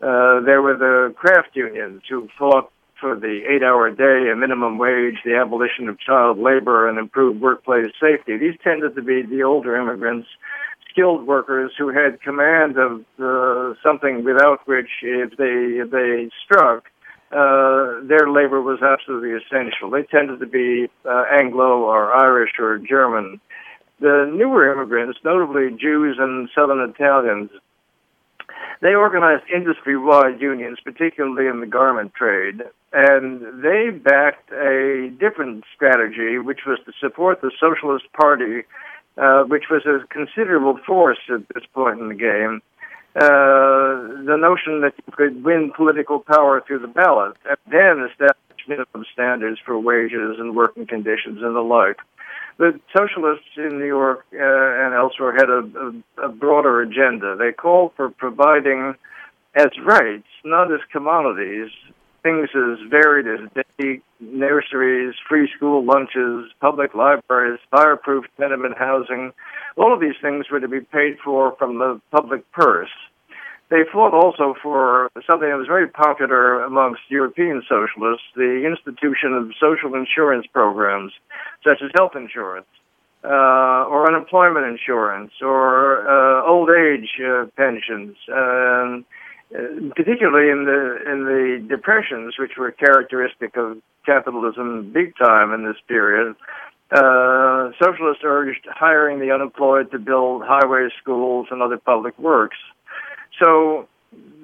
Uh, 0.00 0.40
there 0.40 0.62
were 0.62 0.76
the 0.76 1.14
craft 1.14 1.50
unions 1.54 2.02
who 2.08 2.28
fought 2.38 2.72
for 2.98 3.14
the 3.16 3.42
eight 3.50 3.62
hour 3.62 3.90
day, 3.90 4.30
a 4.32 4.36
minimum 4.36 4.78
wage, 4.78 5.16
the 5.24 5.34
abolition 5.34 5.88
of 5.88 5.98
child 5.98 6.38
labor, 6.38 6.88
and 6.88 6.98
improved 6.98 7.40
workplace 7.42 7.92
safety. 8.00 8.38
These 8.38 8.54
tended 8.64 8.94
to 8.94 9.02
be 9.02 9.22
the 9.22 9.42
older 9.42 9.76
immigrants, 9.76 10.28
skilled 10.90 11.26
workers 11.26 11.72
who 11.76 11.88
had 11.88 12.22
command 12.22 12.78
of 12.78 13.04
uh, 13.20 13.74
something 13.82 14.24
without 14.24 14.66
which, 14.66 14.88
if 15.02 15.36
they, 15.36 15.82
if 15.82 15.90
they 15.90 16.30
struck, 16.44 16.84
uh, 17.32 18.00
their 18.04 18.30
labor 18.30 18.60
was 18.60 18.80
absolutely 18.82 19.32
essential. 19.32 19.90
They 19.90 20.02
tended 20.04 20.40
to 20.40 20.46
be 20.46 20.88
uh, 21.04 21.24
Anglo 21.32 21.82
or 21.82 22.14
Irish 22.14 22.52
or 22.58 22.78
German. 22.78 23.40
The 24.02 24.28
newer 24.34 24.72
immigrants, 24.72 25.20
notably 25.24 25.70
Jews 25.70 26.16
and 26.18 26.48
Southern 26.56 26.80
Italians, 26.90 27.50
they 28.80 28.94
organized 28.94 29.44
industry-wide 29.48 30.40
unions, 30.40 30.78
particularly 30.82 31.46
in 31.46 31.60
the 31.60 31.68
garment 31.68 32.12
trade, 32.12 32.62
and 32.92 33.62
they 33.62 33.90
backed 33.90 34.50
a 34.50 35.08
different 35.20 35.62
strategy, 35.72 36.36
which 36.38 36.66
was 36.66 36.80
to 36.84 36.92
support 37.00 37.42
the 37.42 37.52
Socialist 37.60 38.06
Party, 38.12 38.64
uh, 39.18 39.44
which 39.44 39.66
was 39.70 39.86
a 39.86 40.04
considerable 40.08 40.80
force 40.84 41.20
at 41.32 41.46
this 41.54 41.62
point 41.72 42.00
in 42.00 42.08
the 42.08 42.16
game. 42.16 42.60
Uh, 43.14 44.26
the 44.26 44.36
notion 44.36 44.80
that 44.80 44.94
you 44.96 45.12
could 45.12 45.44
win 45.44 45.70
political 45.76 46.18
power 46.18 46.60
through 46.66 46.80
the 46.80 46.88
ballot, 46.88 47.36
and 47.48 47.58
then 47.70 48.04
establish 48.10 48.66
minimum 48.66 49.04
standards 49.12 49.60
for 49.64 49.78
wages 49.78 50.40
and 50.40 50.56
working 50.56 50.88
conditions 50.88 51.40
and 51.40 51.54
the 51.54 51.60
like 51.60 52.00
the 52.62 52.78
socialists 52.96 53.50
in 53.56 53.80
New 53.80 53.86
York 53.86 54.24
uh, 54.32 54.38
and 54.38 54.94
elsewhere 54.94 55.32
had 55.32 55.50
a, 55.50 55.62
a, 56.22 56.26
a 56.26 56.28
broader 56.28 56.80
agenda. 56.80 57.34
They 57.36 57.50
called 57.50 57.90
for 57.96 58.08
providing 58.10 58.94
as 59.56 59.70
rights, 59.84 60.28
not 60.44 60.72
as 60.72 60.78
commodities, 60.92 61.70
things 62.22 62.48
as 62.54 62.78
varied 62.88 63.26
as 63.26 63.64
day 63.80 64.00
nurseries, 64.20 65.14
free 65.28 65.50
school 65.56 65.84
lunches, 65.84 66.52
public 66.60 66.94
libraries, 66.94 67.58
fireproof 67.72 68.26
tenement 68.38 68.78
housing. 68.78 69.32
All 69.76 69.92
of 69.92 70.00
these 70.00 70.14
things 70.22 70.46
were 70.48 70.60
to 70.60 70.68
be 70.68 70.80
paid 70.80 71.18
for 71.24 71.56
from 71.58 71.78
the 71.78 72.00
public 72.12 72.50
purse. 72.52 72.94
They 73.72 73.84
fought 73.90 74.12
also 74.12 74.54
for 74.62 75.10
something 75.26 75.48
that 75.48 75.56
was 75.56 75.66
very 75.66 75.88
popular 75.88 76.62
amongst 76.62 77.00
European 77.08 77.62
socialists, 77.66 78.26
the 78.36 78.66
institution 78.68 79.32
of 79.32 79.50
social 79.58 79.94
insurance 79.94 80.46
programs, 80.52 81.10
such 81.64 81.80
as 81.82 81.90
health 81.94 82.12
insurance, 82.14 82.66
uh, 83.24 83.88
or 83.88 84.06
unemployment 84.06 84.66
insurance, 84.66 85.32
or 85.40 86.06
uh, 86.06 86.44
old 86.46 86.68
age 86.68 87.08
uh, 87.24 87.46
pensions. 87.56 88.14
Um, 88.28 89.06
particularly 89.96 90.50
in 90.50 90.64
the 90.64 91.10
in 91.10 91.24
the 91.24 91.66
depressions, 91.66 92.34
which 92.38 92.52
were 92.58 92.70
characteristic 92.72 93.56
of 93.56 93.78
capitalism 94.04 94.92
big 94.92 95.14
time 95.16 95.54
in 95.54 95.64
this 95.64 95.80
period, 95.88 96.36
uh, 96.90 97.70
socialists 97.82 98.22
urged 98.22 98.66
hiring 98.68 99.18
the 99.18 99.30
unemployed 99.30 99.90
to 99.92 99.98
build 99.98 100.42
highways, 100.44 100.92
schools, 101.00 101.46
and 101.50 101.62
other 101.62 101.78
public 101.78 102.18
works. 102.18 102.58
So 103.42 103.88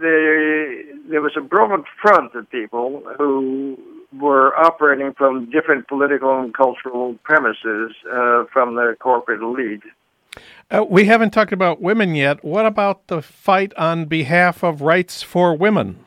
there, 0.01 0.83
there 1.09 1.21
was 1.21 1.33
a 1.37 1.41
broad 1.41 1.85
front 2.03 2.35
of 2.35 2.51
people 2.51 3.03
who 3.17 3.79
were 4.19 4.57
operating 4.57 5.13
from 5.15 5.51
different 5.51 5.87
political 5.87 6.41
and 6.41 6.55
cultural 6.55 7.15
premises 7.23 7.93
uh, 8.11 8.45
from 8.53 8.75
the 8.75 8.97
corporate 8.99 9.43
elite. 9.43 9.83
Uh, 10.71 10.85
we 10.89 11.05
haven't 11.05 11.31
talked 11.31 11.53
about 11.53 11.81
women 11.81 12.15
yet. 12.15 12.45
What 12.45 12.67
about 12.67 13.07
the 13.07 13.23
fight 13.23 13.73
on 13.75 14.07
behalf 14.07 14.63
of 14.63 14.83
rights 14.83 15.23
for 15.23 15.55
women? 15.57 16.05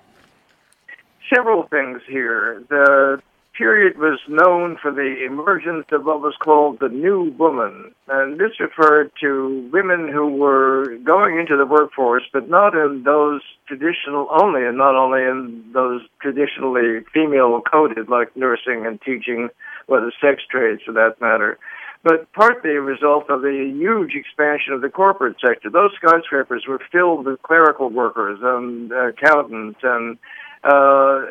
Several 1.33 1.63
things 1.63 2.01
here. 2.07 2.63
The 2.69 3.21
period 3.57 3.97
was 3.97 4.19
known 4.27 4.77
for 4.81 4.91
the 4.91 5.25
emergence 5.25 5.85
of 5.91 6.05
what 6.05 6.21
was 6.21 6.35
called 6.39 6.79
the 6.79 6.89
new 6.89 7.31
woman. 7.37 7.93
And 8.07 8.39
this 8.39 8.59
referred 8.59 9.11
to 9.21 9.69
women 9.71 10.09
who 10.11 10.27
were 10.27 10.97
going 11.03 11.37
into 11.39 11.57
the 11.57 11.65
workforce, 11.65 12.23
but 12.31 12.49
not 12.49 12.75
in 12.75 13.03
those 13.03 13.41
traditional 13.67 14.27
only, 14.31 14.65
and 14.65 14.77
not 14.77 14.95
only 14.95 15.21
in 15.21 15.63
those 15.73 16.01
traditionally 16.21 17.01
female 17.13 17.61
coded 17.61 18.09
like 18.09 18.35
nursing 18.35 18.85
and 18.85 19.01
teaching 19.01 19.49
or 19.87 19.99
the 19.99 20.11
sex 20.21 20.41
trades 20.49 20.81
for 20.85 20.93
that 20.93 21.19
matter. 21.19 21.59
But 22.03 22.31
partly 22.33 22.71
a 22.71 22.81
result 22.81 23.29
of 23.29 23.41
the 23.41 23.71
huge 23.77 24.15
expansion 24.15 24.73
of 24.73 24.81
the 24.81 24.89
corporate 24.89 25.37
sector. 25.45 25.69
Those 25.69 25.91
skyscrapers 25.95 26.65
were 26.67 26.81
filled 26.91 27.25
with 27.25 27.41
clerical 27.43 27.89
workers 27.89 28.39
and 28.41 28.91
accountants 28.91 29.79
and 29.83 30.17
uh, 30.63 31.25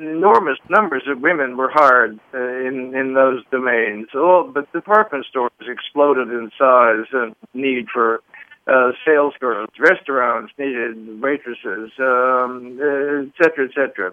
enormous 0.00 0.58
numbers 0.68 1.02
of 1.08 1.20
women 1.20 1.56
were 1.56 1.70
hired 1.72 2.18
uh, 2.32 2.38
in 2.38 2.94
in 2.94 3.14
those 3.14 3.42
domains. 3.50 4.08
Oh, 4.14 4.50
but 4.52 4.72
department 4.72 5.26
stores 5.26 5.50
exploded 5.60 6.28
in 6.28 6.50
size 6.58 7.06
and 7.12 7.34
need 7.54 7.88
for 7.92 8.20
uh, 8.66 8.92
sales 9.04 9.34
girls. 9.40 9.70
Restaurants 9.78 10.52
needed 10.58 11.20
waitresses, 11.20 11.90
um, 11.98 12.78
et 12.80 13.32
cetera, 13.42 13.64
et 13.64 13.74
cetera. 13.74 14.12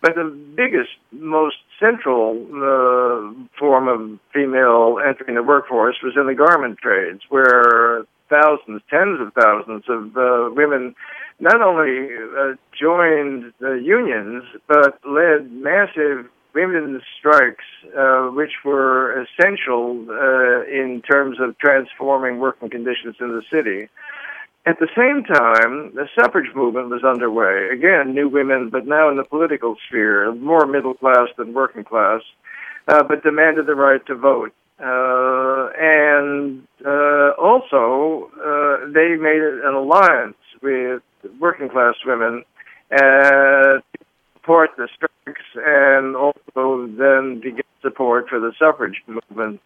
But 0.00 0.14
the 0.14 0.24
biggest, 0.24 0.90
most 1.10 1.56
central 1.80 2.46
uh, 2.54 3.34
form 3.58 3.88
of 3.88 4.20
female 4.32 5.00
entering 5.04 5.34
the 5.34 5.42
workforce 5.42 5.96
was 6.02 6.14
in 6.16 6.26
the 6.28 6.34
garment 6.34 6.78
trades, 6.78 7.22
where 7.28 8.04
thousands, 8.28 8.82
tens 8.90 9.20
of 9.20 9.32
thousands 9.34 9.84
of 9.88 10.16
uh, 10.16 10.50
women 10.54 10.94
not 11.40 11.62
only 11.62 12.08
uh, 12.14 12.54
joined 12.78 13.52
the 13.60 13.80
unions, 13.84 14.44
but 14.66 14.98
led 15.06 15.50
massive 15.52 16.26
women's 16.54 17.02
strikes, 17.18 17.64
uh, 17.96 18.28
which 18.28 18.52
were 18.64 19.22
essential 19.22 20.04
uh, 20.10 20.64
in 20.64 21.02
terms 21.08 21.38
of 21.40 21.56
transforming 21.58 22.38
working 22.38 22.68
conditions 22.68 23.16
in 23.20 23.28
the 23.28 23.42
city. 23.52 23.88
At 24.66 24.80
the 24.80 24.88
same 24.96 25.24
time, 25.24 25.94
the 25.94 26.08
suffrage 26.18 26.54
movement 26.54 26.90
was 26.90 27.04
underway. 27.04 27.68
Again, 27.72 28.14
new 28.14 28.28
women, 28.28 28.68
but 28.70 28.86
now 28.86 29.08
in 29.08 29.16
the 29.16 29.24
political 29.24 29.76
sphere, 29.86 30.34
more 30.34 30.66
middle 30.66 30.94
class 30.94 31.28
than 31.38 31.54
working 31.54 31.84
class, 31.84 32.20
uh, 32.88 33.02
but 33.02 33.22
demanded 33.22 33.66
the 33.66 33.74
right 33.74 34.04
to 34.06 34.14
vote. 34.14 34.52
Uh, 34.80 35.70
and 35.78 36.62
uh, 36.86 37.30
also, 37.36 38.30
uh, 38.38 38.86
they 38.92 39.16
made 39.16 39.42
an 39.42 39.74
alliance 39.74 40.36
with 40.62 41.02
working 41.40 41.68
class 41.68 41.94
women 42.06 42.44
to 42.90 43.82
support 44.34 44.70
the 44.76 44.88
strikes 44.94 45.42
and 45.56 46.14
also 46.14 46.86
then 46.96 47.40
to 47.42 47.50
get 47.50 47.66
support 47.82 48.28
for 48.28 48.38
the 48.38 48.52
suffrage 48.58 49.02
movement. 49.06 49.60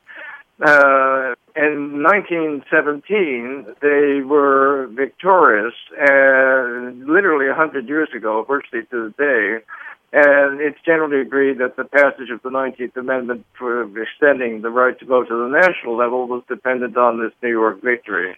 Uh, 0.61 1.35
in 1.57 2.03
1917, 2.03 3.67
they 3.81 4.23
were 4.23 4.87
victorious, 4.93 5.75
and 5.99 7.07
literally 7.07 7.49
100 7.49 7.89
years 7.89 8.09
ago, 8.15 8.45
virtually 8.47 8.83
to 8.91 9.11
the 9.11 9.15
day. 9.19 9.65
And 10.13 10.61
it's 10.61 10.79
generally 10.85 11.23
agreed 11.23 11.59
that 11.59 11.77
the 11.77 11.85
passage 11.85 12.29
of 12.31 12.43
the 12.43 12.51
19th 12.51 12.97
Amendment 12.97 13.47
for 13.59 13.83
extending 13.99 14.61
the 14.61 14.69
right 14.69 14.99
to 14.99 15.07
vote 15.07 15.29
to 15.29 15.35
the 15.35 15.49
national 15.49 15.97
level 15.97 16.27
was 16.27 16.43
dependent 16.49 16.99
on 16.99 17.19
this 17.19 17.33
New 17.43 17.49
York 17.49 17.83
victory. 17.83 18.37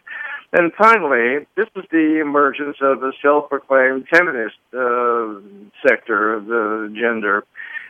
And 0.53 0.73
finally, 0.75 1.47
this 1.57 1.67
was 1.75 1.85
the 1.91 2.21
emergence 2.21 2.77
of 2.81 3.03
a 3.03 3.11
self-proclaimed 3.21 4.07
feminist 4.09 4.55
uh, 4.73 5.35
sector 5.85 6.35
of 6.35 6.47
the 6.47 6.95
gender. 6.95 7.43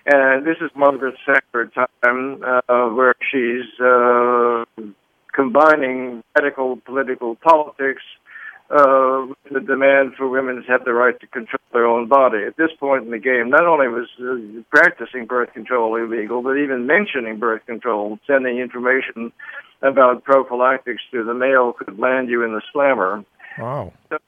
And 0.07 0.47
this 0.47 0.57
is 0.63 0.71
Margaret 0.75 1.17
Sanger 1.27 1.71
time, 1.75 2.43
uh, 2.43 2.89
where 2.89 3.15
she's 3.31 3.69
uh, 3.81 4.65
combining 5.35 6.23
radical 6.35 6.79
political 6.87 7.37
politics 7.37 8.03
uh, 8.71 9.27
the 9.53 9.61
demand 9.61 10.15
for 10.17 10.29
women 10.29 10.57
to 10.57 10.63
have 10.63 10.85
the 10.85 10.93
right 10.93 11.19
to 11.21 11.27
control 11.27 11.61
their 11.73 11.87
own 11.87 12.09
body. 12.09 12.45
At 12.47 12.57
this 12.57 12.71
point 12.81 13.05
in 13.05 13.11
the 13.11 13.19
game, 13.19 13.51
not 13.51 13.67
only 13.67 13.89
was 13.89 14.09
uh, 14.19 14.63
practicing 14.71 15.27
birth 15.27 15.53
control 15.53 15.97
illegal, 15.97 16.43
but 16.43 16.57
even 16.57 16.87
mentioning 16.87 17.39
birth 17.39 17.65
control, 17.67 18.19
sending 18.27 18.59
information 18.59 19.33
about 19.83 20.25
prophylactics 20.25 21.03
to 21.13 21.25
the 21.25 21.35
mail 21.35 21.73
could 21.73 21.99
land 21.99 22.29
you 22.29 22.43
in 22.43 22.53
the 22.53 22.63
slammer. 22.73 23.25
Wow. 23.59 23.93
So, 24.09 24.19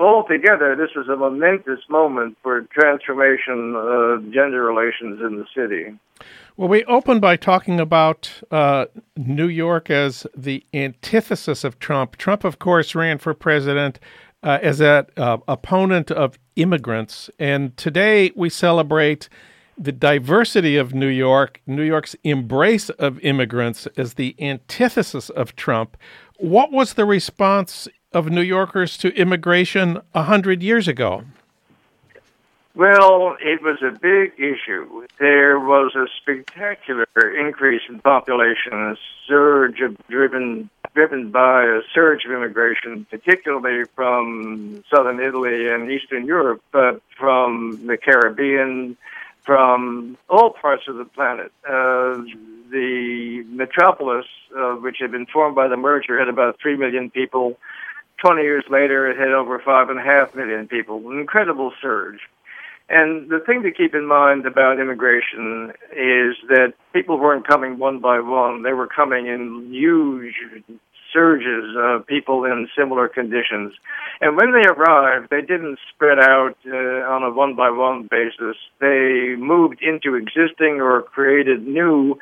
altogether, 0.00 0.76
this 0.76 0.90
was 0.94 1.08
a 1.08 1.16
momentous 1.16 1.80
moment 1.88 2.36
for 2.42 2.62
transformation 2.72 3.74
of 3.76 4.32
gender 4.32 4.62
relations 4.64 5.20
in 5.20 5.38
the 5.38 5.46
city. 5.54 5.98
Well, 6.56 6.68
we 6.68 6.84
opened 6.84 7.20
by 7.20 7.36
talking 7.36 7.80
about 7.80 8.42
uh, 8.50 8.86
New 9.16 9.48
York 9.48 9.90
as 9.90 10.26
the 10.36 10.64
antithesis 10.74 11.64
of 11.64 11.78
Trump. 11.78 12.16
Trump, 12.16 12.44
of 12.44 12.58
course, 12.58 12.94
ran 12.94 13.18
for 13.18 13.34
president 13.34 13.98
uh, 14.42 14.58
as 14.62 14.80
an 14.80 15.06
uh, 15.16 15.38
opponent 15.48 16.10
of 16.10 16.38
immigrants. 16.56 17.30
And 17.38 17.76
today 17.76 18.32
we 18.36 18.50
celebrate 18.50 19.28
the 19.78 19.92
diversity 19.92 20.76
of 20.76 20.94
New 20.94 21.08
York, 21.08 21.60
New 21.66 21.82
York's 21.82 22.14
embrace 22.22 22.90
of 22.90 23.18
immigrants 23.20 23.86
as 23.96 24.14
the 24.14 24.36
antithesis 24.38 25.30
of 25.30 25.56
Trump. 25.56 25.96
What 26.36 26.70
was 26.70 26.94
the 26.94 27.04
response 27.06 27.88
of 28.14 28.30
New 28.30 28.42
Yorkers 28.42 28.96
to 28.98 29.14
immigration 29.14 30.00
a 30.14 30.24
hundred 30.24 30.62
years 30.62 30.88
ago? 30.88 31.24
Well, 32.74 33.36
it 33.40 33.60
was 33.62 33.82
a 33.82 33.90
big 33.90 34.32
issue. 34.38 35.06
There 35.18 35.60
was 35.60 35.94
a 35.94 36.06
spectacular 36.22 37.06
increase 37.38 37.82
in 37.88 38.00
population, 38.00 38.72
a 38.72 38.96
surge 39.28 39.80
of 39.80 39.96
driven 40.08 40.70
driven 40.94 41.30
by 41.30 41.64
a 41.64 41.80
surge 41.94 42.24
of 42.26 42.32
immigration, 42.32 43.06
particularly 43.10 43.84
from 43.94 44.84
southern 44.94 45.20
Italy 45.20 45.68
and 45.68 45.90
Eastern 45.90 46.26
Europe, 46.26 46.62
but 46.70 47.00
from 47.18 47.86
the 47.86 47.96
Caribbean, 47.96 48.96
from 49.42 50.18
all 50.28 50.50
parts 50.50 50.88
of 50.88 50.96
the 50.96 51.04
planet. 51.04 51.50
Uh, 51.66 52.22
the 52.70 53.44
metropolis, 53.48 54.26
uh, 54.56 54.72
which 54.76 54.96
had 54.98 55.12
been 55.12 55.26
formed 55.26 55.54
by 55.54 55.68
the 55.68 55.76
merger, 55.76 56.18
had 56.18 56.28
about 56.28 56.58
three 56.60 56.76
million 56.76 57.10
people. 57.10 57.58
Twenty 58.24 58.42
years 58.42 58.64
later, 58.70 59.10
it 59.10 59.18
had 59.18 59.32
over 59.32 59.58
five 59.58 59.90
and 59.90 59.98
a 59.98 60.02
half 60.02 60.32
million 60.36 60.68
people. 60.68 60.98
An 61.10 61.18
incredible 61.18 61.72
surge. 61.82 62.20
And 62.88 63.28
the 63.28 63.40
thing 63.40 63.62
to 63.64 63.72
keep 63.72 63.94
in 63.96 64.06
mind 64.06 64.46
about 64.46 64.78
immigration 64.78 65.72
is 65.90 66.36
that 66.48 66.74
people 66.92 67.18
weren't 67.18 67.48
coming 67.48 67.78
one 67.78 67.98
by 67.98 68.20
one. 68.20 68.62
They 68.62 68.74
were 68.74 68.86
coming 68.86 69.26
in 69.26 69.72
huge 69.72 70.34
surges 71.12 71.74
of 71.76 72.06
people 72.06 72.44
in 72.44 72.68
similar 72.78 73.08
conditions. 73.08 73.72
And 74.20 74.36
when 74.36 74.52
they 74.52 74.68
arrived, 74.68 75.28
they 75.30 75.40
didn't 75.40 75.78
spread 75.92 76.18
out 76.20 76.56
uh, 76.66 77.12
on 77.14 77.22
a 77.24 77.30
one 77.30 77.56
by 77.56 77.70
one 77.70 78.08
basis. 78.08 78.56
They 78.80 79.34
moved 79.36 79.82
into 79.82 80.14
existing 80.14 80.80
or 80.80 81.02
created 81.02 81.66
new 81.66 82.18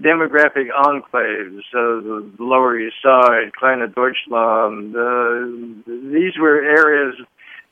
demographic 0.00 0.70
enclaves, 0.70 1.62
uh, 1.72 2.02
the 2.02 2.30
Lower 2.38 2.78
East 2.78 2.96
Side, 3.02 3.52
Kleine 3.58 3.92
Deutschland. 3.94 4.96
Uh, 4.96 5.82
these 5.86 6.32
were 6.38 6.62
areas 6.62 7.14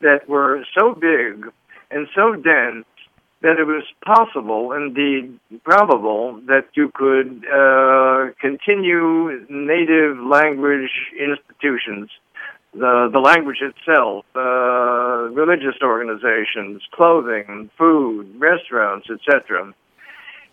that 0.00 0.28
were 0.28 0.64
so 0.78 0.94
big 0.94 1.50
and 1.90 2.06
so 2.14 2.34
dense 2.34 2.86
that 3.42 3.58
it 3.58 3.66
was 3.66 3.82
possible, 4.06 4.72
indeed 4.72 5.38
probable, 5.64 6.40
that 6.46 6.66
you 6.74 6.92
could 6.94 7.44
uh, 7.52 8.32
continue 8.40 9.44
native 9.50 10.16
language 10.18 10.90
institutions, 11.18 12.08
the, 12.72 13.10
the 13.12 13.18
language 13.18 13.58
itself, 13.60 14.24
uh, 14.36 15.28
religious 15.34 15.74
organizations, 15.82 16.82
clothing, 16.92 17.68
food, 17.76 18.32
restaurants, 18.38 19.08
etc. 19.10 19.74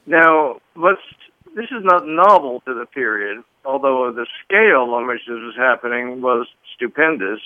Now, 0.07 0.59
what's 0.74 1.01
this 1.56 1.66
is 1.66 1.84
not 1.84 2.06
novel 2.06 2.62
to 2.66 2.74
the 2.74 2.86
period, 2.86 3.43
although 3.66 4.12
the 4.12 4.26
scale 4.43 4.93
on 4.93 5.08
which 5.08 5.22
this 5.28 5.39
was 5.39 5.56
happening 5.58 6.22
was 6.22 6.47
stupendous. 6.76 7.39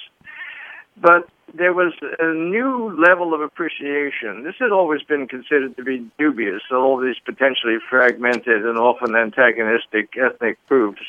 But 0.95 1.27
there 1.53 1.73
was 1.73 1.93
a 2.19 2.33
new 2.33 2.95
level 2.99 3.33
of 3.33 3.41
appreciation. 3.41 4.43
This 4.43 4.55
had 4.59 4.71
always 4.71 5.01
been 5.03 5.27
considered 5.27 5.75
to 5.77 5.83
be 5.83 6.05
dubious, 6.19 6.61
all 6.71 6.97
these 6.97 7.15
potentially 7.25 7.77
fragmented 7.89 8.65
and 8.65 8.77
often 8.77 9.15
antagonistic 9.15 10.15
ethnic 10.17 10.57
groups. 10.67 11.01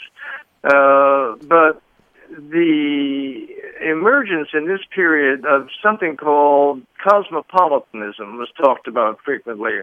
Uh, 0.63 1.37
but 1.43 1.83
the 2.31 3.47
emergence 3.83 4.49
in 4.55 4.67
this 4.67 4.81
period 4.95 5.45
of 5.45 5.69
something 5.83 6.17
called 6.17 6.83
cosmopolitanism 7.03 8.39
was 8.39 8.49
talked 8.57 8.89
about 8.89 9.21
frequently 9.25 9.81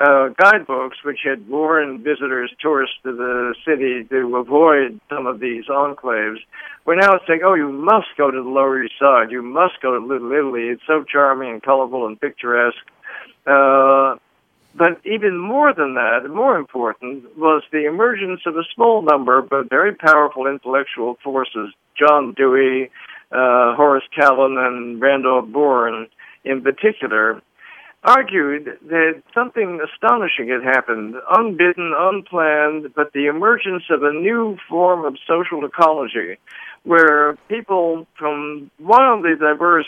uh, 0.00 0.28
guidebooks, 0.28 0.96
which 1.04 1.20
had 1.24 1.46
warned 1.48 2.00
visitors, 2.00 2.50
tourists 2.60 2.96
to 3.02 3.12
the 3.12 3.54
city 3.66 4.04
to 4.04 4.36
avoid 4.36 4.98
some 5.10 5.26
of 5.26 5.40
these 5.40 5.66
enclaves, 5.66 6.38
were 6.86 6.96
now 6.96 7.20
saying, 7.26 7.40
oh, 7.44 7.54
you 7.54 7.70
must 7.70 8.08
go 8.16 8.30
to 8.30 8.42
the 8.42 8.48
Lower 8.48 8.82
East 8.82 8.94
Side. 8.98 9.30
You 9.30 9.42
must 9.42 9.74
go 9.82 9.98
to 9.98 10.04
Little 10.04 10.32
Italy. 10.32 10.68
It's 10.68 10.82
so 10.86 11.04
charming 11.04 11.50
and 11.50 11.62
colorful 11.62 12.06
and 12.06 12.18
picturesque. 12.18 12.78
Uh, 13.46 14.16
but 14.74 15.04
even 15.04 15.36
more 15.36 15.74
than 15.74 15.94
that, 15.94 16.28
more 16.30 16.56
important, 16.56 17.36
was 17.36 17.62
the 17.70 17.86
emergence 17.86 18.40
of 18.46 18.56
a 18.56 18.64
small 18.74 19.02
number 19.02 19.42
but 19.42 19.68
very 19.68 19.94
powerful 19.94 20.46
intellectual 20.46 21.18
forces. 21.22 21.74
John 21.98 22.32
Dewey, 22.32 22.90
uh, 23.32 23.74
Horace 23.74 24.04
Kallen, 24.16 24.56
and 24.56 25.00
Randolph 25.00 25.48
Bourne 25.48 26.06
in 26.44 26.62
particular, 26.62 27.42
argued 28.02 28.78
that 28.88 29.22
something 29.34 29.80
astonishing 29.80 30.48
had 30.48 30.62
happened, 30.62 31.16
unbidden, 31.36 31.94
unplanned, 31.96 32.94
but 32.94 33.12
the 33.12 33.26
emergence 33.26 33.84
of 33.90 34.02
a 34.02 34.12
new 34.12 34.56
form 34.68 35.04
of 35.04 35.16
social 35.26 35.64
ecology 35.64 36.38
where 36.84 37.36
people 37.48 38.06
from 38.18 38.70
wildly 38.78 39.36
diverse 39.38 39.86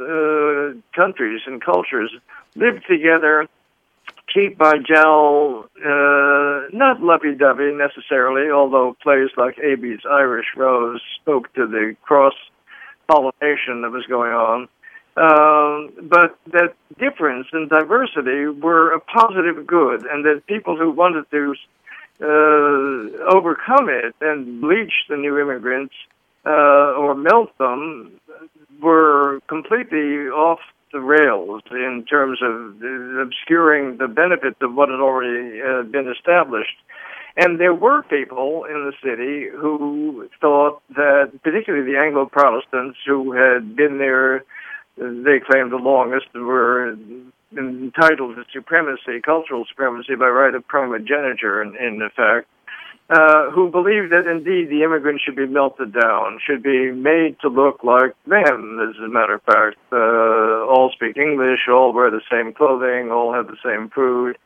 uh, 0.00 0.72
countries 0.94 1.40
and 1.46 1.64
cultures 1.64 2.10
lived 2.56 2.84
together, 2.88 3.46
cheek 4.28 4.58
by 4.58 4.74
jowl, 4.78 5.64
uh, 5.78 6.68
not 6.72 7.00
lovey-dovey 7.00 7.72
necessarily, 7.72 8.50
although 8.50 8.96
plays 9.02 9.30
like 9.36 9.58
Abie's 9.58 10.00
Irish 10.08 10.46
Rose 10.56 11.00
spoke 11.20 11.52
to 11.54 11.66
the 11.66 11.96
cross 12.02 12.34
pollination 13.08 13.82
that 13.82 13.90
was 13.90 14.04
going 14.06 14.32
on. 14.32 14.68
Um, 15.16 15.90
but 16.02 16.38
that 16.52 16.74
difference 16.98 17.48
and 17.52 17.68
diversity 17.68 18.46
were 18.46 18.92
a 18.92 19.00
positive 19.00 19.66
good, 19.66 20.06
and 20.06 20.24
that 20.24 20.46
people 20.46 20.76
who 20.76 20.90
wanted 20.90 21.30
to 21.30 21.54
uh, 22.22 23.34
overcome 23.34 23.88
it 23.88 24.14
and 24.20 24.60
bleach 24.60 24.92
the 25.08 25.16
new 25.16 25.38
immigrants 25.38 25.94
uh, 26.46 26.94
or 26.96 27.14
melt 27.14 27.56
them 27.58 28.12
were 28.80 29.40
completely 29.48 30.28
off 30.28 30.60
the 30.92 31.00
rails 31.00 31.62
in 31.70 32.04
terms 32.08 32.38
of 32.42 32.82
obscuring 33.20 33.98
the 33.98 34.08
benefits 34.08 34.56
of 34.60 34.74
what 34.74 34.88
had 34.88 35.00
already 35.00 35.60
uh, 35.60 35.82
been 35.82 36.08
established. 36.08 36.76
And 37.36 37.60
there 37.60 37.74
were 37.74 38.02
people 38.02 38.64
in 38.64 38.90
the 38.90 38.92
city 39.02 39.48
who 39.48 40.28
thought 40.40 40.82
that, 40.96 41.30
particularly 41.42 41.90
the 41.90 41.98
Anglo 41.98 42.26
Protestants 42.26 42.98
who 43.06 43.32
had 43.32 43.76
been 43.76 43.98
there 43.98 44.44
they 45.00 45.40
claimed 45.40 45.72
the 45.72 45.82
longest 45.82 46.26
were 46.34 46.94
entitled 47.56 48.36
to 48.36 48.44
supremacy, 48.52 49.20
cultural 49.24 49.64
supremacy 49.68 50.14
by 50.14 50.26
right 50.26 50.54
of 50.54 50.68
primogeniture, 50.68 51.62
in, 51.62 51.74
in 51.76 52.02
effect. 52.02 52.46
uh, 53.10 53.50
who 53.50 53.70
believe 53.70 54.10
that 54.10 54.26
indeed 54.30 54.70
the 54.70 54.84
immigrants 54.84 55.24
should 55.24 55.34
be 55.34 55.46
melted 55.46 55.92
down, 55.92 56.38
should 56.46 56.62
be 56.62 56.92
made 56.92 57.36
to 57.40 57.48
look 57.48 57.82
like 57.82 58.14
them, 58.26 58.78
as 58.88 58.96
a 59.02 59.08
matter 59.08 59.34
of 59.34 59.42
fact. 59.42 59.76
Uh, 59.90 60.64
all 60.66 60.90
speak 60.94 61.16
English, 61.16 61.60
all 61.68 61.92
wear 61.92 62.10
the 62.10 62.20
same 62.30 62.52
clothing, 62.52 63.10
all 63.10 63.32
have 63.32 63.48
the 63.48 63.56
same 63.64 63.90
food. 63.90 64.38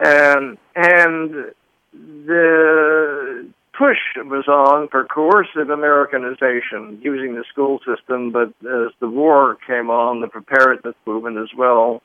And, 0.00 0.58
and 0.74 1.52
the 1.92 3.48
push 3.80 3.96
was 4.16 4.46
on 4.46 4.88
for 4.88 5.04
coercive 5.04 5.70
Americanization 5.70 7.00
using 7.02 7.34
the 7.34 7.44
school 7.50 7.78
system, 7.78 8.30
but 8.30 8.48
as 8.60 8.92
the 9.00 9.08
war 9.08 9.56
came 9.66 9.88
on, 9.88 10.20
the 10.20 10.28
preparedness 10.28 10.94
movement 11.06 11.38
as 11.38 11.48
well, 11.56 12.02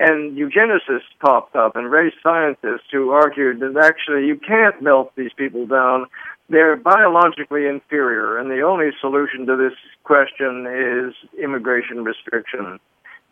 and 0.00 0.36
eugenicists 0.36 1.14
popped 1.24 1.54
up 1.54 1.76
and 1.76 1.92
race 1.92 2.14
scientists 2.24 2.90
who 2.90 3.10
argued 3.10 3.60
that 3.60 3.76
actually 3.80 4.26
you 4.26 4.36
can't 4.36 4.82
melt 4.82 5.12
these 5.14 5.30
people 5.36 5.64
down. 5.64 6.06
They're 6.48 6.76
biologically 6.76 7.66
inferior, 7.66 8.36
and 8.36 8.50
the 8.50 8.62
only 8.62 8.90
solution 9.00 9.46
to 9.46 9.56
this 9.56 9.78
question 10.02 10.66
is 10.66 11.14
immigration 11.40 12.02
restriction. 12.02 12.80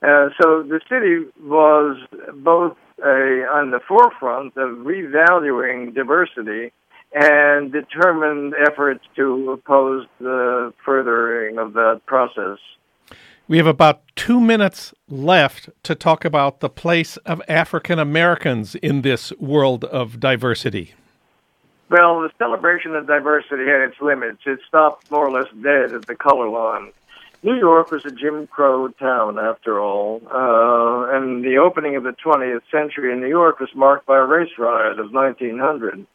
Uh, 0.00 0.28
so 0.40 0.62
the 0.62 0.80
city 0.88 1.26
was 1.42 1.98
both 2.36 2.76
a, 3.02 3.44
on 3.50 3.72
the 3.72 3.80
forefront 3.86 4.56
of 4.56 4.78
revaluing 4.86 5.92
diversity 5.92 6.72
and 7.12 7.72
determined 7.72 8.54
efforts 8.60 9.04
to 9.16 9.52
oppose 9.52 10.06
the 10.20 10.72
furthering 10.84 11.58
of 11.58 11.72
that 11.72 12.02
process. 12.06 12.58
We 13.48 13.56
have 13.56 13.66
about 13.66 14.02
two 14.14 14.40
minutes 14.40 14.94
left 15.08 15.70
to 15.82 15.96
talk 15.96 16.24
about 16.24 16.60
the 16.60 16.70
place 16.70 17.16
of 17.18 17.42
African 17.48 17.98
Americans 17.98 18.76
in 18.76 19.02
this 19.02 19.32
world 19.40 19.84
of 19.84 20.20
diversity. 20.20 20.94
Well, 21.90 22.20
the 22.20 22.30
celebration 22.38 22.94
of 22.94 23.08
diversity 23.08 23.64
had 23.66 23.80
its 23.80 24.00
limits. 24.00 24.42
It 24.46 24.60
stopped 24.68 25.10
more 25.10 25.26
or 25.26 25.32
less 25.32 25.52
dead 25.60 25.92
at 25.92 26.06
the 26.06 26.14
color 26.14 26.48
line. 26.48 26.92
New 27.42 27.56
York 27.56 27.90
was 27.90 28.04
a 28.04 28.10
Jim 28.10 28.46
Crow 28.46 28.88
town, 28.88 29.38
after 29.38 29.80
all, 29.80 30.22
uh, 30.30 31.16
and 31.16 31.42
the 31.42 31.56
opening 31.56 31.96
of 31.96 32.04
the 32.04 32.14
20th 32.24 32.60
century 32.70 33.12
in 33.12 33.20
New 33.20 33.28
York 33.28 33.58
was 33.58 33.74
marked 33.74 34.06
by 34.06 34.18
a 34.18 34.24
race 34.24 34.52
riot 34.58 35.00
of 35.00 35.10
1900. 35.10 36.06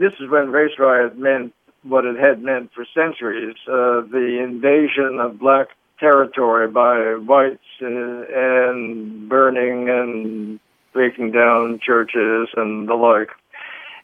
This 0.00 0.14
is 0.18 0.30
when 0.30 0.50
race 0.50 0.78
riot 0.78 1.18
meant 1.18 1.52
what 1.82 2.06
it 2.06 2.16
had 2.16 2.42
meant 2.42 2.70
for 2.74 2.86
centuries 2.94 3.54
uh, 3.68 4.00
the 4.10 4.40
invasion 4.42 5.20
of 5.20 5.38
black 5.38 5.68
territory 5.98 6.68
by 6.68 7.16
whites 7.16 7.58
uh, 7.82 7.86
and 7.86 9.28
burning 9.28 9.90
and 9.90 10.58
breaking 10.94 11.32
down 11.32 11.80
churches 11.86 12.48
and 12.56 12.88
the 12.88 12.94
like. 12.94 13.28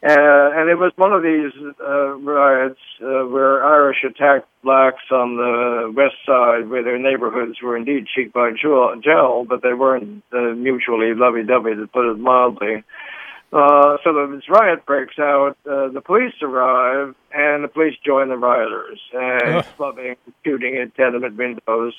Uh, 0.02 0.52
and 0.52 0.68
it 0.68 0.74
was 0.74 0.92
one 0.96 1.14
of 1.14 1.22
these 1.22 1.50
uh, 1.80 2.10
riots 2.16 2.78
uh, 3.00 3.24
where 3.24 3.64
Irish 3.64 4.04
attacked 4.04 4.48
blacks 4.62 5.04
on 5.10 5.38
the 5.38 5.90
west 5.96 6.16
side, 6.26 6.68
where 6.68 6.84
their 6.84 6.98
neighborhoods 6.98 7.62
were 7.62 7.74
indeed 7.74 8.04
cheek 8.14 8.34
by 8.34 8.50
jowl, 8.52 9.46
but 9.48 9.62
they 9.62 9.72
weren't 9.72 10.22
uh, 10.30 10.52
mutually 10.52 11.14
lovey-dovey, 11.14 11.74
to 11.74 11.86
put 11.86 12.10
it 12.10 12.18
mildly. 12.18 12.84
Uh, 13.52 13.96
so 14.02 14.26
this 14.26 14.48
riot 14.48 14.84
breaks 14.86 15.18
out. 15.18 15.56
Uh, 15.64 15.88
the 15.88 16.02
police 16.04 16.34
arrive, 16.42 17.14
and 17.32 17.62
the 17.62 17.68
police 17.68 17.94
join 18.04 18.28
the 18.28 18.36
rioters, 18.36 19.00
and 19.12 19.64
clubbing, 19.76 20.16
shooting 20.44 20.76
at 20.76 20.94
tenement 20.96 21.36
windows, 21.36 21.94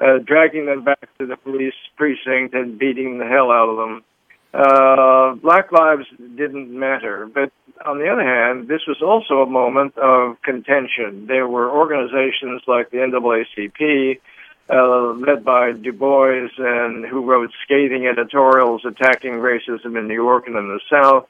uh, 0.00 0.18
dragging 0.18 0.66
them 0.66 0.82
back 0.84 1.08
to 1.18 1.26
the 1.26 1.36
police 1.36 1.74
precinct, 1.96 2.54
and 2.54 2.78
beating 2.78 3.18
the 3.18 3.26
hell 3.26 3.50
out 3.50 3.68
of 3.68 3.76
them. 3.76 4.04
Uh, 4.52 5.34
black 5.40 5.70
lives 5.70 6.06
didn't 6.36 6.76
matter, 6.76 7.30
but 7.32 7.52
on 7.86 7.98
the 7.98 8.08
other 8.08 8.24
hand, 8.24 8.66
this 8.66 8.80
was 8.88 9.00
also 9.00 9.42
a 9.42 9.46
moment 9.46 9.96
of 9.96 10.42
contention. 10.42 11.26
There 11.26 11.46
were 11.46 11.70
organizations 11.70 12.62
like 12.66 12.90
the 12.90 12.98
NAACP 12.98 14.20
uh, 14.72 15.12
led 15.14 15.44
by 15.44 15.72
Du 15.72 15.92
Bois, 15.92 16.48
and 16.58 17.04
who 17.04 17.24
wrote 17.24 17.50
scathing 17.64 18.06
editorials 18.06 18.84
attacking 18.84 19.32
racism 19.32 19.98
in 19.98 20.06
New 20.06 20.14
York 20.14 20.46
and 20.46 20.56
in 20.56 20.68
the 20.68 20.80
South. 20.90 21.28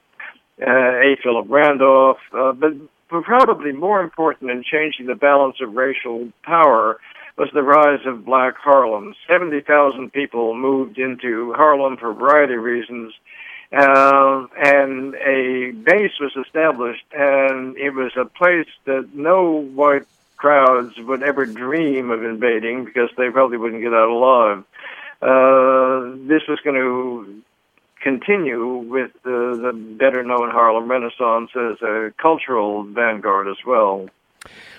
Uh, 0.61 0.71
A. 0.71 1.17
Philip 1.23 1.47
Randolph, 1.49 2.19
uh, 2.35 2.53
but 2.53 2.75
probably 3.09 3.73
more 3.73 4.03
important 4.03 4.51
in 4.51 4.63
changing 4.63 5.07
the 5.07 5.15
balance 5.15 5.57
of 5.61 5.75
racial 5.75 6.29
power 6.43 7.01
was 7.37 7.49
the 7.55 7.63
rise 7.63 8.05
of 8.07 8.25
Black 8.27 8.57
Harlem. 8.57 9.15
70,000 9.27 10.13
people 10.13 10.55
moved 10.55 10.99
into 10.99 11.55
Harlem 11.55 11.97
for 11.97 12.11
a 12.11 12.15
variety 12.15 12.55
of 12.55 12.63
reasons, 12.63 13.15
uh, 13.73 14.47
and 14.57 15.15
a 15.15 15.71
base 15.71 16.13
was 16.21 16.37
established, 16.37 17.05
and 17.13 17.77
it 17.79 17.95
was 17.95 18.13
a 18.17 18.27
place 18.27 18.69
that 18.85 19.15
no 19.15 19.53
white 19.53 20.07
crowds 20.41 20.97
would 20.99 21.23
ever 21.23 21.45
dream 21.45 22.11
of 22.11 22.25
invading 22.25 22.87
because 22.87 23.11
they 23.19 23.29
probably 23.29 23.59
wouldn't 23.59 23.83
get 23.83 23.93
out 23.93 24.09
alive. 24.09 24.65
Uh, 25.21 26.17
this 26.27 26.43
was 26.49 26.59
going 26.65 26.77
to 26.77 27.43
continue 28.03 28.77
with 28.77 29.11
the, 29.23 29.61
the 29.63 29.73
better 29.99 30.25
known 30.25 30.51
Harlem 30.51 30.91
Renaissance 30.91 31.51
as 31.55 31.83
a 31.83 32.13
cultural 32.17 32.85
vanguard 32.85 33.49
as 33.49 33.59
well. 33.67 34.09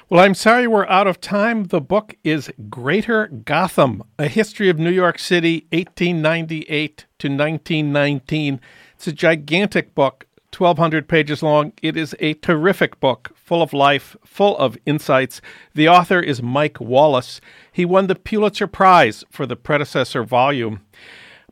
Well, 0.09 0.26
I'm 0.26 0.34
sorry 0.34 0.66
we're 0.66 0.88
out 0.88 1.05
of 1.05 1.22
time. 1.22 1.66
The 1.66 1.80
book 1.80 2.16
is 2.24 2.51
Greater 2.68 3.28
Gotham 3.28 4.03
A 4.18 4.28
History 4.28 4.68
of 4.68 4.80
New 4.80 4.89
York 4.89 5.20
City, 5.20 5.68
1898 5.72 7.05
to 7.20 7.28
1919. 7.28 8.59
It's 8.95 9.07
a 9.07 9.14
gigantic 9.14 9.93
book 9.93 10.26
1,200 10.58 11.08
pages 11.08 11.41
long. 11.41 11.74
It 11.82 11.95
is 11.95 12.16
a 12.20 12.34
terrific 12.36 12.99
book, 12.99 13.32
full 13.36 13.62
of 13.62 13.74
life, 13.74 14.16
full 14.26 14.58
of 14.58 14.78
insights. 14.86 15.41
The 15.74 15.88
author 15.88 16.20
is 16.20 16.41
Mike 16.41 16.80
Wallace. 16.80 17.39
He 17.72 17.86
won 17.86 18.08
the 18.08 18.16
Pulitzer 18.16 18.68
Prize 18.68 19.24
for 19.30 19.45
the 19.45 19.56
predecessor 19.56 20.24
volume. 20.24 20.82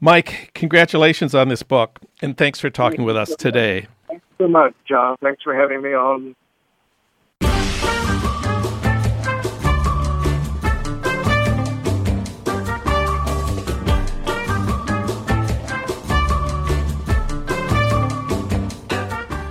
Mike, 0.02 0.52
congratulations 0.54 1.34
on 1.34 1.50
this 1.50 1.64
book, 1.64 2.00
and 2.22 2.38
thanks 2.38 2.60
for 2.60 2.70
talking 2.70 3.04
with 3.04 3.18
us 3.18 3.36
today. 3.36 3.88
Thanks 4.08 4.26
so 4.38 4.48
much, 4.48 4.74
Jon. 4.88 5.16
Thanks 5.22 5.44
for 5.44 5.54
having 5.54 5.82
me 5.82 5.90
on. 5.90 6.36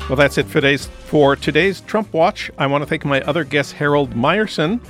Well, 0.09 0.17
that's 0.17 0.39
it 0.39 0.47
for 0.47 0.55
today's, 0.55 0.87
for 0.87 1.37
today's 1.37 1.83
Trump 1.83 2.15
Watch. 2.15 2.51
I 2.57 2.67
want 2.67 2.81
to 2.81 2.87
thank 2.87 3.05
my 3.05 3.21
other 3.23 3.45
guest, 3.45 3.75
Harold 3.75 4.13
Meyerson. 4.15 4.81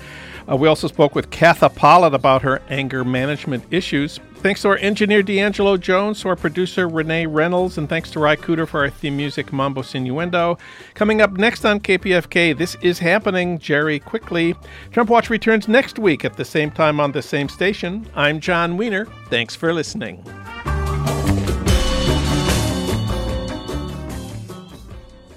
Uh, 0.48 0.54
we 0.54 0.68
also 0.68 0.86
spoke 0.86 1.16
with 1.16 1.28
Katha 1.30 1.74
Pollitt 1.74 2.14
about 2.14 2.42
her 2.42 2.62
anger 2.68 3.04
management 3.04 3.64
issues. 3.72 4.20
Thanks 4.36 4.62
to 4.62 4.68
our 4.68 4.76
engineer, 4.76 5.24
D'Angelo 5.24 5.76
Jones, 5.76 6.20
to 6.20 6.28
our 6.28 6.36
producer, 6.36 6.88
Renee 6.88 7.26
Reynolds, 7.26 7.78
and 7.78 7.88
thanks 7.88 8.12
to 8.12 8.20
Ry 8.20 8.36
Cooder 8.36 8.68
for 8.68 8.78
our 8.78 8.90
theme 8.90 9.16
music, 9.16 9.52
Mambo 9.52 9.82
Sinuendo. 9.82 10.56
Coming 10.94 11.20
up 11.20 11.32
next 11.32 11.64
on 11.64 11.80
KPFK, 11.80 12.56
This 12.56 12.76
Is 12.80 13.00
Happening, 13.00 13.58
Jerry 13.58 13.98
Quickly. 13.98 14.54
Trump 14.92 15.10
Watch 15.10 15.30
returns 15.30 15.66
next 15.66 15.98
week 15.98 16.24
at 16.24 16.36
the 16.36 16.44
same 16.44 16.70
time 16.70 17.00
on 17.00 17.10
the 17.10 17.22
same 17.22 17.48
station. 17.48 18.08
I'm 18.14 18.38
Jon 18.38 18.76
Wiener. 18.76 19.06
Thanks 19.30 19.56
for 19.56 19.74
listening. 19.74 20.24